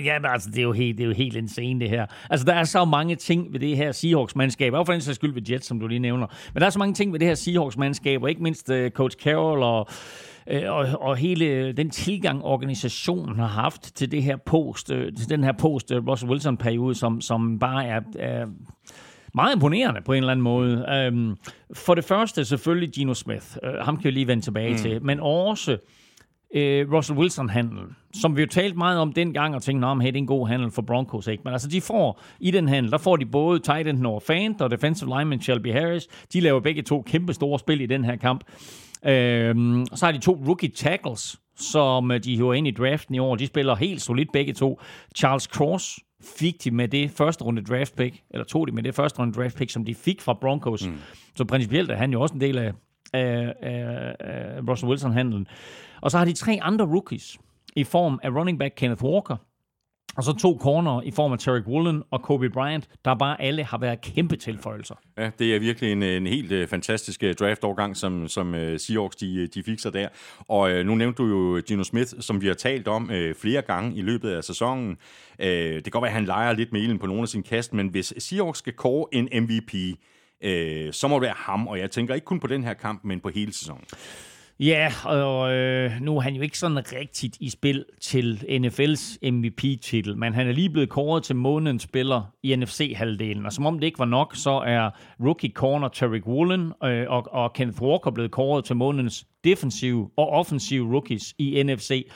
[0.06, 2.06] ja, men altså, det er, jo helt, det er jo helt insane, det her.
[2.30, 5.34] Altså, der er så mange ting ved det her Seahawks-mandskab, og for den sags skyld
[5.34, 6.28] ved Jets, som du lige nævner.
[6.54, 9.18] Men der er så mange ting ved det her Seahawks-mandskab, og ikke mindst uh, Coach
[9.18, 9.88] Carroll og
[10.48, 15.44] og, og hele den tilgang, organisationen har haft til det her post, øh, til den
[15.44, 18.46] her post Russell Wilson-periode, som, som bare er, er
[19.34, 21.08] meget imponerende på en eller anden måde.
[21.12, 21.38] Um,
[21.74, 23.46] for det første selvfølgelig Gino Smith.
[23.82, 24.78] Ham kan vi lige vende tilbage mm.
[24.78, 25.04] til.
[25.04, 27.80] Men også uh, Russell Wilson-handel,
[28.14, 30.48] som vi jo talt meget om dengang, og tænkte, at hey, det er en god
[30.48, 31.28] handel for Broncos.
[31.28, 31.42] Ikke?
[31.46, 34.62] Men altså, de får i den handel, der får de både tight end Noah Fant
[34.62, 36.08] og defensive lineman Shelby Harris.
[36.34, 38.44] De laver begge to kæmpe store spil i den her kamp.
[39.02, 43.36] Uh, så har de to rookie tackles, som de hiver ind i draften i år.
[43.36, 44.82] De spiller helt solidt begge to.
[45.16, 46.00] Charles Cross
[46.38, 49.34] fik de med det første runde draft pick, eller tog de med det første runde
[49.34, 50.88] draft pick, som de fik fra Broncos.
[50.88, 50.98] Mm.
[51.36, 52.74] Så principielt er han jo også en del af,
[53.14, 55.48] af, af, af Russell Wilson-handlen.
[56.02, 57.38] Og så har de tre andre rookies
[57.76, 59.36] i form af running back Kenneth Walker,
[60.16, 63.64] og så to corner i form af Tarek Woolen og Kobe Bryant, der bare alle
[63.64, 64.96] har været kæmpe tilføjelser.
[65.18, 68.60] Ja, det er virkelig en, en helt uh, fantastisk øh, uh, draft-overgang, som, som uh,
[68.78, 70.08] Seahawks de, de fik sig der.
[70.48, 73.62] Og uh, nu nævnte du jo Gino Smith, som vi har talt om uh, flere
[73.62, 74.98] gange i løbet af sæsonen.
[75.40, 77.44] Uh, det kan godt være, at han leger lidt med elen på nogle af sine
[77.44, 79.74] kast, men hvis Seahawks skal kåre en MVP,
[80.46, 83.04] uh, så må det være ham, og jeg tænker ikke kun på den her kamp,
[83.04, 83.84] men på hele sæsonen.
[84.60, 90.18] Ja, og øh, nu er han jo ikke sådan rigtigt i spil til NFL's MVP-titel,
[90.18, 93.46] men han er lige blevet kåret til månedens spiller i NFC-halvdelen.
[93.46, 94.90] Og som om det ikke var nok, så er
[95.26, 100.30] rookie corner Tarek Woolen øh, og, og Kenneth Walker blevet kåret til månedens defensive og
[100.30, 102.08] offensive rookies i NFC.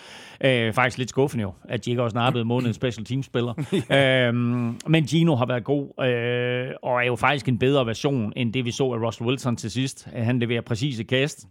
[0.43, 3.53] Øh, faktisk lidt skuffende jo, at de ikke også snappede månedens special team-spiller.
[3.97, 4.33] øh,
[4.87, 8.65] men Gino har været god, øh, og er jo faktisk en bedre version, end det
[8.65, 10.07] vi så af Russell Wilson til sidst.
[10.13, 11.47] Han leverer præcise kast,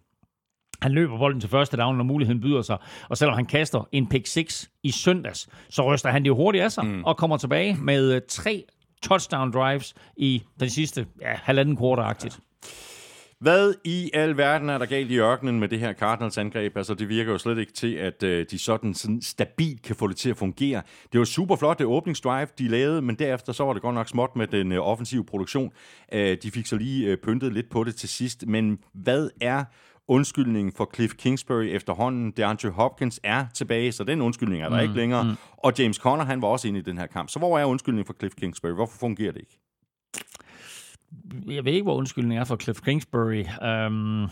[0.83, 2.79] han løber bolden til første down, når muligheden byder sig.
[3.09, 6.65] Og selvom han kaster en pick 6 i søndags, så ryster han det jo hurtigt
[6.65, 7.05] af sig mm.
[7.05, 8.65] og kommer tilbage med øh, tre
[9.03, 12.41] touchdown drives i den sidste ja, halvanden quarter-agtigt.
[13.41, 16.77] Hvad i al verden er der galt i ørkenen med det her Cardinals angreb?
[16.77, 20.07] Altså, det virker jo slet ikke til, at øh, de sådan, sådan stabilt kan få
[20.07, 20.83] det til at fungere.
[21.13, 24.09] Det var super flot, det åbningsdrive, de lavede, men derefter så var det godt nok
[24.09, 25.73] småt med den øh, offensive produktion.
[26.13, 29.65] Øh, de fik så lige øh, pyntet lidt på det til sidst, men hvad er
[30.09, 32.31] undskyldningen for Cliff Kingsbury efterhånden.
[32.31, 35.25] DeAndre Hopkins er tilbage, så den undskyldning er der mm, ikke længere.
[35.25, 35.37] Mm.
[35.59, 37.31] Og James Conner, han var også inde i den her kamp.
[37.31, 38.73] Så hvor er undskyldningen for Cliff Kingsbury?
[38.73, 39.59] Hvorfor fungerer det ikke?
[41.55, 43.45] Jeg ved ikke, hvor undskyldningen er for Cliff Kingsbury.
[43.87, 44.29] Um,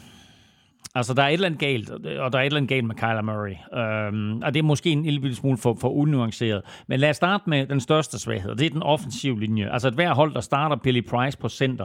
[0.95, 2.95] Altså, der er et eller andet galt, og der er et eller andet galt med
[2.95, 3.79] Kyler Murray.
[3.79, 6.63] Øhm, og det er måske en lille smule for, for unuanceret.
[6.89, 9.73] Men lad os starte med den største svaghed, og det er den offensive linje.
[9.73, 11.85] Altså, at hver hold, der starter Billy Price på center,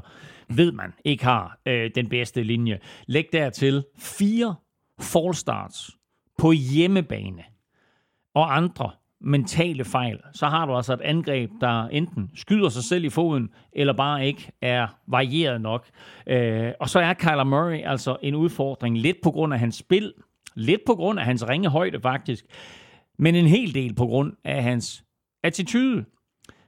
[0.49, 2.80] ved man ikke har øh, den bedste linje.
[3.07, 4.56] Læg dertil fire
[4.99, 5.90] fall starts
[6.38, 7.44] på hjemmebane
[8.36, 8.91] og andre
[9.23, 13.49] mentale fejl, så har du altså et angreb, der enten skyder sig selv i foden,
[13.73, 15.88] eller bare ikke er varieret nok.
[16.27, 20.14] Øh, og så er Kyler Murray altså en udfordring, lidt på grund af hans spil,
[20.56, 22.45] lidt på grund af hans ringe højde faktisk,
[23.19, 25.03] men en hel del på grund af hans
[25.43, 26.06] attitude.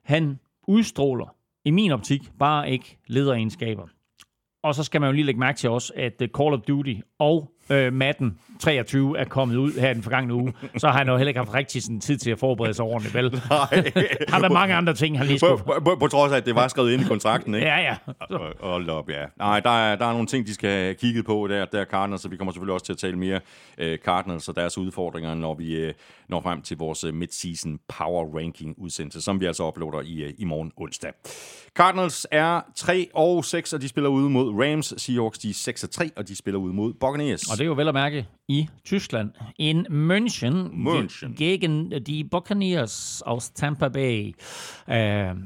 [0.03, 1.35] Han udstråler,
[1.65, 3.88] i min optik, bare ikke lederegenskaber.
[4.63, 6.93] Og så skal man jo lige lægge mærke til også, at øh, Call of Duty
[7.19, 11.18] og øh, Madden 23 er kommet ud her den forgangne uge, så har han jo
[11.18, 13.31] heller ikke haft rigtig sådan tid til at forberede sig ordentligt, vel?
[13.49, 13.91] Nej.
[14.27, 15.57] har der mange andre ting, han lige skulle...
[15.57, 17.68] På, på, på, trods af, at det var skrevet ind i kontrakten, ikke?
[17.68, 17.95] ja, ja.
[18.60, 19.26] Hold op, ja.
[19.38, 22.22] Nej, der er, der er nogle ting, de skal have kigget på der, der Cardinals,
[22.22, 23.40] så vi kommer selvfølgelig også til at tale mere
[23.81, 25.94] uh, Cardinals og deres udfordringer, når vi uh,
[26.30, 30.31] når frem til vores uh, midseason power ranking udsendelse, som vi altså uploader i, uh,
[30.38, 31.11] i morgen onsdag.
[31.76, 34.94] Cardinals er 3 og 6, og de spiller ude mod Rams.
[34.98, 37.49] Seahawks, de er 6 og 3, og de spiller ude mod Buccaneers.
[37.53, 39.31] Og det er jo vel at mærke i Tyskland.
[39.57, 41.35] In München, München.
[41.35, 44.34] gegen de Buccaneers aus Tampa Bay.
[44.88, 44.93] Uh,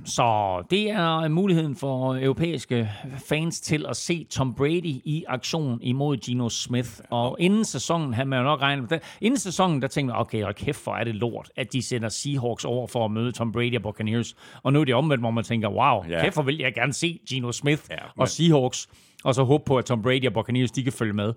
[0.06, 2.90] så det er muligheden for europæiske
[3.30, 6.90] fans til at se Tom Brady i aktion imod Geno Smith.
[7.10, 10.44] Og inden sæsonen, han man jo nok regne med, inden sæsonen, der tænkte man, okay,
[10.44, 13.52] og kæft, hvor er det lort, at de sender Seahawks over for at møde Tom
[13.52, 14.36] Brady og Buccaneers.
[14.64, 16.22] Og nu er det omvendt, hvor man tænker, wow, ja.
[16.22, 18.22] kæft, hvor vil jeg gerne se Geno Smith ja, men...
[18.22, 18.90] og Seahawks
[19.28, 21.34] og så håbe på, at Tom Brady og Buccaneers, de kan følge med.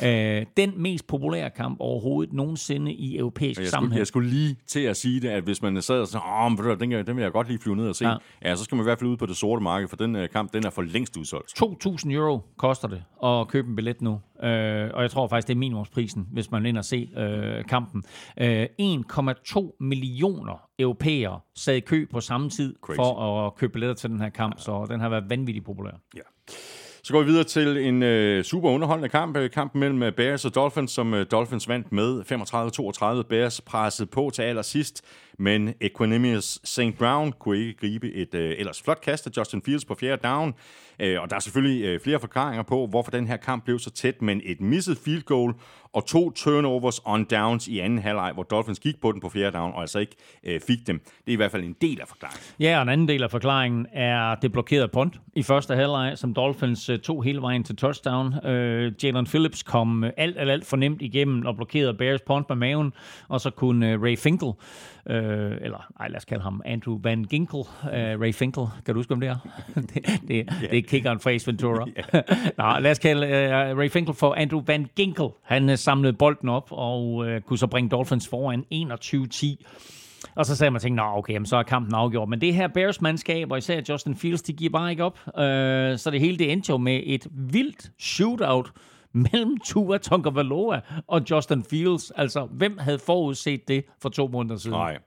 [0.00, 0.38] Ja.
[0.40, 3.92] Øh, den mest populære kamp overhovedet nogensinde i europæisk jeg sammenhæng.
[3.92, 6.80] Skulle, jeg skulle lige til at sige det, at hvis man sad og sagde, åh,
[6.80, 8.16] den, den vil jeg godt lige flyve ned og se, ja.
[8.44, 10.22] ja, så skal man i hvert fald ud på det sorte marked, for den uh,
[10.32, 11.62] kamp, den er for længst udsolgt.
[11.62, 15.54] 2.000 euro koster det at købe en billet nu, øh, og jeg tror faktisk, det
[15.54, 18.04] er minimumsprisen, hvis man ind og se øh, kampen.
[18.40, 22.96] Øh, 1,2 millioner europæere sad i kø på samme tid Crazy.
[22.96, 24.62] for at købe billetter til den her kamp, ja.
[24.62, 26.00] så den har været vanvittigt populær.
[26.16, 26.20] Ja.
[27.06, 29.36] Så går vi videre til en øh, super underholdende kamp.
[29.36, 32.22] Øh, kampen mellem øh, Bears og Dolphins, som øh, Dolphins vandt med
[33.22, 33.28] 35-32.
[33.28, 35.04] Bears pressede på til allersidst,
[35.38, 36.98] men Equanimous St.
[36.98, 40.54] Brown kunne ikke gribe et øh, ellers flot kast af Justin Fields på fjerde down.
[41.00, 43.90] Øh, og der er selvfølgelig øh, flere forklaringer på, hvorfor den her kamp blev så
[43.90, 45.54] tæt, men et misset field goal
[45.92, 49.58] og to turnovers on downs i anden halvleg, hvor Dolphins gik på den på fjerde
[49.58, 50.98] down og altså ikke øh, fik dem.
[50.98, 52.42] Det er i hvert fald en del af forklaringen.
[52.60, 56.34] Ja, og en anden del af forklaringen er det blokerede punt i første halvleg, som
[56.34, 58.46] Dolphins øh, tog hele vejen til touchdown.
[58.46, 62.48] Øh, Jalen Phillips kom øh, alt, alt, alt, alt fornemt igennem og blokerede Bears punt
[62.48, 62.92] med maven,
[63.28, 64.52] og så kunne øh, Ray Finkel,
[65.10, 68.98] øh, eller ej, lad os kalde ham Andrew Van Ginkel, øh, Ray Finkel, kan du
[68.98, 69.36] huske, om det er?
[69.74, 69.94] det,
[70.28, 70.70] det, yeah.
[70.70, 71.86] det er kickeren fra Ace Ventura.
[72.74, 75.28] Nå, lad os kalde øh, Ray Finkel for Andrew Van Ginkel.
[75.42, 79.64] Han øh, samlede bolden op og øh, kunne så bringe Dolphins foran 21-10.
[80.34, 82.28] Og så sagde man, tænkte, okay, jamen, så er kampen afgjort.
[82.28, 85.18] Men det her Bears-mandskab, og især Justin Fields, de giver bare ikke op.
[85.38, 88.72] Øh, så det hele det endte jo med et vildt shootout
[89.16, 92.10] mellem Tua Tagovailoa og Justin Fields.
[92.10, 94.76] Altså, hvem havde forudset det for to måneder siden?
[94.76, 94.98] Nej.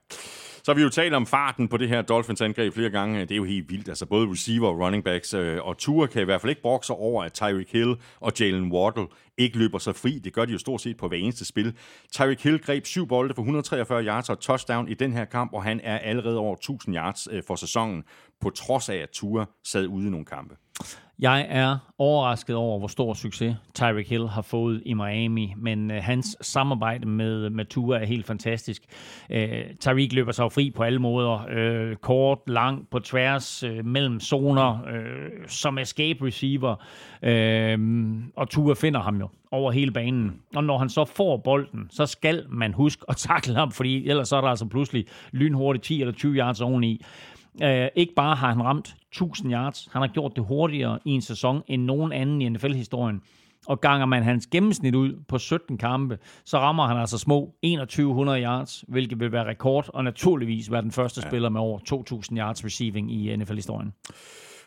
[0.62, 3.20] Så har vi jo talt om farten på det her Dolphins-angreb flere gange.
[3.20, 3.88] Det er jo helt vildt.
[3.88, 5.34] Altså både receiver og running backs.
[5.34, 8.72] Øh, og Tua kan i hvert fald ikke brokse over, at Tyreek Hill og Jalen
[8.72, 9.06] Waddle
[9.40, 10.18] ikke løber sig fri.
[10.18, 11.76] Det gør de jo stort set på hver eneste spil.
[12.12, 15.62] Tyreek Hill greb syv bolde for 143 yards og touchdown i den her kamp, og
[15.62, 18.04] han er allerede over 1000 yards øh, for sæsonen.
[18.40, 20.54] på trods af, at Tua sad ude i nogle kampe.
[21.20, 26.02] Jeg er overrasket over, hvor stor succes Tyreek Hill har fået i Miami, men øh,
[26.02, 28.82] hans samarbejde med, med Tua er helt fantastisk.
[29.30, 31.46] Øh, Tyreek løber sig fri på alle måder.
[31.50, 36.76] Øh, kort, lang, på tværs, øh, mellem zoner, øh, som escape receiver.
[37.22, 37.78] Øh,
[38.36, 40.40] og Tua finder ham jo over hele banen.
[40.54, 44.28] Og når han så får bolden, så skal man huske at takle ham, fordi ellers
[44.28, 47.04] så er der altså pludselig lynhurtigt 10 eller 20 yards oveni.
[47.54, 51.22] Uh, ikke bare har han ramt 1000 yards, han har gjort det hurtigere i en
[51.22, 53.20] sæson end nogen anden i NFL-historien.
[53.66, 58.42] Og ganger man hans gennemsnit ud på 17 kampe, så rammer han altså små 2100
[58.42, 61.28] yards, hvilket vil være rekord, og naturligvis være den første ja.
[61.28, 63.92] spiller med over 2000 yards receiving i NFL-historien.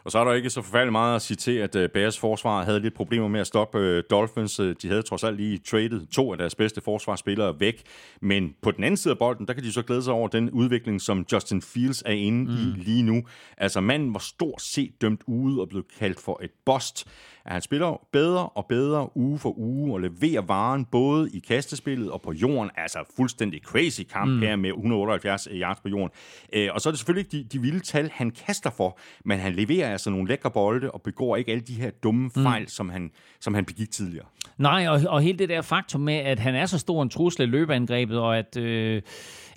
[0.05, 2.63] Og så er der ikke så forfærdeligt meget at sige til, at uh, Bears forsvar
[2.63, 4.59] havde lidt problemer med at stoppe uh, Dolphins.
[4.59, 7.81] Uh, de havde trods alt lige traded to af deres bedste forsvarsspillere væk.
[8.21, 10.51] Men på den anden side af bolden, der kan de så glæde sig over den
[10.51, 12.51] udvikling, som Justin Fields er inde mm.
[12.51, 13.23] i lige nu.
[13.57, 17.07] Altså manden var stort set dømt ude og blev kaldt for et bust
[17.45, 22.11] at han spiller bedre og bedre uge for uge og leverer varen både i kastespillet
[22.11, 22.71] og på jorden.
[22.77, 24.39] Altså fuldstændig crazy kamp mm.
[24.39, 26.09] her med 178 yards på jorden.
[26.53, 29.39] Øh, og så er det selvfølgelig ikke de, de vilde tal, han kaster for, men
[29.39, 32.43] han leverer altså nogle lækre bolde og begår ikke alle de her dumme mm.
[32.43, 34.25] fejl, som, han, som han begik tidligere.
[34.57, 37.43] Nej, og, og hele det der faktum med, at han er så stor en trussel
[37.43, 38.57] i løbeangrebet, og at...
[38.57, 39.01] Øh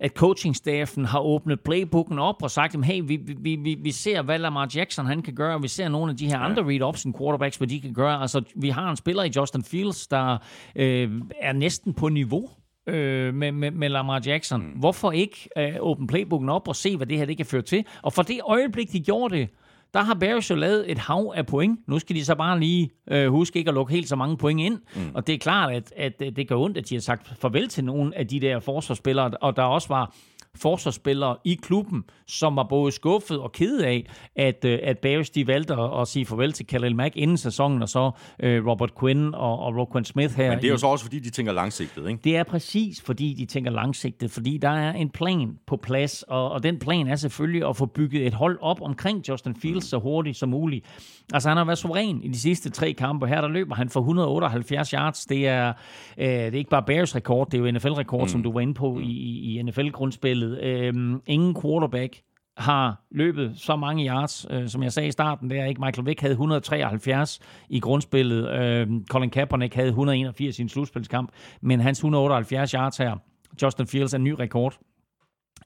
[0.01, 4.39] at coachingstaffen har åbnet playbooken op og sagt, hey, vi, vi, vi, vi ser, hvad
[4.39, 6.45] Lamar Jackson han kan gøre, og vi ser nogle af de her ja.
[6.45, 8.21] andre read option quarterbacks, hvad de kan gøre.
[8.21, 10.39] Altså, vi har en spiller i Justin Fields, der
[10.77, 11.11] øh,
[11.41, 12.51] er næsten på niveau
[12.87, 14.63] øh, med, med, med Lamar Jackson.
[14.63, 14.79] Mm.
[14.79, 17.85] Hvorfor ikke øh, åbne playbooken op og se, hvad det her det kan føre til?
[18.03, 19.49] Og for det øjeblik, de gjorde det,
[19.95, 21.89] der har Bears jo lavet et hav af point.
[21.89, 24.61] Nu skal de så bare lige øh, huske ikke at lukke helt så mange point
[24.61, 24.79] ind.
[24.97, 25.11] Mm.
[25.15, 27.85] Og det er klart, at, at det gør ondt, at de har sagt farvel til
[27.85, 29.31] nogle af de der forsvarsspillere.
[29.31, 30.15] Og der også var
[30.57, 34.07] forsvarsspillere i klubben, som var både skuffet og ked af,
[34.37, 37.89] at, øh, at Bears de valgte at, sige farvel til Khalil Mack inden sæsonen, og
[37.89, 38.13] så uh,
[38.43, 40.51] Robert Quinn og, og Roquan Smith her.
[40.51, 42.21] Men det er jo så også, fordi de tænker langsigtet, ikke?
[42.25, 46.51] Det er præcis, fordi de tænker langsigtet, fordi der er en plan på plads, og,
[46.51, 49.89] og den plan er selvfølgelig at få bygget et hold op omkring Justin Fields mm.
[49.89, 50.87] så hurtigt som muligt.
[51.33, 53.27] Altså, han har været suveræn i de sidste tre kampe.
[53.27, 55.27] Her der løber han for 178 yards.
[55.27, 55.73] Det er,
[56.19, 58.29] øh, det er ikke bare Bears rekord, det er jo NFL-rekord, mm.
[58.29, 60.46] som du var inde på i, i NFL-grundspillet.
[60.55, 62.23] Øh, ingen quarterback
[62.57, 65.81] har løbet så mange yards, øh, som jeg sagde i starten, der ikke?
[65.81, 71.81] Michael Vick havde 173 i grundspillet, øh, Colin Kaepernick havde 181 i en slutspilskamp, men
[71.81, 73.17] hans 178 yards her,
[73.63, 74.79] Justin Fields er en ny rekord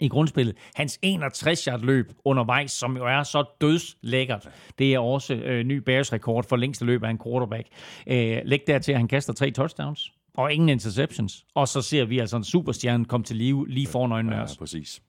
[0.00, 0.56] i grundspillet.
[0.74, 4.48] Hans 61 yard løb undervejs, som jo er så dødslækkert,
[4.78, 6.44] det er også øh, ny Bears rekord.
[6.48, 7.68] For længste løb af en quarterback.
[8.06, 11.44] Øh, læg dertil, at han kaster tre touchdowns og ingen interceptions.
[11.54, 14.50] Og så ser vi altså en superstjerne komme til live lige foran øjnene os.
[14.50, 15.02] Ja, præcis.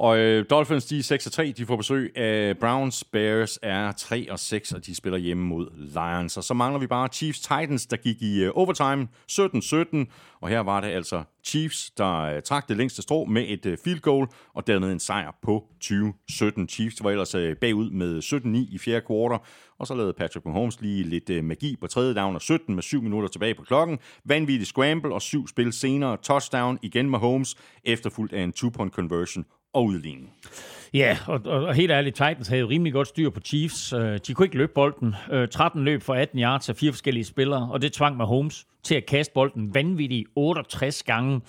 [0.00, 1.52] Og øh, Dolphins, de er 6-3.
[1.52, 3.04] de får besøg af Browns.
[3.04, 6.36] Bears er 3 og 6, og de spiller hjemme mod Lions.
[6.36, 10.38] Og så mangler vi bare Chiefs Titans, der gik i øh, overtime 17-17.
[10.40, 13.78] Og her var det altså Chiefs, der øh, trak det længste strå med et øh,
[13.84, 16.66] field goal, og dermed en sejr på 20-17.
[16.66, 18.18] Chiefs var ellers øh, bagud med
[18.68, 19.46] 17-9 i fjerde kvartal,
[19.78, 22.82] og så lavede Patrick Mahomes lige lidt øh, magi på tredje down og 17 med
[22.82, 23.98] 7 minutter tilbage på klokken.
[24.24, 26.16] Vanvittig scramble og syv spil senere.
[26.22, 30.32] Touchdown igen Mahomes, efterfulgt af en two-point conversion og udligning.
[30.94, 33.92] Ja, og, og helt ærligt, Titans havde rimelig godt styr på Chiefs.
[33.92, 35.14] Øh, de kunne ikke løbe bolden.
[35.32, 38.94] Øh, 13 løb for 18 yards af fire forskellige spillere, og det tvang Mahomes til
[38.94, 41.40] at kaste bolden vanvittigt 68 gange.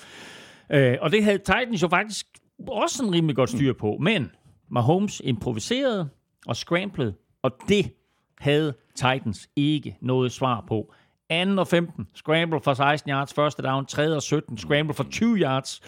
[0.71, 2.25] Øh, og det havde Titans jo faktisk
[2.67, 3.97] også en rimelig godt styr på.
[4.01, 4.31] Men
[4.69, 6.09] Mahomes improviserede
[6.47, 7.91] og scramblede, og det
[8.39, 10.93] havde Titans ikke noget svar på.
[11.31, 11.61] 2.
[11.61, 14.15] og 15, scramble for 16 yards, første down, 3.
[14.15, 15.81] og 17, scramble for 20 yards,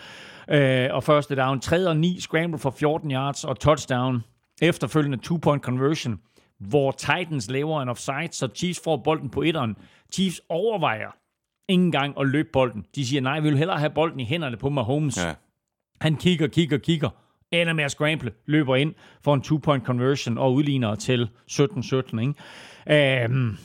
[0.49, 1.59] øh, og første down.
[1.59, 4.23] 3 og 9, scramble for 14 yards og touchdown.
[4.61, 6.19] Efterfølgende two-point conversion,
[6.59, 9.75] hvor Titans laver en offside, så Chiefs får bolden på etteren.
[10.13, 11.15] Chiefs overvejer
[11.67, 12.85] ingen gang at løbe bolden.
[12.95, 15.23] De siger, nej, vi vil hellere have bolden i hænderne på Mahomes.
[15.23, 15.33] Ja.
[16.01, 17.09] Han kigger, kigger, kigger,
[17.51, 18.93] ender med at scramble, løber ind
[19.23, 22.19] for en two-point conversion og udligner til 17-17.
[22.19, 23.23] Ikke?
[23.23, 23.57] Øhm,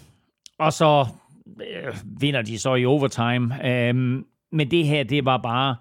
[0.59, 1.07] og så
[1.47, 3.67] øh, vinder de så i overtime.
[3.69, 5.77] Øhm, men det her, det var bare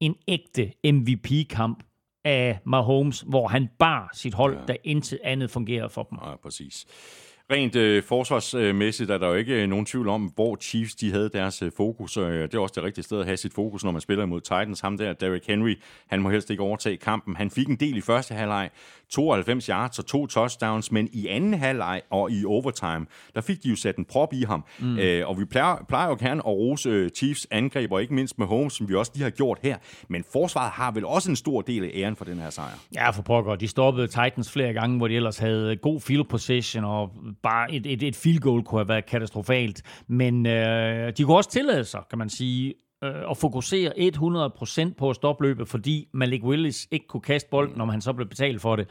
[0.00, 1.82] en ægte MVP-kamp
[2.24, 4.64] af Mahomes, hvor han bar sit hold, ja.
[4.66, 6.18] der intet andet fungerede for dem.
[6.24, 6.86] Ja, præcis.
[7.52, 11.28] Rent øh, forsvarsmæssigt er der jo ikke øh, nogen tvivl om, hvor Chiefs de havde
[11.28, 12.16] deres øh, fokus.
[12.16, 14.40] Øh, det er også det rigtige sted at have sit fokus, når man spiller imod
[14.40, 14.80] Titans.
[14.80, 15.74] Ham der, Derrick Henry,
[16.06, 17.36] han må helst ikke overtage kampen.
[17.36, 18.70] Han fik en del i første halvleg,
[19.10, 23.68] 92 yards og to touchdowns, men i anden halvleg og i overtime, der fik de
[23.68, 24.64] jo sat en prop i ham.
[24.78, 24.98] Mm.
[24.98, 28.38] Øh, og vi plejer, plejer jo gerne at rose øh, Chiefs angreb, og ikke mindst
[28.38, 29.76] med Holmes, som vi også lige har gjort her.
[30.08, 32.78] Men forsvaret har vel også en stor del af æren for den her sejr.
[32.94, 33.56] Ja, for pokker.
[33.56, 37.10] De stoppede Titans flere gange, hvor de ellers havde god field position, og
[37.42, 39.82] bare et, et, et field goal kunne have været katastrofalt.
[40.08, 42.74] Men øh, de kunne også tillade sig, kan man sige,
[43.04, 43.92] øh, at fokusere
[44.90, 48.12] 100% på at stoppe løbet, fordi Malik Willis ikke kunne kaste bolden, når han så
[48.12, 48.88] blev betalt for det.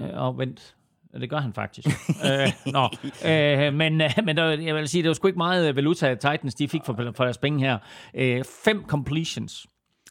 [0.00, 0.76] Øh, og vent,
[1.20, 1.88] det gør han faktisk.
[2.26, 2.88] øh, nå,
[3.30, 6.54] øh, men, øh, men der, jeg vil sige, det var sgu ikke meget valuta, Titans
[6.54, 7.78] de fik for, for deres penge her.
[8.14, 9.66] Øh, fem completions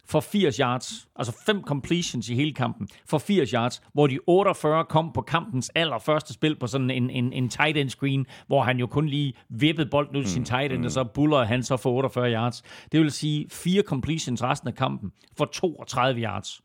[0.10, 4.86] for 80 yards, altså fem completions i hele kampen, for 80 yards, hvor de 48
[4.86, 8.80] kom på kampens allerførste spil på sådan en, en, en tight end screen, hvor han
[8.80, 10.86] jo kun lige vippede bolden ud til sin tight end, mm.
[10.86, 12.64] og så buller han så for 48 yards.
[12.92, 16.62] Det vil sige fire completions resten af kampen for 32 yards.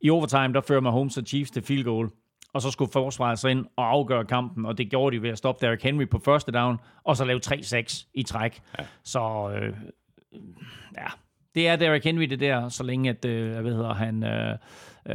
[0.00, 2.10] I overtime, der fører Mahomes og Chiefs til field goal,
[2.52, 5.38] og så skulle forsvaret sig ind og afgøre kampen, og det gjorde de ved at
[5.38, 8.62] stoppe Derrick Henry på første down, og så lave 3-6 i træk.
[8.78, 8.84] Ja.
[9.02, 9.74] Så øh,
[10.98, 11.06] ja,
[11.54, 14.24] det er Derrick Henry, det der, så længe at, øh, hvad hedder han...
[14.24, 14.58] Øh,
[15.08, 15.14] Øh,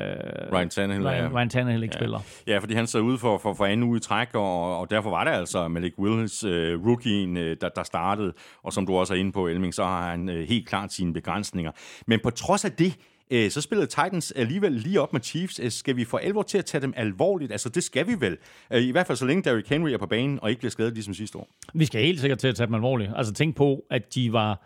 [0.53, 1.37] Ryan Tannehill, Ryan, ja.
[1.37, 1.99] Ryan Tannehill ikke ja.
[1.99, 2.19] spiller.
[2.47, 5.09] Ja, fordi han sad ude for, for, for anden uge i træk, og, og derfor
[5.09, 8.33] var det altså Malik Willis, øh, rookien, øh, der, der startede,
[8.63, 11.13] og som du også er inde på, Elming, så har han øh, helt klart sine
[11.13, 11.71] begrænsninger.
[12.07, 12.93] Men på trods af det,
[13.31, 15.59] øh, så spillede Titans alligevel lige op med Chiefs.
[15.59, 17.51] Øh, skal vi for alvor til at tage dem alvorligt?
[17.51, 18.37] Altså, det skal vi vel.
[18.73, 20.93] Øh, I hvert fald så længe Derrick Henry er på banen og ikke bliver skadet
[20.93, 21.47] ligesom sidste år.
[21.73, 23.11] Vi skal helt sikkert til at tage dem alvorligt.
[23.15, 24.61] Altså, tænk på, at de var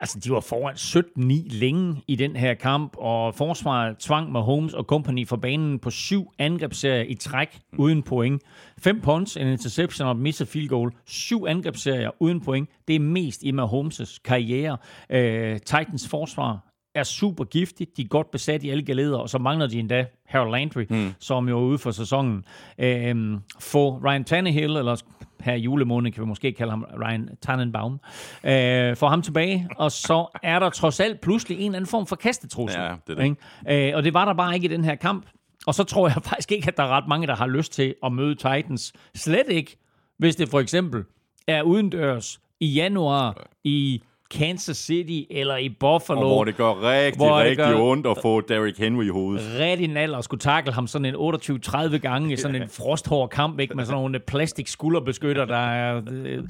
[0.00, 4.84] Altså, de var foran 17-9 længe i den her kamp, og forsvaret tvang Mahomes og
[4.84, 8.42] company for banen på syv angrebsserier i træk uden point.
[8.78, 10.92] Fem punts, en interception og et misset field goal.
[11.06, 12.68] Syv angrebsserier uden point.
[12.88, 14.76] Det er mest i Mahomes' karriere.
[15.10, 17.96] Uh, Titans forsvar er super giftigt.
[17.96, 21.12] De er godt besat i alle galeder, og så mangler de endda Harold Landry, mm.
[21.18, 22.44] som jo er ude for sæsonen.
[22.78, 25.02] Uh, for Ryan Tannehill, eller
[25.42, 28.00] her julemåned, kan vi måske kalde ham Ryan Tannenbaum,
[28.44, 32.06] øh, får ham tilbage, og så er der trods alt pludselig en eller anden form
[32.06, 32.80] for kastetrussel.
[32.80, 33.36] Ja, det er det.
[33.68, 33.88] Ikke?
[33.90, 35.26] Øh, og det var der bare ikke i den her kamp.
[35.66, 37.94] Og så tror jeg faktisk ikke, at der er ret mange, der har lyst til
[38.04, 38.92] at møde Titans.
[39.14, 39.76] Slet ikke,
[40.18, 41.04] hvis det for eksempel
[41.46, 46.20] er udendørs i januar i Kansas City eller i Buffalo.
[46.20, 49.58] Og hvor det gør rigtig, hvor rigtig gør ondt at få Derrick Henry i hovedet.
[49.58, 53.60] Rigtig nald at skulle takle ham sådan en 28-30 gange i sådan en frosthård kamp,
[53.60, 53.74] ikke?
[53.74, 56.44] med sådan nogle plastik skulderbeskytter, der er øh,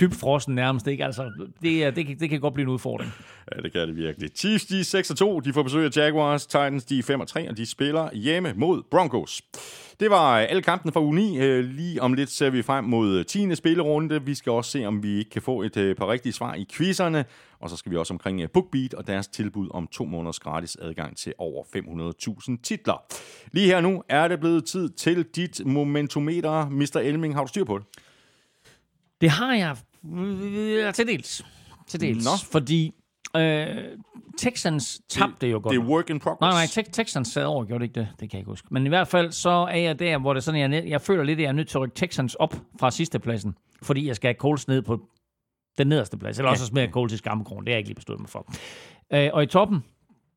[0.00, 0.86] dybt frosten nærmest.
[0.86, 1.04] Ikke?
[1.04, 1.30] Altså,
[1.62, 3.12] det, er, det, kan, det kan godt blive en udfordring.
[3.56, 4.30] Ja, det kan det virkelig.
[4.36, 5.40] Chiefs, de er 6 2.
[5.40, 6.46] De får besøg af Jaguars.
[6.46, 9.42] Titans, de er 5 3, og de spiller hjemme mod Broncos.
[10.02, 11.38] Det var alle kampene fra u 9.
[11.38, 13.54] Øh, lige om lidt ser vi frem mod 10.
[13.54, 14.24] spillerunde.
[14.24, 16.66] Vi skal også se, om vi ikke kan få et øh, par rigtige svar i
[16.72, 17.24] quizzerne.
[17.60, 20.76] Og så skal vi også omkring øh, BookBeat og deres tilbud om to måneders gratis
[20.80, 21.64] adgang til over
[22.50, 23.04] 500.000 titler.
[23.52, 26.68] Lige her nu er det blevet tid til dit momentometer.
[26.68, 26.96] Mr.
[26.96, 27.86] Elming, har du styr på det?
[29.20, 29.76] Det har jeg
[30.94, 31.44] til dels.
[31.86, 32.24] Til dels.
[32.24, 32.30] Nå.
[32.52, 32.94] Fordi
[33.36, 33.66] Øh,
[34.38, 35.72] Texans tabte jo godt.
[35.74, 36.40] Det er work in progress.
[36.40, 38.08] Nej, nej, te- Texans sad over, gjorde det ikke det?
[38.10, 38.68] Det kan jeg ikke huske.
[38.70, 41.38] Men i hvert fald så er jeg der, hvor det sådan, jeg, jeg føler lidt,
[41.38, 44.28] at jeg er nødt til at rykke Texans op fra sidste pladsen, fordi jeg skal
[44.28, 45.00] have Coles ned på
[45.78, 46.38] den nederste plads.
[46.38, 47.64] Eller også smider Coles til skammekronen.
[47.64, 48.52] Det har jeg ikke lige besluttet mig for.
[49.12, 49.84] Øh, og i toppen,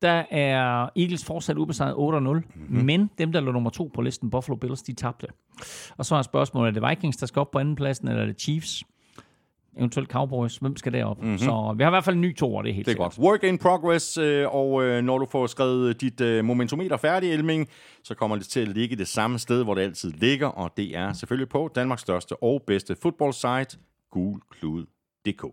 [0.02, 2.84] der er Eagles fortsat ubesejret 8-0, mm-hmm.
[2.84, 5.26] men dem, der lå nummer to på listen, Buffalo Bills, de tabte.
[5.96, 8.26] Og så er spørgsmålet, er det Vikings, der skal op på anden pladsen, eller er
[8.26, 8.82] det Chiefs?
[9.78, 10.56] Eventuelt Cowboys.
[10.56, 11.22] Hvem skal derop?
[11.22, 11.38] Mm-hmm.
[11.38, 13.16] Så vi har i hvert fald en ny to, det er helt Det er sikkert.
[13.16, 13.18] godt.
[13.26, 17.68] Work in progress, øh, og øh, når du får skrevet dit øh, momentometer færdigt, Elming,
[18.04, 20.96] så kommer det til at ligge det samme sted, hvor det altid ligger, og det
[20.96, 23.78] er selvfølgelig på Danmarks største og bedste fodboldsite,
[24.10, 25.44] gulklud.dk.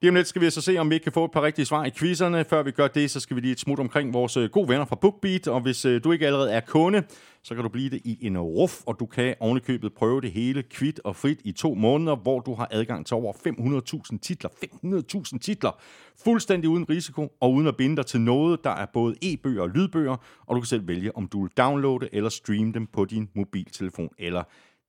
[0.00, 1.66] Lige om lidt skal vi så se, om vi ikke kan få et par rigtige
[1.66, 2.44] svar i quizzerne.
[2.44, 4.84] Før vi gør det, så skal vi lige et smut omkring vores øh, gode venner
[4.84, 5.48] fra BookBeat.
[5.48, 7.02] Og hvis øh, du ikke allerede er kunde,
[7.42, 10.62] så kan du blive det i en ruf, og du kan ovenikøbet prøve det hele
[10.62, 13.32] kvidt og frit i to måneder, hvor du har adgang til over
[14.12, 14.50] 500.000 titler.
[15.34, 15.80] 500.000 titler!
[16.24, 19.68] Fuldstændig uden risiko og uden at binde dig til noget, der er både e-bøger og
[19.68, 20.16] lydbøger,
[20.46, 24.10] og du kan selv vælge, om du vil downloade eller streame dem på din mobiltelefon
[24.18, 24.42] eller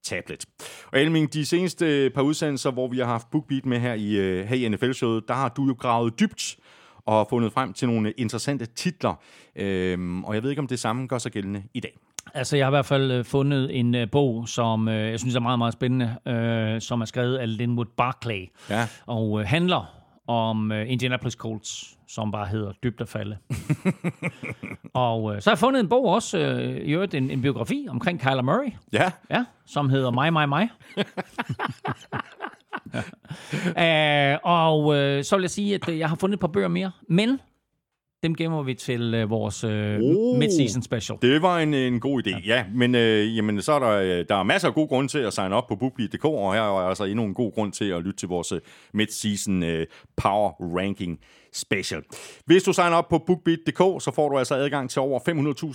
[0.09, 0.45] tablet.
[0.91, 4.47] Og Elming, de seneste par udsendelser, hvor vi har haft BookBeat med her i, uh,
[4.47, 6.57] her i NFL-showet, der har du jo gravet dybt
[7.05, 9.13] og fundet frem til nogle interessante titler.
[9.55, 11.97] Øhm, og jeg ved ikke, om det samme gør sig gældende i dag.
[12.33, 15.35] Altså, jeg har i hvert fald øh, fundet en uh, bog, som uh, jeg synes
[15.35, 18.87] er meget, meget spændende, uh, som er skrevet af Linwood Barclay, ja.
[19.05, 19.97] og uh, handler
[20.27, 23.37] om uh, Indianapolis Colts, som bare hedder Dybt at falde.
[24.93, 27.87] og uh, så har jeg fundet en bog også, uh, i øvrigt en, en biografi
[27.89, 28.71] omkring Kyler Murray.
[28.93, 29.11] Ja.
[29.29, 30.63] Ja, som hedder My, My, My.
[33.77, 36.91] uh, og uh, så vil jeg sige, at jeg har fundet et par bøger mere,
[37.09, 37.39] men
[38.23, 40.37] dem gemmer vi til øh, vores øh, Oh.
[40.39, 41.17] mid-season special.
[41.21, 42.55] Det var en, en god idé, ja.
[42.55, 45.19] ja men øh, jamen, så er der, øh, der er masser af gode grunde til
[45.19, 48.03] at signe op på bookbeat.dk, og her er altså endnu en god grund til at
[48.03, 48.59] lytte til vores øh,
[48.93, 49.85] mid-season øh,
[50.15, 51.19] power ranking
[51.53, 52.01] special.
[52.45, 55.19] Hvis du signer op på bookbeat.dk, så får du altså adgang til over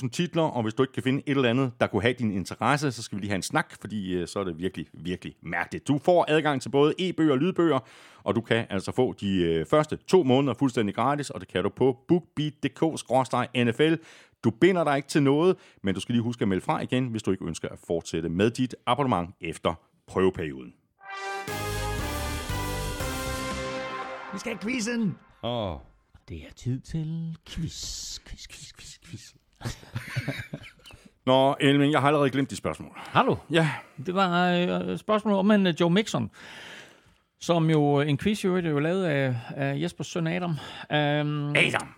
[0.02, 2.31] 500.000 titler, og hvis du ikke kan finde et eller andet, der kunne have din
[2.31, 5.35] interesse, så skal vi lige have en snak, fordi øh, så er det virkelig, virkelig
[5.43, 5.89] mærkeligt.
[5.89, 7.78] Du får adgang til både e-bøger og lydbøger,
[8.24, 11.62] og du kan altså få de øh, første to måneder fuldstændig gratis, og det kan
[11.62, 11.97] du på
[12.36, 13.96] bookbeat.dk-nfl.
[14.44, 17.06] Du binder dig ikke til noget, men du skal lige huske at melde fra igen,
[17.06, 19.74] hvis du ikke ønsker at fortsætte med dit abonnement efter
[20.06, 20.74] prøveperioden.
[24.32, 25.18] Vi skal have quizzen!
[25.42, 25.76] Oh.
[26.28, 29.32] Det er tid til quiz, quiz, quiz, quiz, quiz.
[31.26, 32.92] Nå, Elving, jeg har allerede glemt de spørgsmål.
[32.96, 33.70] Hallo, Ja,
[34.06, 36.30] det var øh, et spørgsmål om en uh, Joe Mixon,
[37.40, 40.50] som jo en quiz jo, det er jo lavet af, af Jespers søn Adam.
[40.50, 41.94] Um, Adam.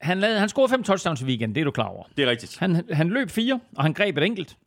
[0.00, 2.04] Han, lavede, han scorede fem touchdowns i weekenden, det er du klar over.
[2.16, 2.58] Det er rigtigt.
[2.58, 4.58] Han, han løb fire, og han greb et enkelt.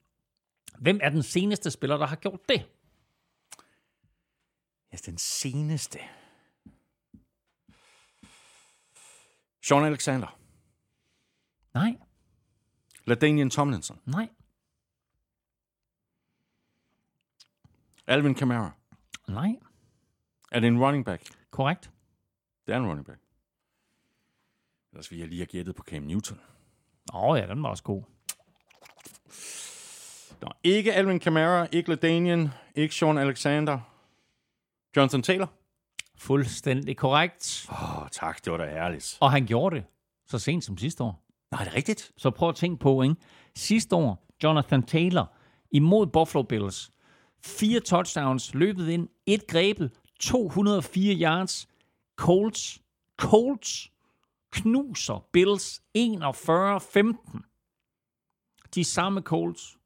[0.80, 2.66] Hvem er den seneste spiller, der har gjort det?
[4.92, 6.00] Ja, den seneste.
[9.64, 10.40] Sean Alexander.
[11.74, 11.98] Nej,
[13.06, 14.00] LaDainian Tomlinson.
[14.06, 14.30] nej,
[18.08, 18.72] Alvin Kamara.
[19.28, 19.60] nej.
[20.52, 21.22] Er det en running back?
[21.52, 21.92] Korrekt.
[22.68, 23.20] Det er en running back.
[24.94, 26.40] Ellers vil jeg lige have gættet på Cam Newton.
[27.14, 28.04] Åh oh, ja, den var også god.
[30.42, 33.80] Nå, ikke Alvin Kamara, ikke LaDainian, ikke Sean Alexander.
[34.96, 35.54] Jonathan Taylor.
[36.18, 37.68] Fuldstændig korrekt.
[37.72, 38.46] Åh, oh, tak.
[38.46, 39.18] Det var da ærligt.
[39.22, 39.86] Og han gjorde det
[40.26, 41.24] så sent som sidste år.
[41.52, 42.12] Nej, er det rigtigt?
[42.18, 43.16] Så prøv at tænke på, ikke?
[43.56, 45.34] Sidste år, Jonathan Taylor
[45.72, 46.92] imod Buffalo Bills.
[47.46, 51.68] Fire touchdowns, løbet ind, et grebet, 204 yards.
[52.16, 52.82] Colts,
[53.18, 53.90] Colts
[54.54, 56.00] knuser Bills 41-15.
[58.76, 59.78] De samme Colts,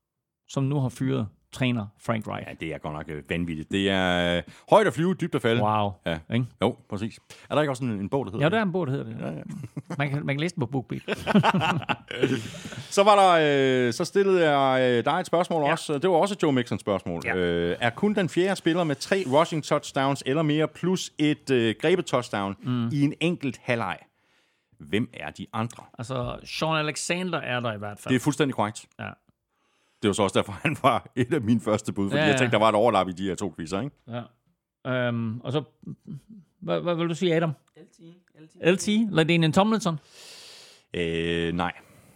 [0.48, 2.48] som nu har fyret træner Frank Reich.
[2.50, 3.72] Ja, det er godt nok øh, vanvittigt.
[3.72, 5.62] Det er øh, højt at flyve, dybt at falde.
[5.62, 5.92] Wow.
[6.06, 6.18] Ja.
[6.34, 6.46] Ikke?
[6.62, 7.20] Jo, præcis.
[7.50, 8.94] Er der ikke også en, en bog, der hedder Ja, der er en bog, der
[8.94, 9.18] hedder det.
[9.20, 9.42] Ja, ja.
[9.98, 11.02] Man, kan, man kan læse den på BookBeat.
[12.96, 15.72] Så var der, øh, så stillede jeg øh, dig et spørgsmål ja.
[15.72, 15.94] også.
[15.98, 17.22] Det var også Joe Mixon spørgsmål.
[17.26, 17.36] Ja.
[17.36, 21.76] Øh, er kun den fjerde spiller med tre rushing touchdowns eller mere plus et øh,
[21.82, 22.88] grebet touchdown mm.
[22.92, 23.98] i en enkelt halvleg?
[24.80, 25.84] Hvem er de andre?
[25.98, 28.10] altså, Sean Alexander er der i hvert fald.
[28.10, 28.86] Det er fuldstændig korrekt.
[29.00, 29.10] Ja.
[30.02, 32.30] Det var så også derfor, han var et af mine første bud, fordi Ja, ja,
[32.32, 33.96] jeg tænkte, der var et overlap i de her to quizzer, ikke?
[34.86, 35.10] Ja.
[35.10, 35.64] Um, og så,
[36.60, 37.52] hvad, hvad vil du sige, Adam?
[37.78, 38.00] LT,
[38.40, 38.88] LT.
[38.88, 39.12] LT?
[39.16, 40.00] LaDainian Tomlinson?
[40.94, 41.72] Øh, nej.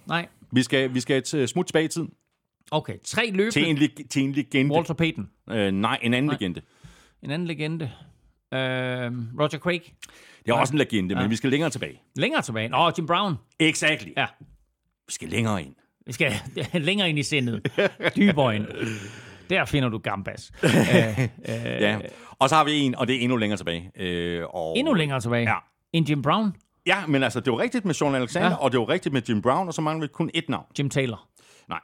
[0.06, 0.28] Nej.
[0.52, 2.14] Vi skal, vi skal et øh, smut tilbage i tiden
[2.72, 3.52] Okay, tre løbende.
[3.52, 4.76] til en, til en legende.
[4.76, 5.30] Walter Payton.
[5.50, 6.38] Øh, nej, en anden Nej.
[6.40, 6.62] legende.
[7.22, 7.92] En anden legende.
[8.52, 8.58] Uh,
[9.40, 9.82] Roger Craig.
[10.46, 11.22] Det er også en legende, Ja.
[11.22, 12.02] men vi skal længere tilbage.
[12.16, 12.76] Længere tilbage.
[12.76, 13.36] Åh, oh, Jim Brown.
[13.60, 14.10] Exactly.
[14.18, 14.26] Ja.
[15.08, 15.76] Vi skal længere ind.
[16.06, 16.34] Vi skal
[16.74, 17.72] længere ind i sindet.
[18.16, 18.68] Dybere ind.
[19.50, 20.52] Der finder du Gambas.
[20.64, 20.76] Uh, uh,
[21.66, 22.00] Ja.
[22.40, 23.92] Og så har vi en, og det er endnu længere tilbage.
[23.96, 24.78] Øh, og...
[24.78, 25.50] endnu længere tilbage.
[25.50, 25.56] Ja.
[25.94, 26.56] End Jim Brown.
[26.86, 28.56] Ja, men altså, det var rigtigt med Sean Alexander, Ja.
[28.56, 30.66] og det var rigtigt med Jim Brown, og så mangler vi kun ét navn.
[30.80, 31.28] Jim Taylor.
[31.70, 31.80] Nej,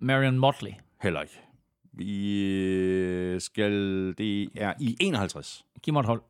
[0.00, 0.70] Marion Motley.
[1.02, 1.40] heller ikke.
[1.96, 3.72] Vi øh, skal...
[4.18, 5.64] Det er i 51.
[5.82, 6.22] Giv mig et hold.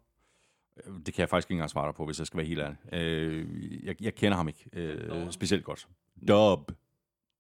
[1.07, 2.77] Det kan jeg faktisk ikke engang svare dig på, hvis jeg skal være helt ærlig.
[2.93, 5.89] Øh, jeg, jeg kender ham ikke øh, specielt godt.
[6.29, 6.73] Dub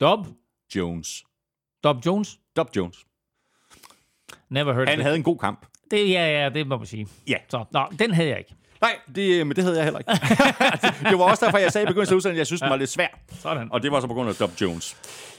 [0.01, 0.27] Dob.
[0.77, 1.24] Jones.
[1.85, 2.40] Dob Jones.
[2.57, 3.07] Dub Jones.
[4.48, 5.03] Never heard of Han it.
[5.05, 5.66] havde en god kamp.
[5.90, 7.09] Det, ja, ja, det må man sige.
[7.28, 7.36] Ja.
[7.48, 8.55] Så, nå, den havde jeg ikke.
[8.81, 10.12] Nej, det, men det havde jeg heller ikke.
[11.11, 12.77] det var også derfor, jeg sagde i begyndelsen af udsendelsen, at jeg synes, den var
[12.77, 13.09] lidt svær.
[13.32, 13.69] Sådan.
[13.73, 14.97] Og det var så på grund af Dub Jones.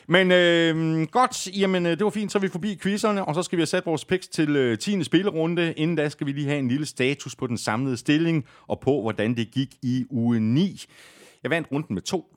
[0.08, 3.44] Men øh, godt, jamen øh, det var fint, så er vi forbi quizzerne, og så
[3.44, 5.04] skal vi have sat vores picks til øh, 10.
[5.04, 5.74] spillerunde.
[5.74, 9.02] Inden da skal vi lige have en lille status på den samlede stilling, og på
[9.02, 10.86] hvordan det gik i uge 9.
[11.44, 12.34] Jeg vandt runden med 2.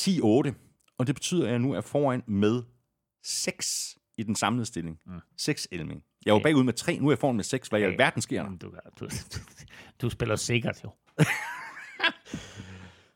[0.00, 2.62] 10-8, og det betyder, at jeg nu er foran med
[3.24, 4.98] 6 i den samlede stilling.
[5.38, 6.02] 6 Elming.
[6.26, 6.42] Jeg var Ja.
[6.42, 7.68] bagud med 3, nu er jeg foran med 6.
[7.68, 8.50] Hvad i alverden sker der?
[8.50, 9.08] Du, du,
[10.00, 10.90] du spiller sikkert jo.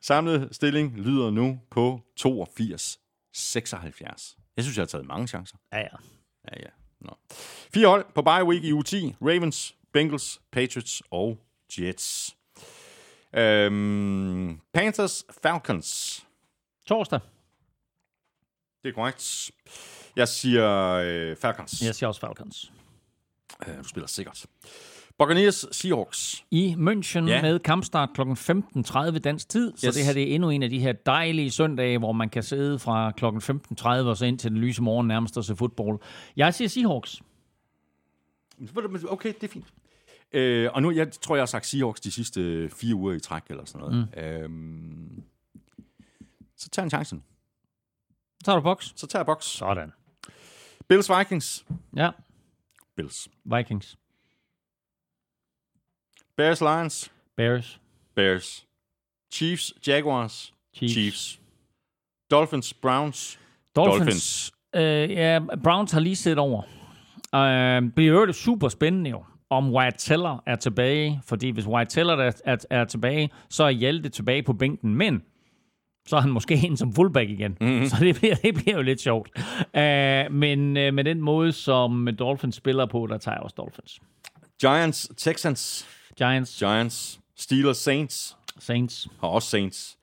[0.00, 2.98] Samlet stilling lyder nu på 82
[3.32, 4.36] 76.
[4.56, 5.56] Jeg synes, jeg har taget mange chancer.
[5.72, 5.84] Ja, ja.
[6.52, 6.68] Ja, ja.
[7.00, 7.16] Nå.
[7.74, 9.14] Fire hold på bye week i uge 10.
[9.22, 11.38] Ravens, Bengals, Patriots og
[11.78, 12.36] Jets.
[13.36, 16.20] Øhm, Panthers, Falcons.
[16.86, 17.20] Torsdag.
[18.82, 19.50] Det er korrekt.
[20.16, 21.82] Jeg siger øh, Falcons.
[21.82, 22.72] Jeg siger også Falcons.
[23.68, 24.46] Øh, du spiller sikkert.
[25.18, 26.44] Buccaneers, Seahawks.
[26.50, 27.42] I München Ja.
[27.42, 28.20] med kampstart kl.
[28.20, 29.72] 15.30 dansk tid.
[29.76, 29.94] Så Yes.
[29.94, 32.78] det her det er endnu en af de her dejlige søndage, hvor man kan sidde
[32.78, 33.24] fra kl.
[33.24, 35.98] 15.30 og så ind til den lyse morgen nærmest og se fodbold.
[36.36, 37.22] Jeg siger Seahawks.
[39.08, 39.66] Okay, det er fint.
[40.32, 43.20] Øh, og nu, jeg tror, jeg har sagt Seahawks de sidste øh, fire uger i
[43.20, 44.08] træk, eller sådan noget.
[44.16, 44.20] Mm.
[44.22, 45.22] Øhm,
[46.56, 47.22] så tager en chancen.
[48.38, 48.92] Så tager du boks.
[48.96, 49.44] Så tager jeg boks.
[49.46, 49.92] Sådan.
[50.88, 51.64] Bills Vikings.
[51.96, 52.10] Ja,
[52.96, 53.28] Bills.
[53.44, 53.96] Vikings.
[56.36, 57.12] Bears Lions.
[57.36, 57.80] Bears.
[58.14, 58.66] Bears.
[59.32, 60.52] Chiefs Jaguars.
[60.74, 60.94] Chiefs.
[60.94, 61.40] Chiefs.
[62.30, 63.38] Dolphins Browns.
[63.76, 63.98] Dolphins.
[63.98, 64.52] Dolphins.
[64.74, 66.62] Øh, ja, Browns har lige set over.
[67.34, 71.20] Øh, det bliver jo super spændende jo, om White Teller er tilbage.
[71.24, 74.94] Fordi hvis White Teller er, er, er tilbage, så er Hjalte tilbage på bænken.
[74.94, 75.22] Men
[76.06, 77.56] så er han måske en som fullback igen.
[77.60, 77.86] Mm-hmm.
[77.86, 79.30] Så det bliver, det bliver jo lidt sjovt.
[79.76, 84.00] Øh, men øh, med den måde, som Dolphins spiller på, der tager jeg også Dolphins.
[84.60, 85.88] Giants Texans.
[86.18, 87.20] Giants, Giants.
[87.36, 88.36] Steelers Saints.
[88.58, 89.98] Saints, Har også Saints.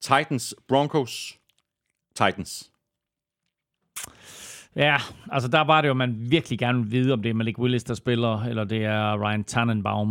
[0.00, 1.38] Titans Broncos.
[2.16, 2.70] Titans.
[4.76, 4.96] Ja,
[5.32, 7.84] altså der var det jo, man virkelig gerne vil vide, om det er Malik Willis,
[7.84, 10.08] der spiller, eller det er Ryan Tannenbaum.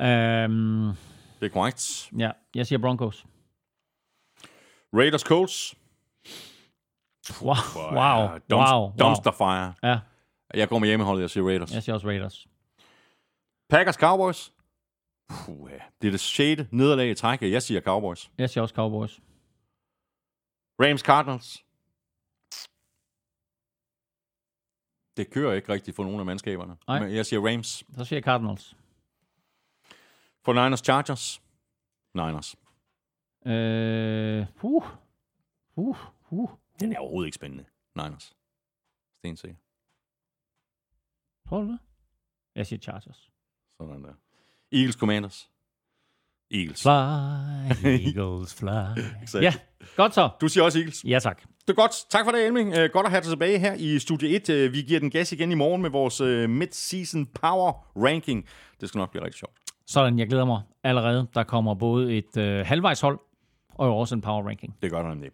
[0.00, 0.86] Øhm,
[1.40, 2.10] Det er korrekt.
[2.18, 3.24] ja, jeg siger Broncos.
[4.94, 5.74] Raiders Colts.
[7.42, 8.92] Wow, wow, Uh, dump, wow, wow.
[8.98, 9.74] Dumpster fire.
[9.82, 10.00] Ja,
[10.54, 11.72] Jeg går med hjemmeholdet, jeg siger Raiders.
[11.72, 12.46] jeg siger også Raiders.
[13.68, 14.52] Packers Cowboys.
[15.28, 15.70] Puh.
[16.02, 17.42] Det er det sjette nederlag i træk.
[17.42, 18.30] Jeg siger Cowboys.
[18.38, 19.20] Jeg siger også Cowboys.
[20.80, 21.64] Rams Cardinals.
[25.16, 26.76] Det kører ikke rigtigt for nogle af mandskaberne.
[26.88, 27.00] Nej.
[27.00, 27.68] Men jeg siger Rams.
[27.96, 28.76] Så siger jeg Cardinals.
[30.44, 31.42] For Niners Chargers.
[32.14, 32.56] Niners.
[33.46, 34.84] Øh, uh,
[35.76, 35.96] uh,
[36.30, 36.50] uh.
[36.80, 37.64] Den er overhovedet ikke spændende.
[37.96, 38.36] Niners.
[39.18, 39.56] Stensikker.
[41.48, 41.78] Tror du det?
[42.54, 43.30] Jeg siger Chargers.
[43.80, 44.12] Sådan der.
[44.72, 45.50] Eagles Commanders.
[46.50, 46.82] Eagles.
[46.82, 46.90] Fly,
[48.06, 49.42] Eagles, fly.
[49.42, 49.54] Ja,
[49.96, 50.30] godt så.
[50.40, 51.04] Du siger også Eagles.
[51.04, 51.42] Ja, tak.
[51.42, 51.92] Det er godt.
[52.10, 52.68] Tak for det, Elming.
[52.68, 54.48] Uh, godt at have dig tilbage her i Studie 1.
[54.66, 57.72] Uh, vi giver den gas igen i morgen med vores uh, mid-season power
[58.04, 58.48] ranking.
[58.80, 59.58] Det skal nok blive rigtig sjovt.
[59.86, 61.26] Sådan, jeg glæder mig allerede.
[61.34, 63.18] Der kommer både et øh, halvvejshold
[63.74, 64.76] og jo også en power ranking.
[64.82, 65.32] Det gør der det.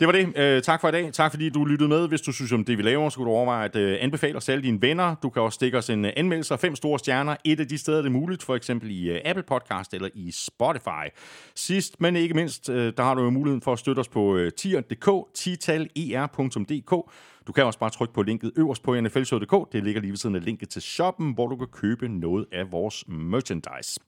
[0.00, 0.56] Det var det.
[0.56, 1.12] Uh, tak for i dag.
[1.12, 2.08] Tak fordi du lyttede med.
[2.08, 4.48] Hvis du synes om det, vi laver, så kunne du overveje at uh, anbefale os
[4.48, 5.14] alle dine venner.
[5.22, 7.36] Du kan også stikke os en uh, anmeldelse af fem store stjerner.
[7.44, 10.30] Et af de steder, det er muligt, for eksempel i uh, Apple Podcast eller i
[10.30, 11.06] Spotify.
[11.54, 14.34] Sidst, men ikke mindst, uh, der har du jo muligheden for at støtte os på
[14.34, 17.10] uh, tier.dk, titaler.dk.
[17.48, 19.72] Du kan også bare trykke på linket øverst på nflshow.dk.
[19.72, 22.72] Det ligger lige ved siden af linket til shoppen, hvor du kan købe noget af
[22.72, 24.00] vores merchandise.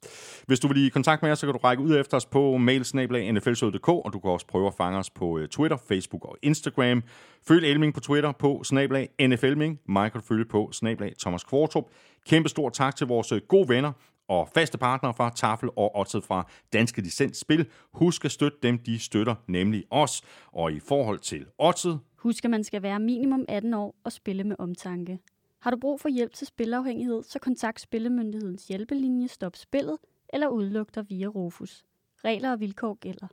[0.46, 2.56] Hvis du vil i kontakt med os, så kan du række ud efter os på
[2.56, 7.02] mailsnablag.nflshow.dk, og du kan også prøve at fange os på øh, Twitter, Facebook og Instagram.
[7.48, 9.80] Følg Elming på Twitter på snablag NFLming.
[9.88, 11.84] Mig kan du følge på snablag Thomas Kvartrup.
[12.26, 13.92] Kæmpe stor tak til vores øh, gode venner
[14.28, 17.66] og faste partnere fra Tafel og Odset fra Danske Licens Spil.
[17.94, 20.22] Husk at støtte dem, de støtter nemlig os.
[20.52, 24.44] Og i forhold til Odset, Husk, at man skal være minimum 18 år og spille
[24.44, 25.18] med omtanke.
[25.60, 29.98] Har du brug for hjælp til spilafhængighed, så kontakt Spillemyndighedens hjælpelinje Stop Spillet
[30.32, 31.84] eller udluk dig via Rufus.
[32.24, 33.26] Regler og vilkår gælder.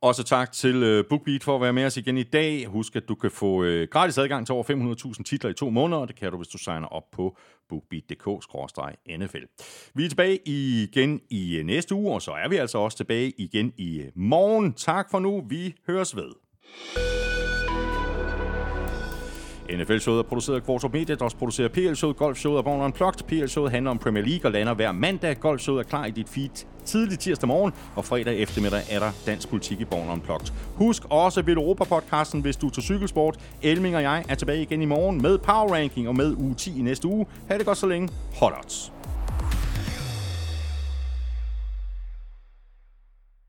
[0.00, 2.66] Også tak til øh, BookBeat for at være med os igen i dag.
[2.66, 4.64] Husk, at du kan få øh, gratis adgang til over
[5.16, 7.36] 500.000 titler i to måneder, og det kan du, hvis du signer op på
[7.68, 9.44] bookbeat.dk-nfl.
[9.94, 13.32] Vi er tilbage igen i øh, næste uge, og så er vi altså også tilbage
[13.38, 14.72] igen i morgen.
[14.72, 15.44] Tak for nu.
[15.48, 16.32] Vi høres ved.
[19.70, 23.22] NFL-showet er produceret af Kvartrup Media, der også producerer PL-showet, Golf-showet og Born Unplugged.
[23.26, 25.36] PL-showet handler om Premier League og lander hver mandag.
[25.40, 29.48] Golf-showet er klar i dit feed tidlig tirsdag morgen, og fredag eftermiddag er der dansk
[29.48, 30.52] politik i Born Unplugged.
[30.74, 33.38] Husk også ved Europa-podcasten, hvis du er til cykelsport.
[33.62, 36.78] Elming og jeg er tilbage igen i morgen med Power Ranking og med uge 10
[36.78, 37.26] i næste uge.
[37.48, 38.08] Ha' det godt så længe.
[38.34, 38.92] Hot odds.